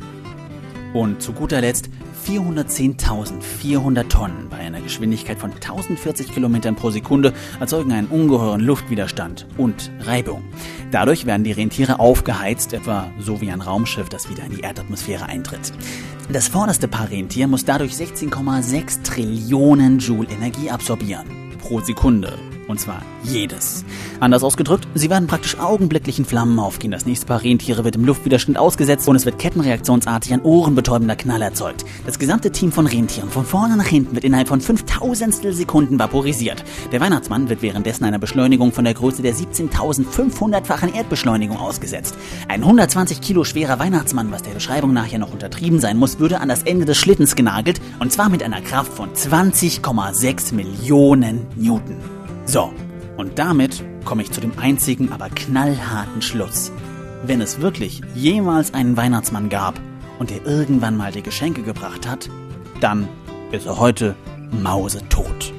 Und 0.94 1.22
zu 1.22 1.34
guter 1.34 1.60
Letzt 1.60 1.90
410.400 2.26 4.08
Tonnen 4.08 4.48
bei 4.50 4.58
einer 4.58 4.82
Geschwindigkeit 4.82 5.38
von 5.38 5.52
1040 5.52 6.34
Kilometern 6.34 6.76
pro 6.76 6.90
Sekunde 6.90 7.34
erzeugen 7.60 7.92
einen 7.92 8.08
ungeheuren 8.08 8.62
Luftwiderstand 8.62 9.46
und 9.58 9.92
Reibung. 10.00 10.44
Dadurch 10.92 11.26
werden 11.26 11.44
die 11.44 11.52
Rentiere 11.52 12.00
aufgeheizt, 12.00 12.74
etwa 12.74 13.12
so 13.20 13.42
wie 13.42 13.52
ein 13.52 13.62
Raumschiff, 13.62 14.10
das 14.10 14.30
wieder 14.30 14.46
in 14.46 14.56
die 14.56 14.62
Erdatmosphäre 14.62 15.26
eintritt. 15.26 15.74
Das 16.32 16.48
vorderste 16.48 16.88
Paar 16.88 17.12
Rentier 17.12 17.48
muss 17.48 17.66
dadurch 17.66 17.92
16,6 17.92 19.04
Trillionen 19.04 20.00
Joule 20.00 20.30
Energie 20.30 20.72
absorbieren 20.72 21.45
pro 21.68 21.82
Sekunde. 21.82 22.55
Und 22.68 22.80
zwar 22.80 23.02
jedes. 23.24 23.86
Anders 24.20 24.44
ausgedrückt, 24.44 24.88
sie 24.96 25.10
werden 25.10 25.28
praktisch 25.28 25.60
augenblicklich 25.60 26.18
in 26.18 26.26
Flammen 26.26 26.58
aufgehen. 26.60 26.92
Das 26.92 27.06
nächste 27.06 27.28
Paar 27.28 27.44
Rentiere 27.44 27.84
wird 27.84 27.96
im 27.96 28.06
Luftwiderstand 28.06 28.58
ausgesetzt 28.58 29.08
und 29.08 29.16
es 29.16 29.26
wird 29.26 29.38
kettenreaktionsartig 29.38 30.34
ein 30.34 30.42
ohrenbetäubender 30.42 31.16
Knall 31.16 31.42
erzeugt. 31.42 31.86
Das 32.06 32.18
gesamte 32.18 32.52
Team 32.52 32.72
von 32.72 32.88
Rentieren 32.88 33.30
von 33.30 33.46
vorne 33.46 33.78
nach 33.78 33.86
hinten 33.86 34.16
wird 34.16 34.24
innerhalb 34.24 34.48
von 34.48 34.62
5000 34.62 35.54
Sekunden 35.54 36.00
vaporisiert. 36.00 36.64
Der 36.92 37.02
Weihnachtsmann 37.02 37.50
wird 37.50 37.62
währenddessen 37.62 38.06
einer 38.06 38.20
Beschleunigung 38.20 38.72
von 38.72 38.86
der 38.86 38.94
Größe 38.94 39.22
der 39.22 39.36
17.500-fachen 39.36 40.96
Erdbeschleunigung 40.96 41.58
ausgesetzt. 41.58 42.16
Ein 42.48 42.64
120 42.64 43.22
Kilo 43.22 43.44
schwerer 43.44 43.80
Weihnachtsmann, 43.80 44.32
was 44.32 44.44
der 44.44 44.52
Beschreibung 44.52 44.94
nachher 44.94 45.20
noch 45.20 45.34
untertrieben 45.34 45.80
sein 45.80 45.98
muss, 45.98 46.20
würde 46.20 46.40
an 46.40 46.50
das 46.50 46.64
Ende 46.64 46.86
des 46.86 46.98
Schlittens 46.98 47.36
genagelt 47.36 47.80
und 48.00 48.12
zwar 48.12 48.30
mit 48.30 48.42
einer 48.42 48.62
Kraft 48.62 48.94
von 48.94 49.14
20,6 49.14 50.54
Millionen 50.54 51.46
Newton. 51.56 52.15
So, 52.46 52.72
und 53.18 53.40
damit 53.40 53.84
komme 54.06 54.22
ich 54.22 54.32
zu 54.32 54.40
dem 54.40 54.58
einzigen, 54.60 55.12
aber 55.12 55.30
knallharten 55.30 56.22
Schluss. 56.22 56.72
Wenn 57.24 57.42
es 57.42 57.60
wirklich 57.60 58.02
jemals 58.14 58.74
einen 58.74 58.96
Weihnachtsmann 58.96 59.50
gab 59.50 59.82
und 60.20 60.32
er 60.32 60.46
irgendwann 60.46 60.96
mal 60.96 61.12
die 61.12 61.24
Geschenke 61.24 61.64
gebracht 61.64 62.08
hat, 62.08 62.30
dann 62.82 63.10
ist 63.52 63.66
er 63.66 63.80
heute 63.80 64.16
mausetot. 64.52 65.54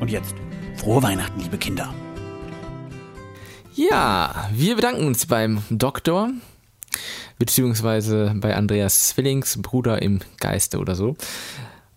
Und 0.00 0.10
jetzt 0.10 0.34
frohe 0.76 1.04
Weihnachten, 1.04 1.40
liebe 1.40 1.56
Kinder. 1.56 1.94
Ja, 3.74 4.48
wir 4.52 4.74
bedanken 4.74 5.06
uns 5.06 5.26
beim 5.26 5.62
Doktor, 5.70 6.30
beziehungsweise 7.38 8.32
bei 8.36 8.56
Andreas 8.56 9.08
Zwillings 9.08 9.62
Bruder 9.62 10.02
im 10.02 10.20
Geiste 10.40 10.78
oder 10.78 10.96
so. 10.96 11.16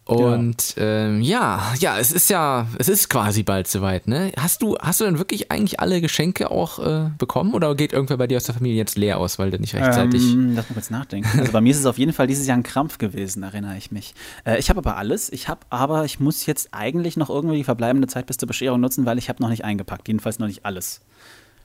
Und 0.07 0.75
ähm, 0.77 1.21
ja, 1.21 1.73
ja, 1.79 1.99
es 1.99 2.13
ist 2.13 2.29
ja, 2.29 2.67
es 2.77 2.87
ist 2.87 3.09
quasi 3.09 3.43
bald 3.43 3.67
soweit, 3.67 4.07
ne? 4.07 4.31
Hast 4.37 4.61
du, 4.61 4.77
hast 4.77 5.01
du 5.01 5.05
denn 5.05 5.17
wirklich 5.17 5.51
eigentlich 5.51 5.81
alle 5.81 5.99
Geschenke 5.99 6.49
auch 6.49 6.79
äh, 6.79 7.09
bekommen 7.17 7.53
oder 7.53 7.75
geht 7.75 7.91
irgendwer 7.91 8.15
bei 8.15 8.27
dir 8.27 8.37
aus 8.37 8.45
der 8.45 8.55
Familie 8.55 8.77
jetzt 8.77 8.97
leer 8.97 9.17
aus, 9.17 9.37
weil 9.37 9.51
du 9.51 9.59
nicht 9.59 9.75
rechtzeitig. 9.75 10.21
Ähm, 10.21 10.53
lass 10.55 10.69
mal 10.69 10.75
kurz 10.75 10.89
nachdenken. 10.89 11.39
Also 11.39 11.51
bei 11.51 11.59
mir 11.59 11.71
ist 11.71 11.79
es 11.79 11.85
auf 11.85 11.97
jeden 11.97 12.13
Fall 12.13 12.27
dieses 12.27 12.47
Jahr 12.47 12.57
ein 12.57 12.63
Krampf 12.63 12.99
gewesen, 12.99 13.43
erinnere 13.43 13.77
ich 13.77 13.91
mich. 13.91 14.13
Äh, 14.45 14.59
ich 14.59 14.69
habe 14.69 14.79
aber 14.79 14.95
alles. 14.95 15.29
Ich 15.29 15.49
habe 15.49 15.61
aber, 15.69 16.05
ich 16.05 16.21
muss 16.21 16.45
jetzt 16.45 16.69
eigentlich 16.71 17.17
noch 17.17 17.29
irgendwie 17.29 17.57
die 17.57 17.65
verbleibende 17.65 18.07
Zeit 18.07 18.27
bis 18.27 18.37
zur 18.37 18.47
Bescherung 18.47 18.79
nutzen, 18.79 19.05
weil 19.05 19.17
ich 19.17 19.27
habe 19.27 19.43
noch 19.43 19.49
nicht 19.49 19.65
eingepackt. 19.65 20.07
Jedenfalls 20.07 20.39
noch 20.39 20.47
nicht 20.47 20.65
alles. 20.65 21.01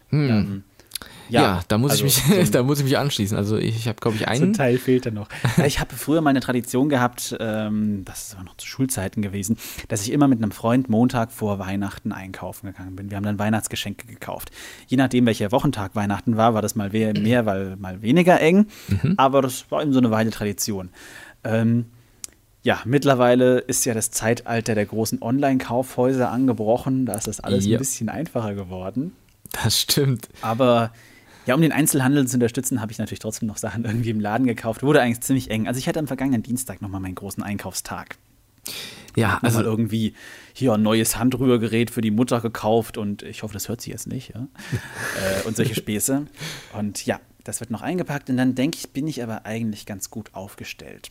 Hm. 0.09 0.29
Ähm, 0.29 0.65
ja, 1.29 1.43
ja, 1.43 1.61
da, 1.69 1.79
muss 1.79 1.93
also 1.93 2.05
ich 2.05 2.27
mich, 2.29 2.51
da 2.51 2.63
muss 2.63 2.79
ich 2.79 2.85
mich 2.85 2.99
anschließen. 2.99 3.37
Also 3.37 3.57
ich, 3.57 3.77
ich 3.77 3.89
habe, 3.89 3.99
glaube 4.01 4.17
ich, 4.17 4.29
einen. 4.29 4.51
ein 4.51 4.53
Teil 4.53 4.79
fehlt 4.79 5.07
da 5.07 5.11
noch. 5.11 5.29
Ich 5.67 5.81
habe 5.81 5.95
früher 5.95 6.21
mal 6.21 6.31
eine 6.31 6.41
Tradition 6.41 6.89
gehabt, 6.89 7.37
ähm, 7.41 8.05
das 8.05 8.29
ist 8.29 8.35
aber 8.35 8.45
noch 8.45 8.57
zu 8.57 8.67
Schulzeiten 8.67 9.23
gewesen, 9.23 9.57
dass 9.89 10.03
ich 10.03 10.13
immer 10.13 10.29
mit 10.29 10.43
einem 10.43 10.51
Freund 10.53 10.89
Montag 10.89 11.33
vor 11.33 11.59
Weihnachten 11.59 12.13
einkaufen 12.13 12.67
gegangen 12.67 12.97
bin. 12.97 13.11
Wir 13.11 13.17
haben 13.17 13.25
dann 13.25 13.39
Weihnachtsgeschenke 13.39 14.07
gekauft. 14.07 14.51
Je 14.87 14.97
nachdem, 14.97 15.27
welcher 15.27 15.53
Wochentag 15.53 15.95
Weihnachten 15.95 16.37
war, 16.37 16.55
war 16.55 16.63
das 16.63 16.75
mal 16.75 16.91
mehr, 16.91 17.47
weil 17.47 17.77
mal 17.77 18.03
weniger 18.03 18.41
eng. 18.41 18.67
Mhm. 18.89 19.15
Aber 19.17 19.43
das 19.43 19.71
war 19.71 19.83
eben 19.83 19.93
so 19.93 19.99
eine 19.99 20.11
Weile 20.11 20.31
Tradition. 20.31 20.91
Ähm, 21.45 21.87
ja, 22.65 22.81
mittlerweile 22.85 23.59
ist 23.59 23.85
ja 23.87 23.95
das 23.95 24.13
Zeitalter 24.13 24.75
der 24.77 24.87
großen 24.87 25.21
Online-Kaufhäuser 25.21 26.31
angebrochen. 26.31 27.07
Da 27.07 27.15
ist 27.15 27.27
das 27.27 27.41
alles 27.41 27.67
Ja. 27.67 27.77
ein 27.77 27.79
bisschen 27.81 28.09
einfacher 28.09 28.55
geworden. 28.55 29.13
Das 29.51 29.81
stimmt. 29.81 30.29
Aber 30.41 30.93
ja, 31.47 31.55
um 31.55 31.61
den 31.61 31.73
Einzelhandel 31.73 32.27
zu 32.27 32.37
unterstützen, 32.37 32.81
habe 32.81 32.93
ich 32.93 32.99
natürlich 32.99 33.19
trotzdem 33.19 33.49
noch 33.49 33.57
Sachen 33.57 33.85
irgendwie 33.85 34.11
im 34.11 34.21
Laden 34.21 34.47
gekauft. 34.47 34.83
Wurde 34.83 35.01
eigentlich 35.01 35.21
ziemlich 35.21 35.51
eng. 35.51 35.67
Also 35.67 35.79
ich 35.79 35.89
hatte 35.89 35.99
am 35.99 36.07
vergangenen 36.07 36.43
Dienstag 36.43 36.81
nochmal 36.81 37.01
meinen 37.01 37.15
großen 37.15 37.43
Einkaufstag. 37.43 38.17
Ja, 39.17 39.39
also 39.43 39.61
irgendwie 39.61 40.15
hier 40.55 40.73
ein 40.73 40.83
neues 40.83 41.19
Handrührgerät 41.19 41.91
für 41.91 42.01
die 42.01 42.11
Mutter 42.11 42.41
gekauft 42.41 42.97
und 42.97 43.23
ich 43.23 43.43
hoffe, 43.43 43.53
das 43.53 43.69
hört 43.69 43.81
sie 43.81 43.91
jetzt 43.91 44.07
nicht, 44.07 44.33
ja. 44.35 44.47
äh, 45.43 45.47
und 45.47 45.57
solche 45.57 45.75
Späße. 45.75 46.27
Und 46.73 47.05
ja, 47.05 47.21
das 47.45 47.61
wird 47.61 47.71
noch 47.71 47.83
eingepackt 47.83 48.31
und 48.31 48.37
dann 48.37 48.55
denke 48.55 48.79
ich, 48.79 48.91
bin 48.91 49.07
ich 49.07 49.23
aber 49.23 49.45
eigentlich 49.45 49.85
ganz 49.85 50.09
gut 50.09 50.31
aufgestellt. 50.35 51.11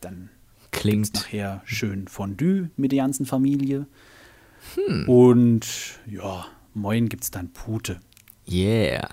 Dann 0.00 0.30
klingt 0.70 1.14
nachher 1.14 1.60
schön 1.64 2.08
Fondue 2.08 2.70
mit 2.76 2.92
der 2.92 3.00
ganzen 3.00 3.26
Familie. 3.26 3.86
Hm. 4.74 5.08
Und 5.08 5.66
ja, 6.06 6.46
moin 6.74 7.08
gibt's 7.08 7.30
dann 7.30 7.52
Pute. 7.52 8.00
Yeah. 8.48 9.08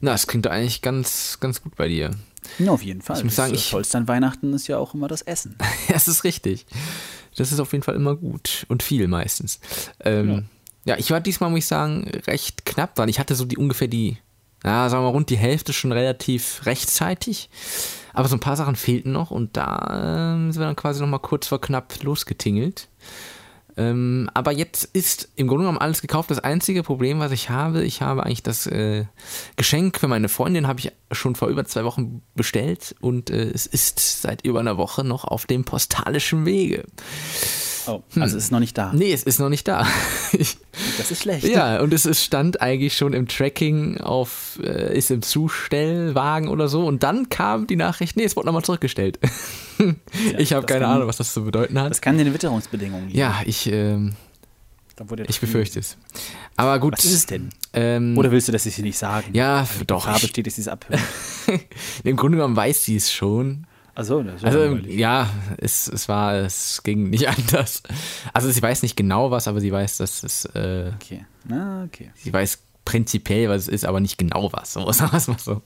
Na, 0.00 0.12
das 0.12 0.26
klingt 0.26 0.46
eigentlich 0.46 0.82
ganz, 0.82 1.38
ganz 1.40 1.62
gut 1.62 1.76
bei 1.76 1.88
dir. 1.88 2.10
Ja, 2.58 2.70
auf 2.70 2.82
jeden 2.82 3.02
Fall. 3.02 3.18
Ich 3.18 3.24
muss 3.24 3.36
sagen, 3.36 3.52
das 3.52 3.62
ich- 3.62 3.70
Tollste 3.70 3.98
an 3.98 4.08
Weihnachten 4.08 4.52
ist 4.52 4.68
ja 4.68 4.78
auch 4.78 4.94
immer 4.94 5.08
das 5.08 5.22
Essen. 5.22 5.56
Ja, 5.60 5.66
das 5.94 6.08
ist 6.08 6.24
richtig. 6.24 6.66
Das 7.36 7.52
ist 7.52 7.60
auf 7.60 7.72
jeden 7.72 7.84
Fall 7.84 7.94
immer 7.94 8.16
gut 8.16 8.64
und 8.68 8.82
viel 8.82 9.06
meistens. 9.06 9.60
Ähm, 10.00 10.46
ja. 10.84 10.96
ich 10.98 11.10
war 11.10 11.20
diesmal, 11.20 11.50
muss 11.50 11.60
ich 11.60 11.66
sagen, 11.66 12.10
recht 12.26 12.64
knapp 12.64 12.94
dran. 12.94 13.08
Ich 13.08 13.18
hatte 13.18 13.34
so 13.34 13.44
die 13.44 13.56
ungefähr 13.56 13.88
die, 13.88 14.18
ja, 14.64 14.88
sagen 14.88 15.02
wir 15.02 15.08
mal, 15.08 15.12
rund 15.14 15.30
die 15.30 15.36
Hälfte 15.36 15.72
schon 15.72 15.92
relativ 15.92 16.62
rechtzeitig. 16.66 17.48
Aber 18.12 18.28
so 18.28 18.34
ein 18.34 18.40
paar 18.40 18.56
Sachen 18.56 18.74
fehlten 18.74 19.12
noch 19.12 19.30
und 19.30 19.56
da 19.56 20.32
ähm, 20.34 20.50
sind 20.50 20.60
wir 20.60 20.66
dann 20.66 20.74
quasi 20.74 21.00
noch 21.00 21.08
mal 21.08 21.18
kurz 21.18 21.46
vor 21.46 21.60
knapp 21.60 22.02
losgetingelt. 22.02 22.88
Ähm, 23.78 24.28
aber 24.34 24.50
jetzt 24.50 24.84
ist 24.84 25.28
im 25.36 25.46
Grunde 25.46 25.62
genommen 25.62 25.78
alles 25.78 26.02
gekauft. 26.02 26.32
Das 26.32 26.40
einzige 26.40 26.82
Problem, 26.82 27.20
was 27.20 27.30
ich 27.30 27.48
habe, 27.48 27.84
ich 27.84 28.02
habe 28.02 28.24
eigentlich 28.24 28.42
das 28.42 28.66
äh, 28.66 29.04
Geschenk 29.54 30.00
für 30.00 30.08
meine 30.08 30.28
Freundin, 30.28 30.66
habe 30.66 30.80
ich 30.80 30.92
schon 31.12 31.36
vor 31.36 31.46
über 31.46 31.64
zwei 31.64 31.84
Wochen 31.84 32.22
bestellt 32.34 32.96
und 33.00 33.30
äh, 33.30 33.50
es 33.50 33.66
ist 33.66 34.00
seit 34.20 34.44
über 34.44 34.58
einer 34.58 34.78
Woche 34.78 35.04
noch 35.04 35.24
auf 35.24 35.46
dem 35.46 35.64
postalischen 35.64 36.44
Wege. 36.44 36.86
Oh, 37.88 38.02
also 38.20 38.36
es 38.36 38.44
ist 38.44 38.52
noch 38.52 38.60
nicht 38.60 38.76
da. 38.76 38.92
Nee, 38.92 39.12
es 39.12 39.22
ist 39.22 39.38
noch 39.40 39.48
nicht 39.48 39.66
da. 39.68 39.86
Das 40.96 41.10
ist 41.10 41.22
schlecht. 41.22 41.44
Ja, 41.46 41.80
und 41.80 41.92
es 41.92 42.06
ist, 42.06 42.22
stand 42.24 42.60
eigentlich 42.60 42.96
schon 42.96 43.12
im 43.12 43.26
Tracking 43.26 44.00
auf, 44.00 44.58
äh, 44.62 44.96
ist 44.96 45.10
im 45.10 45.22
Zustellwagen 45.22 46.48
oder 46.48 46.68
so. 46.68 46.86
Und 46.86 47.02
dann 47.02 47.28
kam 47.28 47.66
die 47.66 47.74
Nachricht, 47.76 48.16
nee, 48.16 48.24
es 48.24 48.36
wurde 48.36 48.46
nochmal 48.46 48.62
zurückgestellt. 48.64 49.18
ich 50.38 50.52
habe 50.52 50.66
keine 50.66 50.84
kann- 50.84 50.94
Ahnung, 50.96 51.08
was 51.08 51.16
das 51.16 51.32
zu 51.32 51.44
bedeuten 51.44 51.80
hat. 51.80 51.90
Das 51.90 52.00
kann 52.00 52.16
den 52.18 52.32
Witterungsbedingungen 52.32 53.06
liegen. 53.08 53.18
Ja, 53.18 53.40
ich, 53.44 53.70
ähm, 53.72 54.14
ich 55.28 55.40
befürchte 55.40 55.80
es. 55.80 55.96
Aber 56.56 56.78
gut. 56.78 56.94
Was 56.94 57.04
ist 57.04 57.12
es 57.14 57.26
denn? 57.26 57.50
Ähm, 57.72 58.16
Oder 58.18 58.30
willst 58.30 58.48
du, 58.48 58.52
dass 58.52 58.66
ich 58.66 58.74
sie 58.74 58.82
nicht 58.82 58.98
sagen? 58.98 59.30
Ja, 59.32 59.66
Weil 59.78 59.84
doch. 59.86 60.02
Die 60.02 60.10
Farbe 60.10 60.24
ich- 60.24 60.30
steht, 60.30 60.46
dass 60.46 60.54
sie 60.56 60.62
es 60.62 60.68
abhört. 60.68 61.00
Im 62.04 62.16
Grunde 62.16 62.38
genommen 62.38 62.56
weiß 62.56 62.84
sie 62.84 62.96
es 62.96 63.12
schon. 63.12 63.66
Also, 63.98 64.20
ist 64.20 64.44
Also 64.44 64.60
langweilig. 64.60 64.96
ja, 64.96 65.28
es, 65.58 65.88
es 65.88 66.08
war, 66.08 66.34
es 66.34 66.82
ging 66.84 67.10
nicht 67.10 67.28
anders. 67.38 67.82
Also 68.32 68.48
sie 68.50 68.62
weiß 68.62 68.82
nicht 68.82 68.96
genau 68.96 69.30
was, 69.32 69.48
aber 69.48 69.60
sie 69.60 69.72
weiß, 69.72 69.96
dass 69.98 70.22
es, 70.22 70.44
äh, 70.54 70.92
Okay. 70.94 71.24
Na, 71.44 71.82
okay. 71.84 72.10
sie 72.14 72.32
weiß 72.32 72.60
prinzipiell, 72.84 73.48
was 73.48 73.62
es 73.62 73.68
ist, 73.68 73.84
aber 73.84 73.98
nicht 74.00 74.16
genau 74.16 74.50
was. 74.52 74.74
So, 74.74 74.90
sagen 74.92 75.10
wir 75.12 75.18
es 75.18 75.26
mal 75.26 75.38
so. 75.38 75.62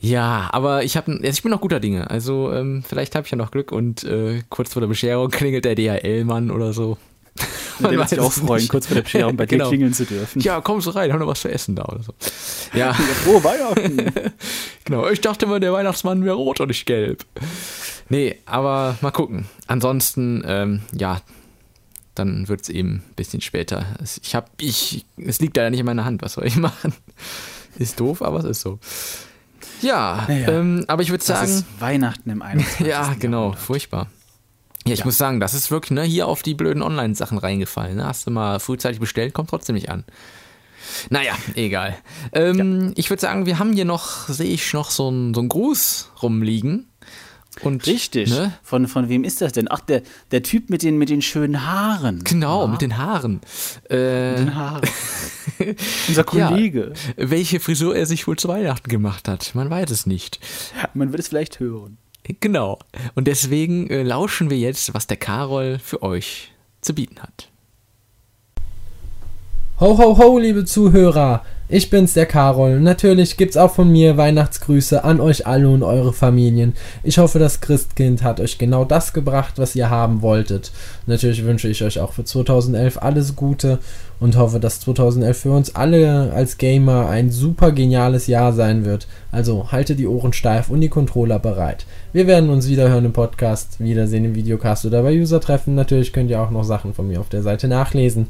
Ja, 0.00 0.48
aber 0.52 0.82
ich 0.84 0.96
habe, 0.96 1.20
ich 1.22 1.42
bin 1.42 1.50
noch 1.50 1.60
guter 1.60 1.80
Dinge. 1.80 2.10
Also 2.10 2.50
ähm, 2.52 2.82
vielleicht 2.88 3.14
habe 3.14 3.24
ich 3.26 3.30
ja 3.30 3.36
noch 3.36 3.50
Glück 3.50 3.70
und 3.72 4.02
äh, 4.04 4.42
kurz 4.48 4.72
vor 4.72 4.80
der 4.80 4.88
Bescherung 4.88 5.30
klingelt 5.30 5.64
der 5.64 5.74
DHL-Mann 5.76 6.50
oder 6.50 6.72
so. 6.72 6.96
Und 7.78 7.90
der 7.90 7.98
wird 7.98 8.08
sich 8.10 8.20
auch 8.20 8.32
freuen, 8.32 8.60
nicht. 8.60 8.70
kurz 8.70 8.86
vor 8.86 8.94
der 8.94 9.02
Bescherung 9.02 9.36
bei 9.36 9.46
dir 9.46 9.56
Genau. 9.56 9.68
klingeln 9.70 9.92
zu 9.94 10.04
dürfen. 10.04 10.40
Ja, 10.42 10.60
kommst 10.60 10.86
du 10.86 10.90
rein, 10.90 11.12
haben 11.12 11.18
noch 11.20 11.26
was 11.26 11.40
zu 11.40 11.48
essen 11.50 11.74
da 11.74 11.84
oder 11.84 12.02
so. 12.02 12.14
Ja. 12.74 12.92
Frohe 12.94 13.42
Weihnachten. 13.42 14.12
genau, 14.84 15.08
ich 15.08 15.20
dachte 15.20 15.46
immer, 15.46 15.58
der 15.60 15.72
Weihnachtsmann 15.72 16.24
wäre 16.24 16.36
rot 16.36 16.60
und 16.60 16.68
nicht 16.68 16.86
gelb. 16.86 17.24
Nee, 18.08 18.38
aber 18.46 18.96
mal 19.00 19.10
gucken. 19.10 19.46
Ansonsten, 19.66 20.42
ähm, 20.46 20.82
ja, 20.92 21.20
dann 22.14 22.46
wird 22.48 22.62
es 22.62 22.68
eben 22.68 22.96
ein 23.08 23.14
bisschen 23.16 23.40
später. 23.40 23.86
Es- 24.02 24.20
Ich 24.22 24.34
hab, 24.34 24.50
ich, 24.60 25.06
es 25.16 25.40
liegt 25.40 25.56
leider 25.56 25.70
nicht 25.70 25.80
in 25.80 25.86
meiner 25.86 26.04
Hand, 26.04 26.22
was 26.22 26.34
soll 26.34 26.46
ich 26.46 26.56
machen? 26.58 26.92
Ist 27.78 27.98
doof, 27.98 28.20
aber 28.22 28.38
es 28.40 28.44
ist 28.44 28.60
so. 28.60 28.78
Ja, 29.80 30.26
Naja, 30.28 30.48
ähm, 30.48 30.84
aber 30.88 31.02
ich 31.02 31.08
würde 31.10 31.24
Das 31.26 31.26
sagen, 31.26 31.50
ist 31.50 31.64
Weihnachten 31.80 32.28
im 32.30 32.42
21. 32.42 32.86
ja, 32.86 33.14
genau, 33.18 33.52
furchtbar. 33.52 34.08
Ja, 34.86 34.92
ich 34.94 35.00
Ja. 35.00 35.04
muss 35.04 35.18
sagen, 35.18 35.38
das 35.40 35.54
ist 35.54 35.70
wirklich 35.70 35.92
ne, 35.92 36.02
hier 36.02 36.26
auf 36.26 36.42
die 36.42 36.54
blöden 36.54 36.82
Online-Sachen 36.82 37.38
reingefallen. 37.38 37.96
Ne? 37.96 38.06
Hast 38.06 38.26
du 38.26 38.30
mal 38.30 38.58
frühzeitig 38.60 39.00
bestellt, 39.00 39.32
kommt 39.34 39.50
trotzdem 39.50 39.74
nicht 39.74 39.90
an. 39.90 40.04
Naja, 41.10 41.32
egal. 41.54 41.96
Ähm, 42.32 42.92
Ich 42.96 43.08
würde 43.08 43.20
sagen, 43.20 43.46
wir 43.46 43.58
haben 43.58 43.72
hier 43.72 43.84
noch, 43.84 44.28
sehe 44.28 44.50
ich 44.52 44.72
noch 44.72 44.90
so 44.90 45.08
einen 45.08 45.32
so 45.34 45.40
einen 45.40 45.48
Gruß 45.48 46.10
rumliegen. 46.22 46.88
Und, 47.60 47.86
Richtig. 47.86 48.30
Ne? 48.30 48.52
Von, 48.62 48.88
von 48.88 49.08
wem 49.10 49.24
ist 49.24 49.42
das 49.42 49.52
denn? 49.52 49.66
Ach, 49.70 49.80
der, 49.80 50.02
der 50.30 50.42
Typ 50.42 50.70
mit 50.70 50.82
den, 50.82 50.96
mit 50.96 51.10
den 51.10 51.20
schönen 51.20 51.66
Haaren. 51.66 52.24
Genau, 52.24 52.62
Ja. 52.62 52.66
mit 52.66 52.80
den 52.80 52.96
Haaren. 52.96 53.40
Äh, 53.90 54.30
Mit 54.30 54.38
den 54.40 54.54
Haaren. 54.54 54.80
Unser 56.08 56.24
Kollege. 56.24 56.92
Ja, 57.16 57.30
welche 57.30 57.60
Frisur 57.60 57.94
er 57.94 58.06
sich 58.06 58.26
wohl 58.26 58.38
zu 58.38 58.48
Weihnachten 58.48 58.88
gemacht 58.88 59.28
hat, 59.28 59.54
man 59.54 59.68
weiß 59.68 59.90
es 59.90 60.06
nicht. 60.06 60.40
Man 60.94 61.12
wird 61.12 61.20
es 61.20 61.28
vielleicht 61.28 61.60
hören. 61.60 61.98
Genau. 62.24 62.78
Und 63.14 63.26
deswegen 63.26 63.88
äh, 63.90 64.02
lauschen 64.02 64.50
wir 64.50 64.58
jetzt, 64.58 64.94
was 64.94 65.06
der 65.06 65.16
Karol 65.16 65.78
für 65.78 66.02
euch 66.02 66.52
zu 66.80 66.94
bieten 66.94 67.20
hat. 67.20 67.48
Ho, 69.80 69.98
ho, 69.98 70.16
ho, 70.16 70.38
liebe 70.38 70.64
Zuhörer! 70.64 71.42
Ich 71.68 71.88
bin's, 71.88 72.12
der 72.12 72.26
Karol. 72.26 72.80
Natürlich 72.80 73.38
gibt's 73.38 73.56
auch 73.56 73.72
von 73.72 73.90
mir 73.90 74.18
Weihnachtsgrüße 74.18 75.02
an 75.04 75.20
euch 75.20 75.46
alle 75.46 75.70
und 75.70 75.82
eure 75.82 76.12
Familien. 76.12 76.74
Ich 77.02 77.16
hoffe, 77.16 77.38
das 77.38 77.62
Christkind 77.62 78.22
hat 78.22 78.40
euch 78.40 78.58
genau 78.58 78.84
das 78.84 79.14
gebracht, 79.14 79.54
was 79.56 79.74
ihr 79.74 79.88
haben 79.88 80.20
wolltet. 80.20 80.70
Natürlich 81.06 81.44
wünsche 81.44 81.68
ich 81.68 81.82
euch 81.82 81.98
auch 81.98 82.12
für 82.12 82.24
2011 82.24 82.98
alles 83.00 83.36
Gute 83.36 83.78
und 84.20 84.36
hoffe, 84.36 84.60
dass 84.60 84.80
2011 84.80 85.38
für 85.38 85.52
uns 85.52 85.74
alle 85.74 86.30
als 86.34 86.58
Gamer 86.58 87.08
ein 87.08 87.30
super 87.30 87.72
geniales 87.72 88.26
Jahr 88.26 88.52
sein 88.52 88.84
wird. 88.84 89.08
Also 89.30 89.72
haltet 89.72 89.98
die 89.98 90.06
Ohren 90.06 90.34
steif 90.34 90.68
und 90.68 90.82
die 90.82 90.90
Controller 90.90 91.38
bereit. 91.38 91.86
Wir 92.12 92.26
werden 92.26 92.50
uns 92.50 92.68
wieder 92.68 92.90
hören 92.90 93.06
im 93.06 93.14
Podcast, 93.14 93.80
wiedersehen 93.80 94.26
im 94.26 94.34
Videocast 94.34 94.84
oder 94.84 95.02
bei 95.02 95.18
User-Treffen. 95.18 95.74
Natürlich 95.74 96.12
könnt 96.12 96.28
ihr 96.28 96.42
auch 96.42 96.50
noch 96.50 96.62
Sachen 96.62 96.92
von 96.92 97.08
mir 97.08 97.20
auf 97.20 97.30
der 97.30 97.42
Seite 97.42 97.68
nachlesen. 97.68 98.26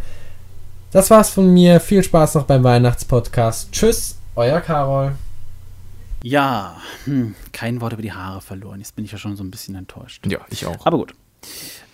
Das 0.92 1.10
war's 1.10 1.30
von 1.30 1.52
mir. 1.52 1.80
Viel 1.80 2.04
Spaß 2.04 2.36
noch 2.36 2.44
beim 2.44 2.62
Weihnachtspodcast. 2.62 3.72
Tschüss, 3.72 4.18
euer 4.36 4.60
Karol. 4.60 5.16
Ja, 6.22 6.76
hm, 7.06 7.34
kein 7.52 7.80
Wort 7.80 7.94
über 7.94 8.02
die 8.02 8.12
Haare 8.12 8.40
verloren. 8.40 8.78
Jetzt 8.78 8.94
bin 8.94 9.04
ich 9.04 9.10
ja 9.10 9.18
schon 9.18 9.34
so 9.34 9.42
ein 9.42 9.50
bisschen 9.50 9.74
enttäuscht. 9.74 10.24
Ja, 10.28 10.38
ich 10.48 10.64
auch. 10.64 10.86
Aber 10.86 10.98
gut. 10.98 11.14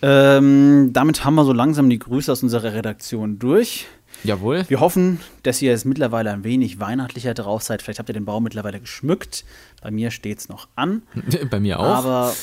Ähm, 0.03 0.91
damit 0.93 1.25
haben 1.25 1.33
wir 1.33 1.43
so 1.43 1.53
langsam 1.53 1.89
die 1.89 1.97
Grüße 1.97 2.31
aus 2.31 2.43
unserer 2.43 2.71
Redaktion 2.71 3.39
durch. 3.39 3.87
Jawohl. 4.23 4.65
Wir 4.67 4.79
hoffen, 4.79 5.19
dass 5.43 5.61
ihr 5.61 5.71
jetzt 5.71 5.85
mittlerweile 5.85 6.31
ein 6.31 6.43
wenig 6.43 6.79
weihnachtlicher 6.79 7.33
drauf 7.33 7.63
seid. 7.63 7.81
Vielleicht 7.81 7.99
habt 7.99 8.09
ihr 8.09 8.13
den 8.13 8.25
Baum 8.25 8.43
mittlerweile 8.43 8.79
geschmückt. 8.79 9.45
Bei 9.81 9.91
mir 9.91 10.11
steht's 10.11 10.49
noch 10.49 10.67
an. 10.75 11.03
Bei 11.49 11.59
mir 11.59 11.79
auch. 11.79 11.85
Aber 11.85 12.33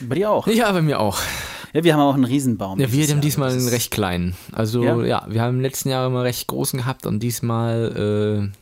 bei 0.00 0.14
dir 0.14 0.30
auch. 0.30 0.46
Ja, 0.46 0.70
bei 0.72 0.82
mir 0.82 1.00
auch. 1.00 1.18
Ja, 1.72 1.84
wir 1.84 1.94
haben 1.94 2.00
auch 2.00 2.14
einen 2.14 2.24
Riesenbaum. 2.24 2.78
Ja, 2.78 2.92
wir 2.92 3.02
haben 3.04 3.10
Jahr. 3.10 3.20
diesmal 3.20 3.50
einen 3.50 3.68
recht 3.68 3.90
kleinen. 3.90 4.36
Also 4.52 4.82
ja? 4.82 5.02
ja? 5.02 5.26
wir 5.28 5.40
haben 5.40 5.56
im 5.56 5.60
letzten 5.60 5.88
Jahr 5.88 6.06
immer 6.06 6.22
recht 6.22 6.46
großen 6.46 6.78
gehabt 6.78 7.06
und 7.06 7.20
diesmal, 7.20 8.52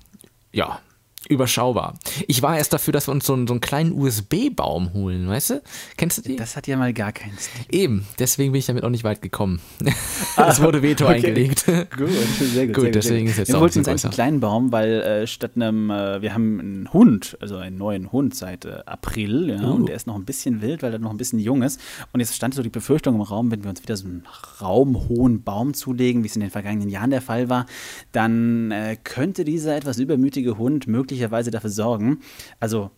äh, 0.53 0.57
ja, 0.57 0.81
überschaubar. 1.29 1.95
Ich 2.29 2.43
war 2.43 2.59
erst 2.59 2.73
dafür, 2.73 2.93
dass 2.93 3.09
wir 3.09 3.13
uns 3.13 3.27
so 3.27 3.33
einen, 3.33 3.47
so 3.47 3.55
einen 3.55 3.61
kleinen 3.61 3.93
USB-Baum 3.93 4.93
holen, 4.93 5.29
weißt 5.29 5.51
du? 5.51 5.63
Kennst 5.97 6.19
du 6.19 6.23
die? 6.23 6.37
Das 6.37 6.57
hat 6.57 6.67
ja 6.67 6.77
mal 6.77 6.93
gar 6.93 7.13
keinen 7.13 7.37
Stil. 7.39 7.65
Eben, 7.71 8.07
deswegen 8.19 8.53
bin 8.53 8.59
ich 8.59 8.67
damit 8.67 8.85
auch 8.85 8.91
nicht 8.91 9.05
weit 9.05 9.23
gekommen. 9.23 9.61
es 10.37 10.61
wurde 10.61 10.83
Veto 10.83 11.05
okay. 11.09 11.15
eingelegt. 11.15 11.65
Gut, 11.67 12.11
sehr 12.39 12.67
gut. 12.67 12.75
gut 12.75 12.83
sehr 12.85 12.93
deswegen 12.93 13.27
ist 13.29 13.39
jetzt 13.39 13.53
wir 13.53 13.61
wollten 13.61 13.79
uns 13.79 14.05
einen 14.05 14.13
kleinen 14.13 14.41
Baum, 14.41 14.73
weil 14.73 15.01
äh, 15.01 15.27
statt 15.27 15.53
einem, 15.57 15.91
äh, 15.91 16.21
wir 16.21 16.35
haben 16.35 16.61
einen 16.61 16.93
Hund, 16.93 17.37
also 17.41 17.57
einen 17.57 17.79
neuen 17.79 18.13
Hund 18.13 18.35
seit 18.35 18.65
äh, 18.65 18.81
April, 18.87 19.49
ja, 19.49 19.63
uh. 19.63 19.75
und 19.75 19.89
der 19.89 19.97
ist 19.97 20.07
noch 20.07 20.17
ein 20.17 20.25
bisschen 20.25 20.61
wild, 20.61 20.83
weil 20.83 20.93
er 20.93 20.99
noch 20.99 21.11
ein 21.11 21.17
bisschen 21.17 21.39
jung 21.39 21.63
ist. 21.63 21.81
Und 22.13 22.21
jetzt 22.21 22.35
stand 22.35 22.55
so 22.55 22.63
die 22.63 22.69
Befürchtung 22.69 23.15
im 23.15 23.23
Raum, 23.23 23.51
wenn 23.51 23.63
wir 23.63 23.71
uns 23.71 23.83
wieder 23.83 23.97
so 23.97 24.07
einen 24.07 24.25
raumhohen 24.61 25.43
Baum 25.43 25.75
zulegen, 25.75 26.23
wie 26.23 26.29
es 26.29 26.37
in 26.37 26.41
den 26.41 26.51
vergangenen 26.51 26.89
Jahren 26.89 27.11
der 27.11 27.23
Fall 27.23 27.49
war, 27.49 27.67
dann 28.13 28.71
äh, 28.71 28.97
könnte 29.03 29.45
dieser 29.45 29.77
etwas 29.77 29.99
übermütige 29.99 30.59
Hund 30.59 30.87
möglicherweise 30.87 31.14
dafür 31.51 31.71
sorgen. 31.71 32.21
Also, 32.61 32.91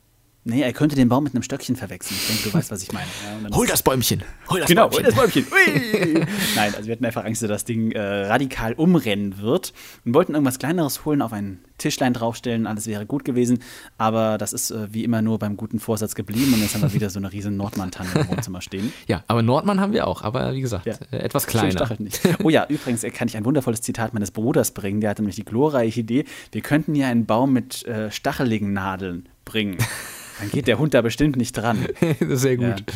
nee, 0.47 0.63
er 0.63 0.73
könnte 0.73 0.97
den 0.97 1.09
Baum 1.09 1.25
mit 1.25 1.35
einem 1.35 1.43
Stöckchen 1.43 1.77
verwechseln. 1.77 2.17
Ich 2.21 2.29
denke, 2.29 2.49
du 2.49 2.55
weißt, 2.55 2.71
was 2.71 2.83
ich 2.83 2.93
meine. 2.93 3.07
Ja, 3.43 3.57
hol 3.57 3.67
das 3.67 3.83
Bäumchen. 3.83 4.23
Hol 4.49 4.61
das 4.61 4.69
genau, 4.69 4.89
Bäumchen. 4.89 5.07
hol 5.07 5.13
das 5.13 5.15
Bäumchen. 5.15 5.47
Ui. 5.53 6.27
Nein, 6.57 6.75
also 6.75 6.87
wir 6.87 6.93
hatten 6.93 7.05
einfach 7.05 7.25
Angst, 7.25 7.43
dass 7.43 7.49
das 7.49 7.65
Ding 7.65 7.93
äh, 7.93 8.01
radikal 8.01 8.73
umrennen 8.75 9.39
wird 9.39 9.73
und 10.05 10.15
wollten 10.15 10.33
irgendwas 10.33 10.59
Kleineres 10.59 11.05
holen, 11.05 11.21
auf 11.21 11.33
ein 11.33 11.59
Tischlein 11.79 12.13
draufstellen, 12.13 12.67
alles 12.67 12.87
wäre 12.87 13.07
gut 13.07 13.25
gewesen. 13.25 13.59
Aber 13.99 14.39
das 14.39 14.53
ist 14.53 14.71
äh, 14.71 14.93
wie 14.93 15.05
immer 15.05 15.23
nur 15.23 15.39
beim 15.39 15.57
guten 15.57 15.79
Vorsatz 15.79 16.15
geblieben 16.15 16.55
und 16.55 16.61
jetzt 16.61 16.75
haben 16.75 16.83
wir 16.83 16.93
wieder 16.93 17.11
so 17.11 17.19
eine 17.19 17.33
riesen 17.33 17.57
Nordmann-Tanne 17.57 18.11
im 18.15 18.29
Wohnzimmer 18.29 18.61
stehen. 18.61 18.93
Ja, 19.07 19.23
aber 19.29 19.43
Nordmann 19.43 19.81
haben 19.81 19.93
wir 19.93 20.07
auch, 20.07 20.23
aber 20.23 20.55
wie 20.55 20.61
gesagt, 20.61 20.87
ja. 20.87 20.95
äh, 21.11 21.19
etwas 21.19 21.47
kleiner. 21.47 21.89
Nicht. 21.99 22.21
Oh 22.43 22.51
ja, 22.51 22.67
übrigens 22.69 23.03
kann 23.15 23.29
ich 23.29 23.37
ein 23.37 23.45
wundervolles 23.45 23.83
Zitat 23.83 24.15
meines 24.15 24.31
Bruders 24.31 24.73
bringen. 24.73 25.01
Der 25.01 25.11
hatte 25.11 25.23
nämlich 25.23 25.37
die 25.37 25.45
glorreiche 25.45 26.01
Idee, 26.01 26.25
wir 26.51 26.61
könnten 26.61 26.95
hier 26.95 27.07
einen 27.07 27.27
Baum 27.27 27.53
mit 27.53 27.85
äh, 27.87 28.11
stacheligen 28.11 28.73
Nadeln 28.73 29.29
bringen. 29.45 29.79
Dann 30.39 30.51
geht 30.51 30.66
der 30.66 30.78
Hund 30.78 30.95
da 30.95 31.03
bestimmt 31.03 31.37
nicht 31.37 31.53
dran. 31.53 31.87
Sehr 32.20 32.57
gut. 32.57 32.66
Ja. 32.66 32.95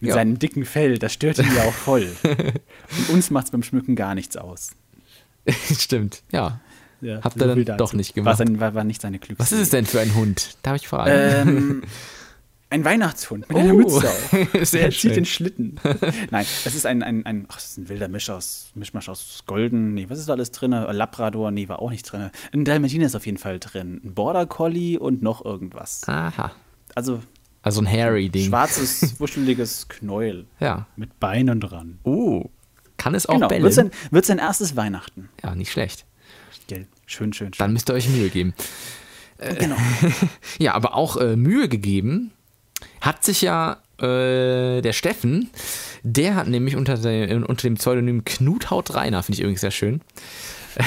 Mit 0.00 0.08
ja. 0.08 0.14
seinem 0.14 0.38
dicken 0.38 0.64
Fell, 0.64 0.98
das 0.98 1.12
stört 1.12 1.38
ihn 1.38 1.54
ja 1.54 1.62
auch 1.62 1.72
voll. 1.72 2.10
Und 2.24 3.10
uns 3.10 3.30
macht 3.30 3.46
es 3.46 3.50
beim 3.52 3.62
Schmücken 3.62 3.94
gar 3.94 4.14
nichts 4.14 4.36
aus. 4.36 4.70
Stimmt, 5.78 6.22
ja. 6.32 6.60
Ja, 7.00 7.20
Habt 7.22 7.40
ihr 7.40 7.54
dann 7.64 7.78
doch 7.78 7.94
nicht 7.94 8.14
gemacht. 8.14 8.26
War, 8.26 8.36
sein, 8.36 8.60
war, 8.60 8.74
war, 8.74 8.84
nicht 8.84 9.02
seine 9.02 9.18
Glücks. 9.18 9.40
Was 9.40 9.50
ist 9.50 9.58
es 9.58 9.70
denn 9.70 9.86
für 9.86 10.00
ein 10.00 10.14
Hund? 10.14 10.56
Darf 10.62 10.76
ich 10.76 10.86
fragen? 10.86 11.10
Ähm, 11.12 11.82
ein 12.72 12.84
Weihnachtshund 12.84 13.48
mit 13.48 13.56
Oh, 13.56 13.60
einer 13.60 13.74
Mütze 13.74 14.08
auf. 14.08 14.30
sehr 14.62 14.82
er 14.86 14.90
schön. 14.90 15.10
zieht 15.10 15.16
den 15.16 15.24
Schlitten. 15.24 15.76
Nein, 16.30 16.46
das 16.64 16.74
ist 16.74 16.86
ein, 16.86 17.02
ein, 17.02 17.24
ein, 17.26 17.46
ach, 17.48 17.54
das 17.54 17.66
ist 17.66 17.78
ein 17.78 17.88
wilder 17.88 18.08
Misch 18.08 18.28
aus, 18.30 18.70
Mischmasch 18.74 19.08
aus 19.08 19.42
Golden. 19.46 19.94
Nee, 19.94 20.06
was 20.08 20.18
ist 20.18 20.28
da 20.28 20.32
alles 20.32 20.50
drin? 20.50 20.72
Labrador, 20.72 21.50
nee, 21.50 21.68
war 21.68 21.80
auch 21.80 21.90
nicht 21.90 22.02
drin. 22.10 22.30
Ein 22.52 22.64
Dalmatiner 22.64 23.06
ist 23.06 23.14
auf 23.14 23.26
jeden 23.26 23.38
Fall 23.38 23.58
drin. 23.60 24.00
Ein 24.04 24.14
Border 24.14 24.46
Collie 24.46 24.98
und 24.98 25.22
noch 25.22 25.44
irgendwas. 25.44 26.02
Aha. 26.08 26.52
Also 26.94 27.20
Also 27.62 27.80
ein 27.80 27.90
Harry-Ding. 27.90 28.48
schwarzes, 28.48 29.14
wuscheliges 29.20 29.86
Knäuel. 29.88 30.46
Ja. 30.58 30.86
Mit 30.96 31.20
Beinen 31.20 31.60
dran. 31.60 31.98
Oh. 32.04 32.46
Kann 32.96 33.14
es 33.14 33.26
auch 33.26 33.34
Genau, 33.34 33.48
bellen? 33.48 33.62
wird 33.64 33.74
sein, 33.74 33.90
wird 34.10 34.24
sein 34.24 34.38
erstes 34.38 34.76
Weihnachten. 34.76 35.28
Ja, 35.42 35.54
nicht 35.54 35.72
schlecht. 35.72 36.04
Gell, 36.68 36.86
schön, 37.06 37.32
schön, 37.32 37.48
schön. 37.52 37.58
Dann 37.58 37.72
müsst 37.72 37.90
ihr 37.90 37.94
euch 37.94 38.08
Mühe 38.08 38.30
geben. 38.30 38.54
Äh, 39.38 39.54
Genau. 39.56 39.76
ja, 40.58 40.74
aber 40.74 40.94
auch 40.94 41.16
äh, 41.16 41.34
Mühe 41.34 41.68
gegeben 41.68 42.30
hat 43.00 43.24
sich 43.24 43.42
ja 43.42 43.78
äh, 43.98 44.80
der 44.80 44.92
Steffen. 44.92 45.50
Der 46.02 46.34
hat 46.34 46.48
nämlich 46.48 46.76
unter, 46.76 46.96
der, 46.98 47.36
unter 47.48 47.62
dem 47.62 47.74
Pseudonym 47.74 48.24
Knuthaut 48.24 48.94
Rainer, 48.94 49.22
finde 49.22 49.36
ich 49.36 49.40
übrigens 49.42 49.60
sehr 49.60 49.70
schön. 49.70 50.00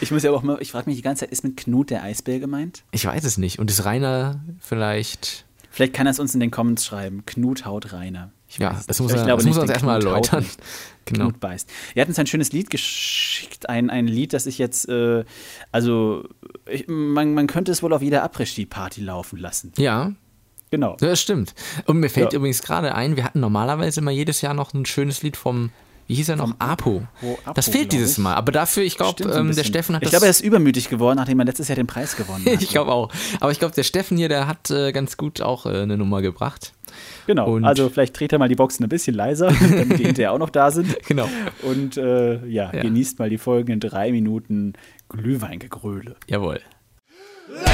Ich 0.00 0.10
muss 0.10 0.22
ja 0.22 0.30
auch 0.30 0.42
mal, 0.42 0.56
ich 0.60 0.72
frage 0.72 0.88
mich 0.88 0.96
die 0.96 1.02
ganze 1.02 1.20
Zeit, 1.20 1.30
ist 1.30 1.44
mit 1.44 1.58
Knut 1.58 1.90
der 1.90 2.02
Eisbär 2.02 2.38
gemeint? 2.40 2.84
Ich 2.90 3.04
weiß 3.04 3.22
es 3.24 3.36
nicht. 3.36 3.58
Und 3.58 3.70
ist 3.70 3.84
Rainer 3.84 4.40
vielleicht. 4.60 5.44
Vielleicht 5.70 5.92
kann 5.92 6.06
er 6.06 6.12
es 6.12 6.18
uns 6.18 6.32
in 6.32 6.40
den 6.40 6.50
Comments 6.50 6.82
schreiben. 6.84 7.24
Knut 7.26 7.66
haut 7.66 7.92
Rainer. 7.92 8.30
Ich 8.48 8.56
Ja, 8.56 8.80
das 8.86 8.98
muss 9.00 9.12
er- 9.12 9.18
ich 9.18 9.24
glaube 9.26 9.42
das 9.42 9.46
muss 9.46 9.56
er 9.56 9.62
uns 9.62 9.70
erstmal 9.70 9.98
Knut 10.00 10.10
erläutern. 10.12 10.46
Genau. 11.08 11.26
Knut 11.26 11.38
beißt. 11.38 11.70
Er 11.94 12.00
hat 12.00 12.08
uns 12.08 12.18
ein 12.18 12.26
schönes 12.26 12.50
Lied 12.50 12.68
geschickt, 12.68 13.68
ein, 13.68 13.90
ein 13.90 14.08
Lied, 14.08 14.32
das 14.32 14.46
ich 14.46 14.58
jetzt, 14.58 14.88
äh, 14.88 15.22
also 15.70 16.24
ich, 16.68 16.86
man, 16.88 17.32
man 17.32 17.46
könnte 17.46 17.70
es 17.70 17.80
wohl 17.80 17.92
auf 17.92 18.02
jeder 18.02 18.24
Après-Ski-Party 18.24 19.02
laufen 19.02 19.38
lassen. 19.38 19.72
Ja, 19.78 20.12
Genau. 20.70 20.96
das 20.98 21.20
stimmt. 21.20 21.54
Und 21.86 21.98
mir 21.98 22.10
fällt 22.10 22.32
Ja. 22.32 22.38
übrigens 22.38 22.62
gerade 22.62 22.94
ein, 22.94 23.16
wir 23.16 23.24
hatten 23.24 23.40
normalerweise 23.40 24.00
immer 24.00 24.10
jedes 24.10 24.40
Jahr 24.40 24.54
noch 24.54 24.74
ein 24.74 24.86
schönes 24.86 25.22
Lied 25.22 25.36
vom, 25.36 25.70
wie 26.08 26.14
hieß 26.14 26.28
er 26.30 26.36
noch? 26.36 26.54
Apo. 26.58 27.02
Apo, 27.20 27.38
Das 27.54 27.68
fehlt 27.68 27.92
dieses 27.92 28.12
ich. 28.12 28.18
Mal. 28.18 28.34
Aber 28.34 28.52
dafür, 28.52 28.82
ich 28.84 28.96
glaube, 28.96 29.24
ähm, 29.24 29.54
der. 29.54 29.64
Steffen 29.64 29.94
hat 29.96 30.02
Ich 30.02 30.06
das. 30.06 30.10
glaube, 30.12 30.26
er 30.26 30.30
ist 30.30 30.40
übermütig 30.40 30.88
geworden, 30.88 31.16
nachdem 31.16 31.38
er 31.40 31.44
letztes 31.46 31.68
Jahr 31.68 31.76
den 31.76 31.86
Preis 31.86 32.16
gewonnen 32.16 32.44
hat. 32.52 32.62
ich 32.62 32.68
glaube 32.68 32.92
auch. 32.92 33.10
Aber 33.40 33.50
ich 33.52 33.58
glaube, 33.58 33.74
der 33.74 33.82
Steffen 33.84 34.16
hier, 34.16 34.28
der 34.28 34.46
hat 34.46 34.70
äh, 34.70 34.92
ganz 34.92 35.16
gut 35.16 35.40
auch 35.40 35.66
äh, 35.66 35.82
eine 35.82 35.96
Nummer 35.96 36.22
gebracht. 36.22 36.72
Genau, 37.26 37.50
Und- 37.54 37.64
also 37.64 37.88
vielleicht 37.88 38.18
dreht 38.18 38.32
er 38.32 38.38
mal 38.38 38.48
die 38.48 38.54
Boxen 38.54 38.84
ein 38.84 38.88
bisschen 38.88 39.14
leiser, 39.14 39.48
damit 39.60 39.98
die 39.98 40.04
hinterher 40.04 40.32
auch 40.32 40.38
noch 40.38 40.50
da 40.50 40.70
sind. 40.70 40.96
Genau. 41.08 41.28
Und 41.62 41.96
äh, 41.96 42.34
ja, 42.46 42.72
Ja. 42.72 42.82
genießt 42.82 43.18
mal 43.18 43.28
die 43.30 43.38
folgenden 43.38 43.80
drei 43.80 44.12
Minuten 44.12 44.74
Glühweingegröle. 45.08 46.16
Jawohl. 46.28 46.60
Jedes 47.48 47.66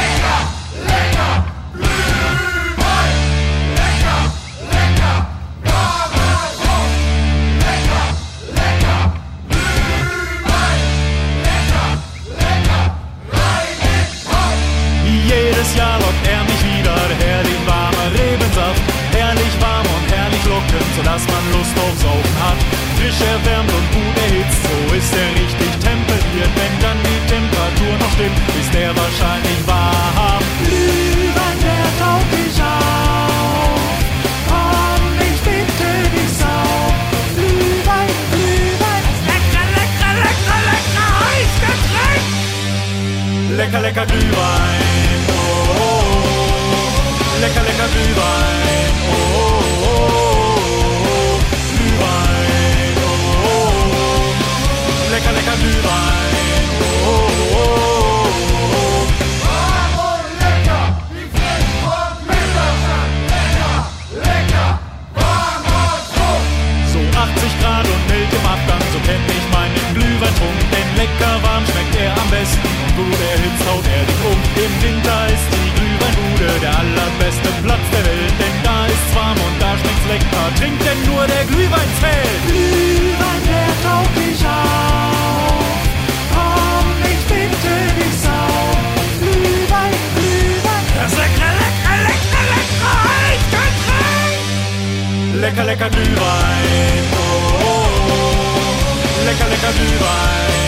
oh. 99.65 99.73
Lecker, 99.73 99.87
lecker 99.87 100.62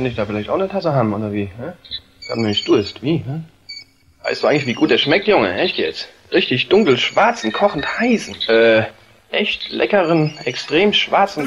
kann 0.00 0.06
ich 0.06 0.16
da 0.16 0.24
vielleicht 0.24 0.48
auch 0.48 0.54
eine 0.54 0.66
Tasse 0.66 0.94
haben, 0.94 1.12
oder 1.12 1.30
wie? 1.30 1.50
Ich 2.22 2.30
hab 2.30 2.38
nämlich 2.38 2.64
Durst, 2.64 3.02
wie? 3.02 3.18
Hä? 3.18 3.42
Weißt 4.22 4.42
du 4.42 4.46
eigentlich, 4.46 4.66
wie 4.66 4.72
gut 4.72 4.90
der 4.90 4.96
schmeckt, 4.96 5.26
Junge? 5.26 5.54
Echt 5.54 5.76
jetzt? 5.76 6.08
Richtig 6.32 6.68
dunkel, 6.68 6.96
schwarzen, 6.96 7.52
kochend 7.52 7.98
heißen. 7.98 8.36
Äh, 8.48 8.84
echt 9.30 9.70
leckeren, 9.70 10.38
extrem 10.44 10.92
schwarzen 10.92 11.44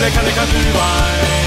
Lecker, 0.00 0.22
lecker 0.22 0.46
Glühwein, 0.46 1.39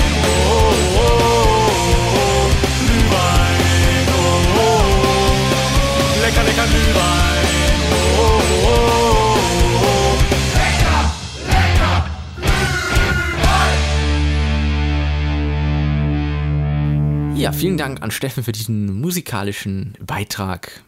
vielen 17.63 17.77
Dank 17.77 18.01
an 18.01 18.11
Steffen 18.11 18.43
für 18.43 18.51
diesen 18.51 18.99
musikalischen 18.99 19.93
Beitrag. 20.05 20.83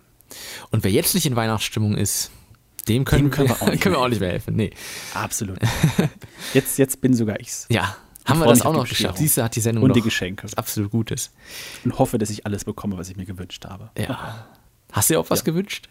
Und 0.72 0.84
wer 0.84 0.92
jetzt 0.92 1.16
nicht 1.16 1.26
in 1.26 1.36
Weihnachtsstimmung 1.36 1.96
ist, 1.96 2.32
dem 2.88 3.06
können, 3.06 3.24
Dem 3.24 3.32
können 3.32 3.50
wir, 3.50 3.56
wir 3.56 3.62
auch 3.64 3.70
nicht 3.72 3.82
können 3.82 3.96
wir 3.96 4.00
mehr 4.00 4.06
auch 4.06 4.10
nicht 4.10 4.20
mehr 4.20 4.30
helfen. 4.32 4.56
Nee. 4.56 4.72
Absolut. 5.14 5.58
Jetzt, 6.54 6.78
jetzt 6.78 7.02
bin 7.02 7.14
sogar 7.16 7.40
ich's. 7.40 7.66
Ja, 7.70 7.98
Ich 8.24 8.30
haben 8.30 8.40
wir 8.40 8.46
das 8.46 8.62
auch 8.62 8.74
noch 8.74 8.88
geschafft. 8.88 9.18
Siehst 9.18 9.38
du, 9.38 9.44
hat 9.44 9.56
die 9.56 9.60
Sendung 9.62 9.84
Und 9.84 9.96
die 9.96 10.02
Geschenke. 10.02 10.44
was 10.44 10.54
absolut 10.54 10.92
Gutes. 10.92 11.32
Und 11.84 11.98
hoffe, 11.98 12.18
dass 12.20 12.30
ich 12.30 12.46
alles 12.46 12.64
bekomme, 12.64 12.98
was 12.98 13.10
ich 13.10 13.18
mir 13.18 13.26
gewünscht 13.26 13.66
habe. 13.66 13.90
Ja. 13.98 14.46
Hast 14.92 15.10
du 15.10 15.16
dir 15.16 15.20
auch 15.20 15.30
was 15.30 15.44
gewünscht? 15.44 15.90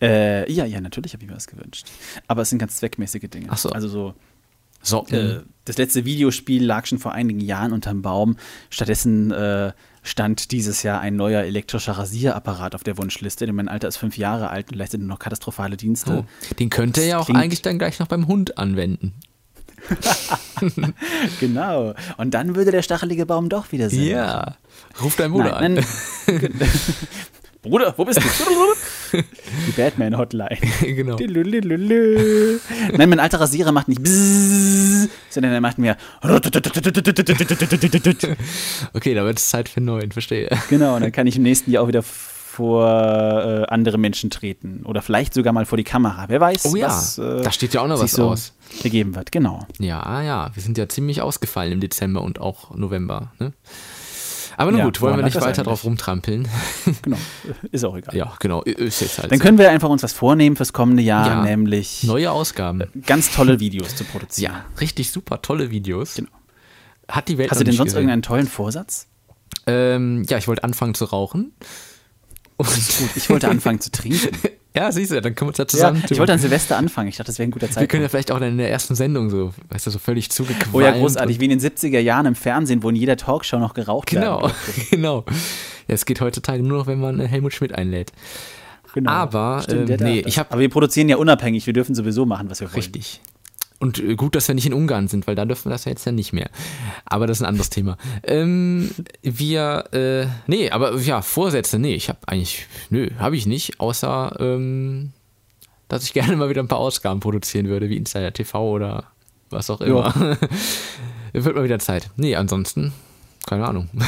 Äh, 0.00 0.50
ja, 0.52 0.64
ja, 0.64 0.80
natürlich 0.80 1.14
habe 1.14 1.24
ich 1.24 1.30
mir 1.30 1.36
was 1.36 1.46
gewünscht. 1.46 1.86
Aber 2.28 2.42
es 2.42 2.50
sind 2.50 2.58
ganz 2.58 2.76
zweckmäßige 2.76 3.28
Dinge. 3.30 3.46
Ach 3.50 3.58
so. 3.58 3.70
Also 3.70 3.88
so. 3.88 4.14
Socken. 4.82 5.14
Äh, 5.16 5.42
das 5.64 5.78
letzte 5.78 6.04
Videospiel 6.04 6.64
lag 6.64 6.86
schon 6.86 6.98
vor 6.98 7.12
einigen 7.12 7.40
Jahren 7.40 7.72
unterm 7.72 8.02
Baum. 8.02 8.36
Stattdessen 8.70 9.30
äh, 9.32 9.72
stand 10.06 10.52
dieses 10.52 10.82
Jahr 10.82 11.00
ein 11.00 11.16
neuer 11.16 11.42
elektrischer 11.42 11.92
Rasierapparat 11.92 12.74
auf 12.74 12.84
der 12.84 12.96
Wunschliste, 12.96 13.46
denn 13.46 13.54
mein 13.54 13.68
Alter 13.68 13.88
ist 13.88 13.96
fünf 13.96 14.16
Jahre 14.16 14.50
alt 14.50 14.70
und 14.70 14.78
leistet 14.78 15.00
nur 15.00 15.08
noch 15.08 15.18
katastrophale 15.18 15.76
Dienste. 15.76 16.24
Oh, 16.24 16.54
den 16.54 16.70
könnte 16.70 17.00
er 17.00 17.06
ja 17.06 17.18
auch 17.18 17.28
eigentlich 17.28 17.62
dann 17.62 17.78
gleich 17.78 17.98
noch 17.98 18.06
beim 18.06 18.26
Hund 18.26 18.56
anwenden. 18.58 19.14
genau. 21.40 21.94
Und 22.16 22.34
dann 22.34 22.56
würde 22.56 22.70
der 22.70 22.82
stachelige 22.82 23.26
Baum 23.26 23.48
doch 23.48 23.72
wieder 23.72 23.90
Sinn 23.90 24.04
Ja. 24.04 24.56
Ruf 25.02 25.16
deinen 25.16 25.32
Bruder 25.32 25.60
Nein, 25.60 25.78
an. 25.78 25.84
Bruder, 27.68 27.94
wo 27.96 28.04
bist 28.04 28.20
du? 28.20 29.18
Die 29.66 29.72
Batman-Hotline. 29.72 30.58
genau. 30.80 31.16
Nein, 32.96 33.08
mein 33.08 33.20
alter 33.20 33.40
Rasierer 33.40 33.72
macht 33.72 33.88
nicht 33.88 34.02
bzzz, 34.02 35.08
sondern 35.30 35.52
er 35.52 35.60
macht 35.60 35.78
mehr. 35.78 35.96
Okay, 38.92 39.14
da 39.14 39.24
wird 39.24 39.38
es 39.38 39.48
Zeit 39.48 39.68
für 39.68 39.80
neuen, 39.80 40.12
verstehe. 40.12 40.48
Genau, 40.68 40.96
und 40.96 41.02
dann 41.02 41.12
kann 41.12 41.26
ich 41.26 41.36
im 41.36 41.42
nächsten 41.42 41.70
Jahr 41.70 41.82
auch 41.84 41.88
wieder 41.88 42.02
vor 42.56 42.86
äh, 42.86 43.64
andere 43.68 43.98
Menschen 43.98 44.30
treten. 44.30 44.82
Oder 44.84 45.02
vielleicht 45.02 45.34
sogar 45.34 45.52
mal 45.52 45.66
vor 45.66 45.76
die 45.76 45.84
Kamera. 45.84 46.24
Wer 46.28 46.40
weiß, 46.40 46.64
Oh 46.72 46.76
ja, 46.76 46.86
was 46.86 47.18
äh, 47.18 47.42
da 47.42 47.52
steht 47.52 47.74
ja 47.74 47.82
auch 47.82 47.86
noch 47.86 48.00
was 48.00 48.12
so 48.12 48.30
aus. 48.30 48.54
ergeben 48.82 49.14
wird. 49.14 49.30
Genau. 49.30 49.66
Ja, 49.78 50.22
ja, 50.22 50.50
wir 50.54 50.62
sind 50.62 50.78
ja 50.78 50.88
ziemlich 50.88 51.20
ausgefallen 51.20 51.72
im 51.72 51.80
Dezember 51.80 52.22
und 52.22 52.40
auch 52.40 52.74
November. 52.74 53.32
Ne? 53.38 53.52
Aber 54.56 54.70
nun 54.70 54.78
Ja, 54.80 54.84
gut, 54.86 55.00
wollen 55.00 55.16
wir 55.16 55.24
nicht 55.24 55.40
weiter 55.40 55.62
drauf 55.64 55.84
rumtrampeln. 55.84 56.48
Genau. 57.02 57.18
Ist 57.72 57.84
auch 57.84 57.96
egal. 57.96 58.14
Ja, 58.16 58.32
genau, 58.38 58.62
ist 58.62 59.00
jetzt 59.00 59.18
halt 59.18 59.30
Dann 59.30 59.38
so. 59.38 59.44
können 59.44 59.58
wir 59.58 59.70
einfach 59.70 59.88
uns 59.88 60.02
was 60.02 60.12
vornehmen 60.12 60.56
fürs 60.56 60.72
kommende 60.72 61.02
Jahr, 61.02 61.26
Ja. 61.26 61.42
nämlich 61.42 62.02
Neue 62.04 62.30
Ausgaben. 62.30 62.84
ganz 63.06 63.30
tolle 63.32 63.60
Videos 63.60 63.94
zu 63.96 64.04
produzieren. 64.04 64.52
Ja, 64.52 64.64
richtig 64.80 65.10
super, 65.10 65.42
tolle 65.42 65.70
Videos. 65.70 66.20
Hat 67.08 67.28
die 67.28 67.38
Welt 67.38 67.50
Hast 67.50 67.60
du 67.60 67.64
denn 67.64 67.74
sonst 67.74 67.88
gesehen. 67.88 67.98
irgendeinen 67.98 68.22
tollen 68.22 68.46
Vorsatz? 68.48 69.06
Ähm, 69.66 70.24
ja, 70.28 70.38
ich 70.38 70.48
wollte 70.48 70.64
anfangen 70.64 70.94
zu 70.94 71.04
rauchen. 71.06 71.52
Und 72.56 72.66
Gut, 72.68 73.10
ich 73.16 73.28
wollte 73.30 73.48
anfangen 73.50 73.80
zu 73.80 73.90
trinken. 73.90 74.30
ja, 74.74 74.90
siehst 74.90 75.10
du, 75.12 75.20
dann 75.20 75.34
können 75.34 75.48
wir 75.48 75.50
uns 75.50 75.56
da 75.58 75.68
zusammen 75.68 76.00
Ja, 76.02 76.10
ich 76.10 76.18
wollte 76.18 76.32
an 76.32 76.38
Silvester 76.38 76.76
anfangen. 76.76 77.08
Ich 77.08 77.16
dachte, 77.16 77.28
das 77.30 77.38
wäre 77.38 77.48
ein 77.48 77.50
guter 77.50 77.68
Wir 77.68 77.74
können 77.74 77.86
Zeitpunkt. 77.88 78.02
ja 78.04 78.08
vielleicht 78.08 78.32
auch 78.32 78.38
dann 78.40 78.50
in 78.50 78.58
der 78.58 78.70
ersten 78.70 78.94
Sendung 78.94 79.28
so, 79.30 79.52
weißt 79.70 79.86
du, 79.86 79.90
so 79.90 79.98
völlig 79.98 80.30
zugequalmt. 80.30 80.74
Oh 80.74 80.80
ja, 80.80 80.92
großartig, 80.92 81.38
wie 81.40 81.44
in 81.44 81.50
den 81.50 81.60
70er 81.60 81.98
Jahren 82.00 82.26
im 82.26 82.34
Fernsehen, 82.34 82.82
wo 82.82 82.88
in 82.88 82.96
jeder 82.96 83.16
Talkshow 83.16 83.58
noch 83.58 83.74
geraucht 83.74 84.06
Genau, 84.08 84.42
werden 84.42 84.54
genau. 84.90 85.24
Ja, 85.88 85.94
es 85.94 86.06
geht 86.06 86.20
heutzutage 86.20 86.62
nur 86.62 86.78
noch, 86.78 86.86
wenn 86.86 87.00
man 87.00 87.20
äh, 87.20 87.28
Helmut 87.28 87.52
Schmidt 87.52 87.74
einlädt. 87.74 88.12
Genau. 88.94 89.10
Aber, 89.10 89.60
Stimmt, 89.62 89.90
ähm, 89.90 89.98
nee, 90.00 90.20
ich 90.26 90.38
habe 90.38 90.50
Aber 90.52 90.60
wir 90.62 90.70
produzieren 90.70 91.08
ja 91.10 91.16
unabhängig, 91.18 91.66
wir 91.66 91.74
dürfen 91.74 91.94
sowieso 91.94 92.24
machen, 92.24 92.48
was 92.48 92.60
wir 92.60 92.68
wollen. 92.68 92.76
Richtig. 92.76 93.20
Und 93.78 94.02
gut, 94.16 94.34
dass 94.34 94.48
wir 94.48 94.54
nicht 94.54 94.66
in 94.66 94.72
Ungarn 94.72 95.06
sind, 95.06 95.26
weil 95.26 95.34
da 95.34 95.44
dürfen 95.44 95.66
wir 95.66 95.72
das 95.72 95.84
ja 95.84 95.90
jetzt 95.90 96.06
ja 96.06 96.12
nicht 96.12 96.32
mehr. 96.32 96.48
Aber 97.04 97.26
das 97.26 97.38
ist 97.38 97.42
ein 97.42 97.48
anderes 97.48 97.68
Thema. 97.68 97.98
Ähm, 98.22 98.90
wir, 99.22 99.84
äh, 99.92 100.26
nee, 100.46 100.70
aber 100.70 100.96
ja, 100.96 101.20
Vorsätze, 101.20 101.78
nee, 101.78 101.94
ich 101.94 102.08
habe 102.08 102.20
eigentlich, 102.26 102.66
nö, 102.88 103.10
habe 103.18 103.36
ich 103.36 103.46
nicht, 103.46 103.78
außer, 103.78 104.36
ähm, 104.40 105.12
dass 105.88 106.04
ich 106.04 106.12
gerne 106.14 106.36
mal 106.36 106.48
wieder 106.48 106.62
ein 106.62 106.68
paar 106.68 106.78
Ausgaben 106.78 107.20
produzieren 107.20 107.68
würde, 107.68 107.90
wie 107.90 107.96
Insider 107.96 108.32
TV 108.32 108.70
oder 108.70 109.04
was 109.50 109.68
auch 109.68 109.80
immer. 109.82 110.14
Wird 111.32 111.54
mal 111.54 111.64
wieder 111.64 111.78
Zeit. 111.78 112.08
Nee, 112.16 112.34
ansonsten, 112.34 112.94
keine 113.46 113.66
Ahnung. 113.66 113.90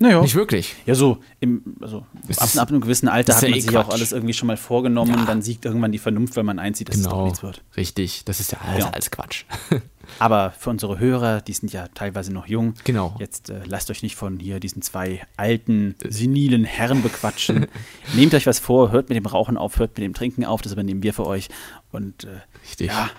Naja. 0.00 0.20
Nicht 0.20 0.34
wirklich. 0.34 0.76
Ja, 0.86 0.94
so, 0.94 1.18
im, 1.40 1.62
also 1.80 2.06
ab, 2.36 2.48
ab 2.56 2.68
einem 2.68 2.80
gewissen 2.80 3.08
Alter 3.08 3.34
hat 3.34 3.42
ja 3.42 3.48
man 3.48 3.58
eh 3.58 3.60
sich 3.60 3.76
auch 3.76 3.84
Quatsch. 3.86 3.94
alles 3.94 4.12
irgendwie 4.12 4.34
schon 4.34 4.46
mal 4.46 4.56
vorgenommen, 4.56 5.24
dann 5.26 5.42
siegt 5.42 5.64
irgendwann 5.64 5.90
die 5.92 5.98
Vernunft, 5.98 6.36
wenn 6.36 6.46
man 6.46 6.58
einsieht, 6.58 6.88
dass 6.88 6.96
es 6.96 7.02
doch 7.02 7.10
Genau, 7.12 7.24
nichts 7.24 7.42
wird. 7.42 7.62
richtig. 7.76 8.24
Das 8.24 8.38
ist 8.40 8.52
ja 8.52 8.58
alles, 8.64 8.84
Ja. 8.84 8.90
alles 8.90 9.10
Quatsch. 9.10 9.44
Aber 10.20 10.52
für 10.58 10.70
unsere 10.70 10.98
Hörer, 10.98 11.42
die 11.42 11.52
sind 11.52 11.70
ja 11.72 11.86
teilweise 11.88 12.32
noch 12.32 12.46
jung. 12.46 12.74
Genau. 12.84 13.14
Jetzt 13.18 13.50
äh, 13.50 13.60
lasst 13.66 13.90
euch 13.90 14.02
nicht 14.02 14.16
von 14.16 14.38
hier 14.38 14.58
diesen 14.58 14.80
zwei 14.80 15.26
alten, 15.36 15.96
senilen 16.08 16.64
Herren 16.64 17.02
bequatschen. 17.02 17.66
Nehmt 18.14 18.32
euch 18.34 18.46
was 18.46 18.58
vor, 18.58 18.90
hört 18.90 19.10
mit 19.10 19.16
dem 19.16 19.26
Rauchen 19.26 19.58
auf, 19.58 19.78
hört 19.78 19.98
mit 19.98 20.04
dem 20.04 20.14
Trinken 20.14 20.44
auf, 20.46 20.62
das 20.62 20.72
übernehmen 20.72 21.02
wir 21.02 21.12
für 21.12 21.26
euch. 21.26 21.48
Und 21.92 22.24
äh, 22.24 22.28
Richtig. 22.64 22.86
ja, 22.86 23.10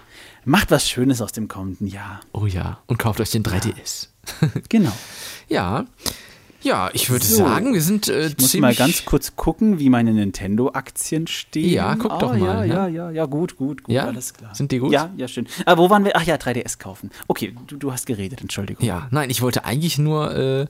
macht 0.45 0.71
was 0.71 0.89
Schönes 0.89 1.21
aus 1.21 1.32
dem 1.32 1.47
kommenden 1.47 1.86
Jahr. 1.88 2.21
Oh 2.32 2.47
ja, 2.47 2.80
und 2.88 2.97
kauft 2.97 3.19
euch 3.19 3.30
den 3.32 3.43
3DS. 3.43 4.07
Genau. 4.69 4.91
Ja, 5.47 5.86
ja, 6.62 6.89
ich 6.93 7.10
würde 7.10 7.26
So. 7.26 7.38
sagen, 7.38 7.74
wir 7.74 7.82
sind 7.82 8.07
äh, 8.07 8.28
Ich 8.28 8.38
muss 8.39 8.53
mal 8.55 8.76
ganz 8.76 9.05
kurz 9.05 9.36
gucken, 9.36 9.80
wie 9.80 9.89
meine 9.89 10.12
Nintendo-Aktien 10.14 11.28
stehen. 11.28 11.70
Ja, 11.72 11.95
guck 11.95 12.12
Ah, 12.12 12.18
doch 12.20 12.36
mal, 12.38 12.39
Ja, 12.39 12.62
ne? 12.62 12.68
ja, 12.68 12.88
ja, 12.88 13.12
ja, 13.12 13.26
gut, 13.26 13.55
gut, 13.57 13.84
gut, 13.84 13.93
Ja? 13.95 14.05
alles 14.05 14.34
klar. 14.34 14.53
Sind 14.55 14.72
die 14.72 14.80
gut? 14.80 14.91
Ja, 14.91 15.12
ja, 15.18 15.28
schön. 15.28 15.47
Aber 15.66 15.84
wo 15.84 15.89
waren 15.89 16.03
wir? 16.05 16.16
Ach 16.16 16.24
ja, 16.24 16.36
3DS 16.36 16.78
kaufen. 16.80 17.12
Okay, 17.28 17.55
du, 17.68 17.78
du 17.78 17.91
hast 17.91 18.05
geredet, 18.05 18.41
Entschuldigung. 18.41 18.86
Ja, 18.86 19.07
nein, 19.12 19.30
ich 19.30 19.41
wollte 19.41 19.64
eigentlich 19.66 19.97
nur 19.97 20.36
äh, 20.36 20.68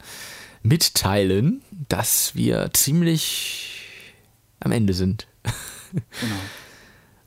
mitteilen, 0.64 1.62
dass 1.88 2.36
wir 2.36 2.70
ziemlich 2.74 3.82
am 4.60 4.72
Ende 4.72 4.94
sind. 4.94 5.28
Genau. 5.92 6.36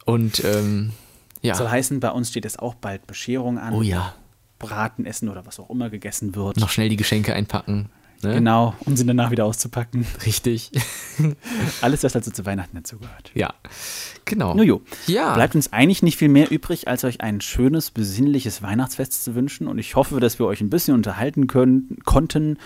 Und 0.04 0.44
ähm, 0.44 0.92
ja, 1.40 1.54
Soll 1.54 1.68
heißen, 1.68 1.98
bei 2.00 2.10
uns 2.10 2.30
steht 2.30 2.44
jetzt 2.44 2.58
auch 2.60 2.74
bald 2.74 3.06
Bescherung 3.06 3.58
an. 3.58 3.72
oh 3.74 3.82
ja, 3.82 4.14
Braten 4.58 5.06
essen 5.06 5.28
oder 5.28 5.44
was 5.46 5.58
auch 5.58 5.70
immer 5.70 5.90
gegessen 5.90 6.34
wird. 6.36 6.56
noch 6.58 6.68
schnell 6.70 6.88
die 6.88 6.96
Geschenke 6.96 7.34
einpacken. 7.34 7.88
Ne? 8.22 8.34
Genau, 8.34 8.74
um 8.80 8.96
sie 8.96 9.04
danach 9.06 9.30
wieder 9.30 9.44
auszupacken. 9.44 10.06
Richtig. 10.24 10.70
Alles, 11.80 12.02
was 12.02 12.14
also 12.16 12.30
zu 12.30 12.44
Weihnachten 12.46 12.76
dazugehört. 12.76 13.30
Ja, 13.34 13.54
genau. 14.24 14.54
Nujo, 14.54 14.82
Ja. 15.06 15.34
bleibt 15.34 15.54
uns 15.54 15.72
eigentlich 15.72 16.02
nicht 16.02 16.16
viel 16.16 16.28
mehr 16.28 16.50
übrig, 16.50 16.88
als 16.88 17.04
euch 17.04 17.20
ein 17.20 17.40
schönes, 17.40 17.90
besinnliches 17.90 18.62
Weihnachtsfest 18.62 19.24
zu 19.24 19.34
wünschen. 19.34 19.66
Und 19.66 19.78
ich 19.78 19.96
hoffe, 19.96 20.20
dass 20.20 20.38
wir 20.38 20.46
euch 20.46 20.60
ein 20.60 20.70
bisschen 20.70 20.94
unterhalten 20.94 21.46
können, 21.46 21.98
konnten 22.04 22.58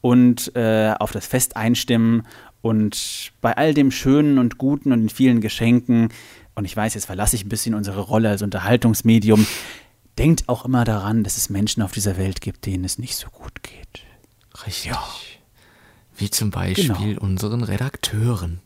und 0.00 0.54
äh, 0.56 0.94
auf 0.98 1.12
das 1.12 1.26
Fest 1.26 1.56
einstimmen. 1.56 2.22
Und 2.62 3.32
bei 3.40 3.56
all 3.56 3.74
dem 3.74 3.90
Schönen 3.90 4.38
und 4.38 4.58
Guten 4.58 4.92
und 4.92 5.00
den 5.00 5.08
vielen 5.08 5.40
Geschenken, 5.40 6.08
und 6.54 6.64
ich 6.64 6.76
weiß, 6.76 6.94
jetzt 6.94 7.06
verlasse 7.06 7.36
ich 7.36 7.44
ein 7.44 7.48
bisschen 7.48 7.74
unsere 7.74 8.00
Rolle 8.00 8.30
als 8.30 8.42
Unterhaltungsmedium, 8.42 9.46
denkt 10.18 10.48
auch 10.48 10.64
immer 10.64 10.84
daran, 10.84 11.22
dass 11.22 11.36
es 11.36 11.50
Menschen 11.50 11.82
auf 11.82 11.92
dieser 11.92 12.16
Welt 12.16 12.40
gibt, 12.40 12.64
denen 12.66 12.84
es 12.84 12.98
nicht 12.98 13.14
so 13.16 13.28
gut 13.28 13.62
geht. 13.62 14.05
Richtig. 14.66 14.92
Wie 16.16 16.30
zum 16.30 16.50
Beispiel 16.50 16.88
Genau. 17.14 17.20
unseren 17.22 17.62
Redakteuren. 17.62 18.60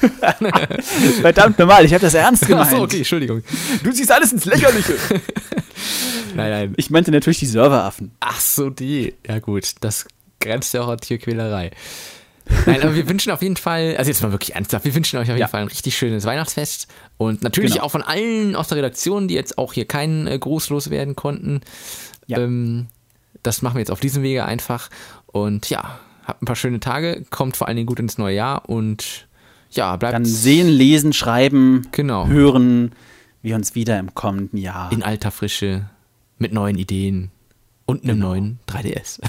Verdammt 1.20 1.58
normal, 1.58 1.84
ich 1.84 1.92
habe 1.92 2.02
das 2.02 2.14
ernst 2.14 2.46
gemeint. 2.46 2.68
Achso, 2.70 2.82
okay, 2.82 2.98
Entschuldigung. 2.98 3.42
Du 3.82 3.90
ziehst 3.92 4.10
alles 4.12 4.32
ins 4.32 4.44
Lächerliche. 4.44 4.94
Nein, 6.34 6.50
nein. 6.50 6.74
Ich 6.76 6.90
meinte 6.90 7.10
natürlich 7.10 7.38
die 7.38 7.46
Serveraffen. 7.46 8.12
Ach 8.20 8.38
so, 8.40 8.68
die. 8.70 9.14
Ja 9.26 9.38
gut, 9.40 9.74
das 9.80 10.06
grenzt 10.40 10.74
ja 10.74 10.82
auch 10.82 10.88
an 10.88 10.98
Tierquälerei. 10.98 11.70
Nein, 12.66 12.82
aber 12.82 12.94
wir 12.94 13.08
wünschen 13.08 13.32
auf 13.32 13.42
jeden 13.42 13.56
Fall, 13.56 13.96
also 13.96 14.08
jetzt 14.10 14.22
mal 14.22 14.30
wirklich 14.30 14.54
ernsthaft, 14.54 14.84
wir 14.84 14.94
wünschen 14.94 15.16
euch 15.16 15.22
auf 15.22 15.28
jeden 15.28 15.38
Ja. 15.40 15.48
Fall 15.48 15.62
ein 15.62 15.68
richtig 15.68 15.96
schönes 15.96 16.24
Weihnachtsfest 16.24 16.86
und 17.16 17.42
natürlich 17.42 17.72
Genau. 17.74 17.84
auch 17.84 17.90
von 17.90 18.02
allen 18.02 18.54
aus 18.56 18.68
der 18.68 18.78
Redaktion, 18.78 19.26
die 19.28 19.34
jetzt 19.34 19.58
auch 19.58 19.72
hier 19.72 19.86
keinen 19.86 20.26
äh, 20.26 20.38
Gruß 20.38 20.68
loswerden 20.68 21.16
konnten. 21.16 21.60
Ähm, 22.28 22.86
das 23.42 23.62
machen 23.62 23.74
wir 23.76 23.80
jetzt 23.80 23.90
auf 23.90 24.00
diesem 24.00 24.22
Wege 24.22 24.44
einfach 24.44 24.90
und 25.28 25.70
ja, 25.70 25.98
habt 26.26 26.42
ein 26.42 26.46
paar 26.46 26.56
schöne 26.56 26.80
Tage, 26.80 27.24
kommt 27.30 27.56
vor 27.56 27.68
allen 27.68 27.76
Dingen 27.76 27.86
gut 27.86 28.00
ins 28.00 28.18
neue 28.18 28.34
Jahr 28.36 28.68
und 28.68 29.26
ja, 29.70 29.94
bleibt 29.96 30.14
Dann 30.14 30.24
sehen, 30.24 30.68
lesen, 30.68 31.12
schreiben, 31.12 31.86
Genau. 31.92 32.26
hören 32.26 32.92
wir 33.42 33.54
uns 33.54 33.74
wieder 33.74 33.98
im 33.98 34.14
kommenden 34.14 34.58
Jahr. 34.58 34.90
in 34.92 35.02
alter 35.02 35.30
Frische 35.30 35.88
mit 36.38 36.52
neuen 36.52 36.78
Ideen 36.78 37.30
und 37.86 38.02
einem 38.04 38.16
Genau. 38.16 38.28
neuen 38.30 38.58
3DS. 38.66 39.20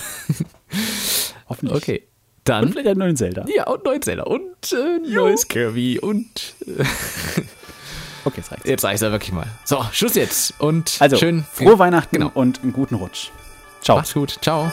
Hoffentlich. 1.50 1.78
Okay. 1.78 2.04
Dann. 2.46 2.66
Und 2.66 2.72
vielleicht 2.72 2.88
einen 2.88 3.00
neuen 3.00 3.18
Zelda. 3.18 3.46
Ja, 3.54 3.68
und 3.68 3.84
neuen 3.84 4.02
Zelda 4.02 4.24
und 4.24 4.72
äh, 4.74 5.00
neues 5.10 5.48
Kirby 5.48 6.00
und. 6.00 6.56
Äh, 6.66 6.84
Okay, 8.26 8.42
jetzt 8.42 8.52
reicht's. 8.52 8.68
jetzt 8.70 8.84
reicht's 8.84 9.02
ja 9.02 9.12
wirklich 9.12 9.32
mal. 9.32 9.48
So, 9.64 9.82
Schluss 9.94 10.16
jetzt 10.16 10.54
und 10.60 10.98
Also, 11.00 11.16
schön. 11.16 11.46
frohe 11.54 11.80
Weihnachten 11.80 12.18
Genau. 12.18 12.32
und 12.34 12.62
einen 12.64 12.74
guten 12.74 12.96
Rutsch. 12.96 13.30
Ciao. 13.82 13.96
Macht's 13.98 14.14
gut. 14.14 14.38
Ciao. 14.42 14.70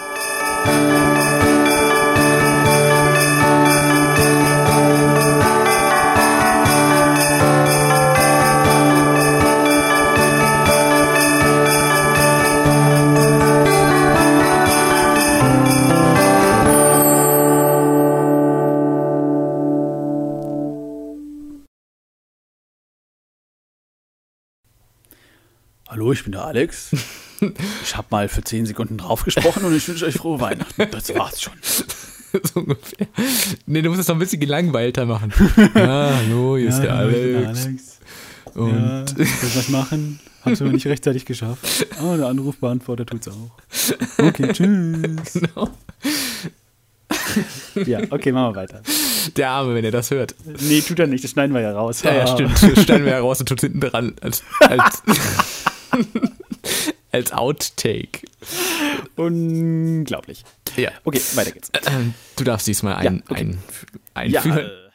Hallo, 25.96 26.12
ich 26.12 26.24
bin 26.24 26.32
der 26.32 26.44
Alex. 26.44 26.94
Ich 27.82 27.96
habe 27.96 28.06
mal 28.10 28.28
für 28.28 28.42
10 28.42 28.66
Sekunden 28.66 28.98
draufgesprochen 28.98 29.64
und 29.64 29.74
ich 29.76 29.86
wünsche 29.88 30.06
euch 30.06 30.14
frohe 30.16 30.40
Weihnachten. 30.40 30.86
Das 30.90 31.14
war's 31.14 31.42
schon. 31.42 31.52
so 32.42 32.60
ungefähr. 32.60 33.06
Nee, 33.66 33.82
du 33.82 33.88
musst 33.90 34.00
es 34.00 34.08
noch 34.08 34.16
ein 34.16 34.18
bisschen 34.18 34.40
gelangweilter 34.40 35.06
machen. 35.06 35.32
Ja, 35.74 36.14
hallo, 36.16 36.56
hier 36.56 36.68
ist 36.68 36.80
der 36.80 36.94
Alex. 36.94 37.66
Alex. 37.66 37.98
Und 38.54 38.70
Ja, 39.18 39.24
ich 39.24 39.56
was 39.56 39.68
machen. 39.68 40.20
Hab's 40.44 40.62
aber 40.62 40.70
nicht 40.70 40.86
rechtzeitig 40.86 41.24
geschafft. 41.24 41.86
Oh, 42.02 42.16
der 42.16 42.26
Anrufbeantworter 42.26 43.04
tut's 43.04 43.28
auch. 43.28 43.50
Okay, 44.18 44.48
tschüss. 44.52 45.32
Genau. 45.34 45.68
Ja, 47.84 48.00
okay, 48.10 48.32
machen 48.32 48.54
wir 48.54 48.60
weiter. 48.62 48.80
Der 49.36 49.50
Arme, 49.50 49.74
wenn 49.74 49.84
er 49.84 49.90
das 49.90 50.10
hört. 50.10 50.34
Nee, 50.60 50.80
tut 50.80 50.98
er 50.98 51.06
nicht, 51.06 51.24
das 51.24 51.32
schneiden 51.32 51.54
wir 51.54 51.60
ja 51.60 51.72
raus. 51.72 52.02
Ja, 52.02 52.14
ja, 52.14 52.26
stimmt. 52.26 52.62
Das 52.62 52.82
stellen 52.82 53.04
wir 53.04 53.12
ja 53.12 53.18
raus 53.20 53.40
und 53.40 53.48
tut 53.48 53.60
hinten 53.60 53.80
dran. 53.80 54.14
Als, 54.20 54.42
als, 54.60 55.02
als 57.16 57.32
Outtake. 57.32 58.20
Unglaublich. 59.16 60.44
Ja. 60.76 60.90
Okay, 61.04 61.20
weiter 61.34 61.52
geht's. 61.52 61.70
Du 62.36 62.44
darfst 62.44 62.66
diesmal 62.66 62.94
ein, 62.96 63.04
Ja, 63.04 63.22
okay. 63.30 63.40
ein, 63.40 63.58
einführen. 64.14 64.56
Ja, 64.58 64.62
äh, 64.62 64.85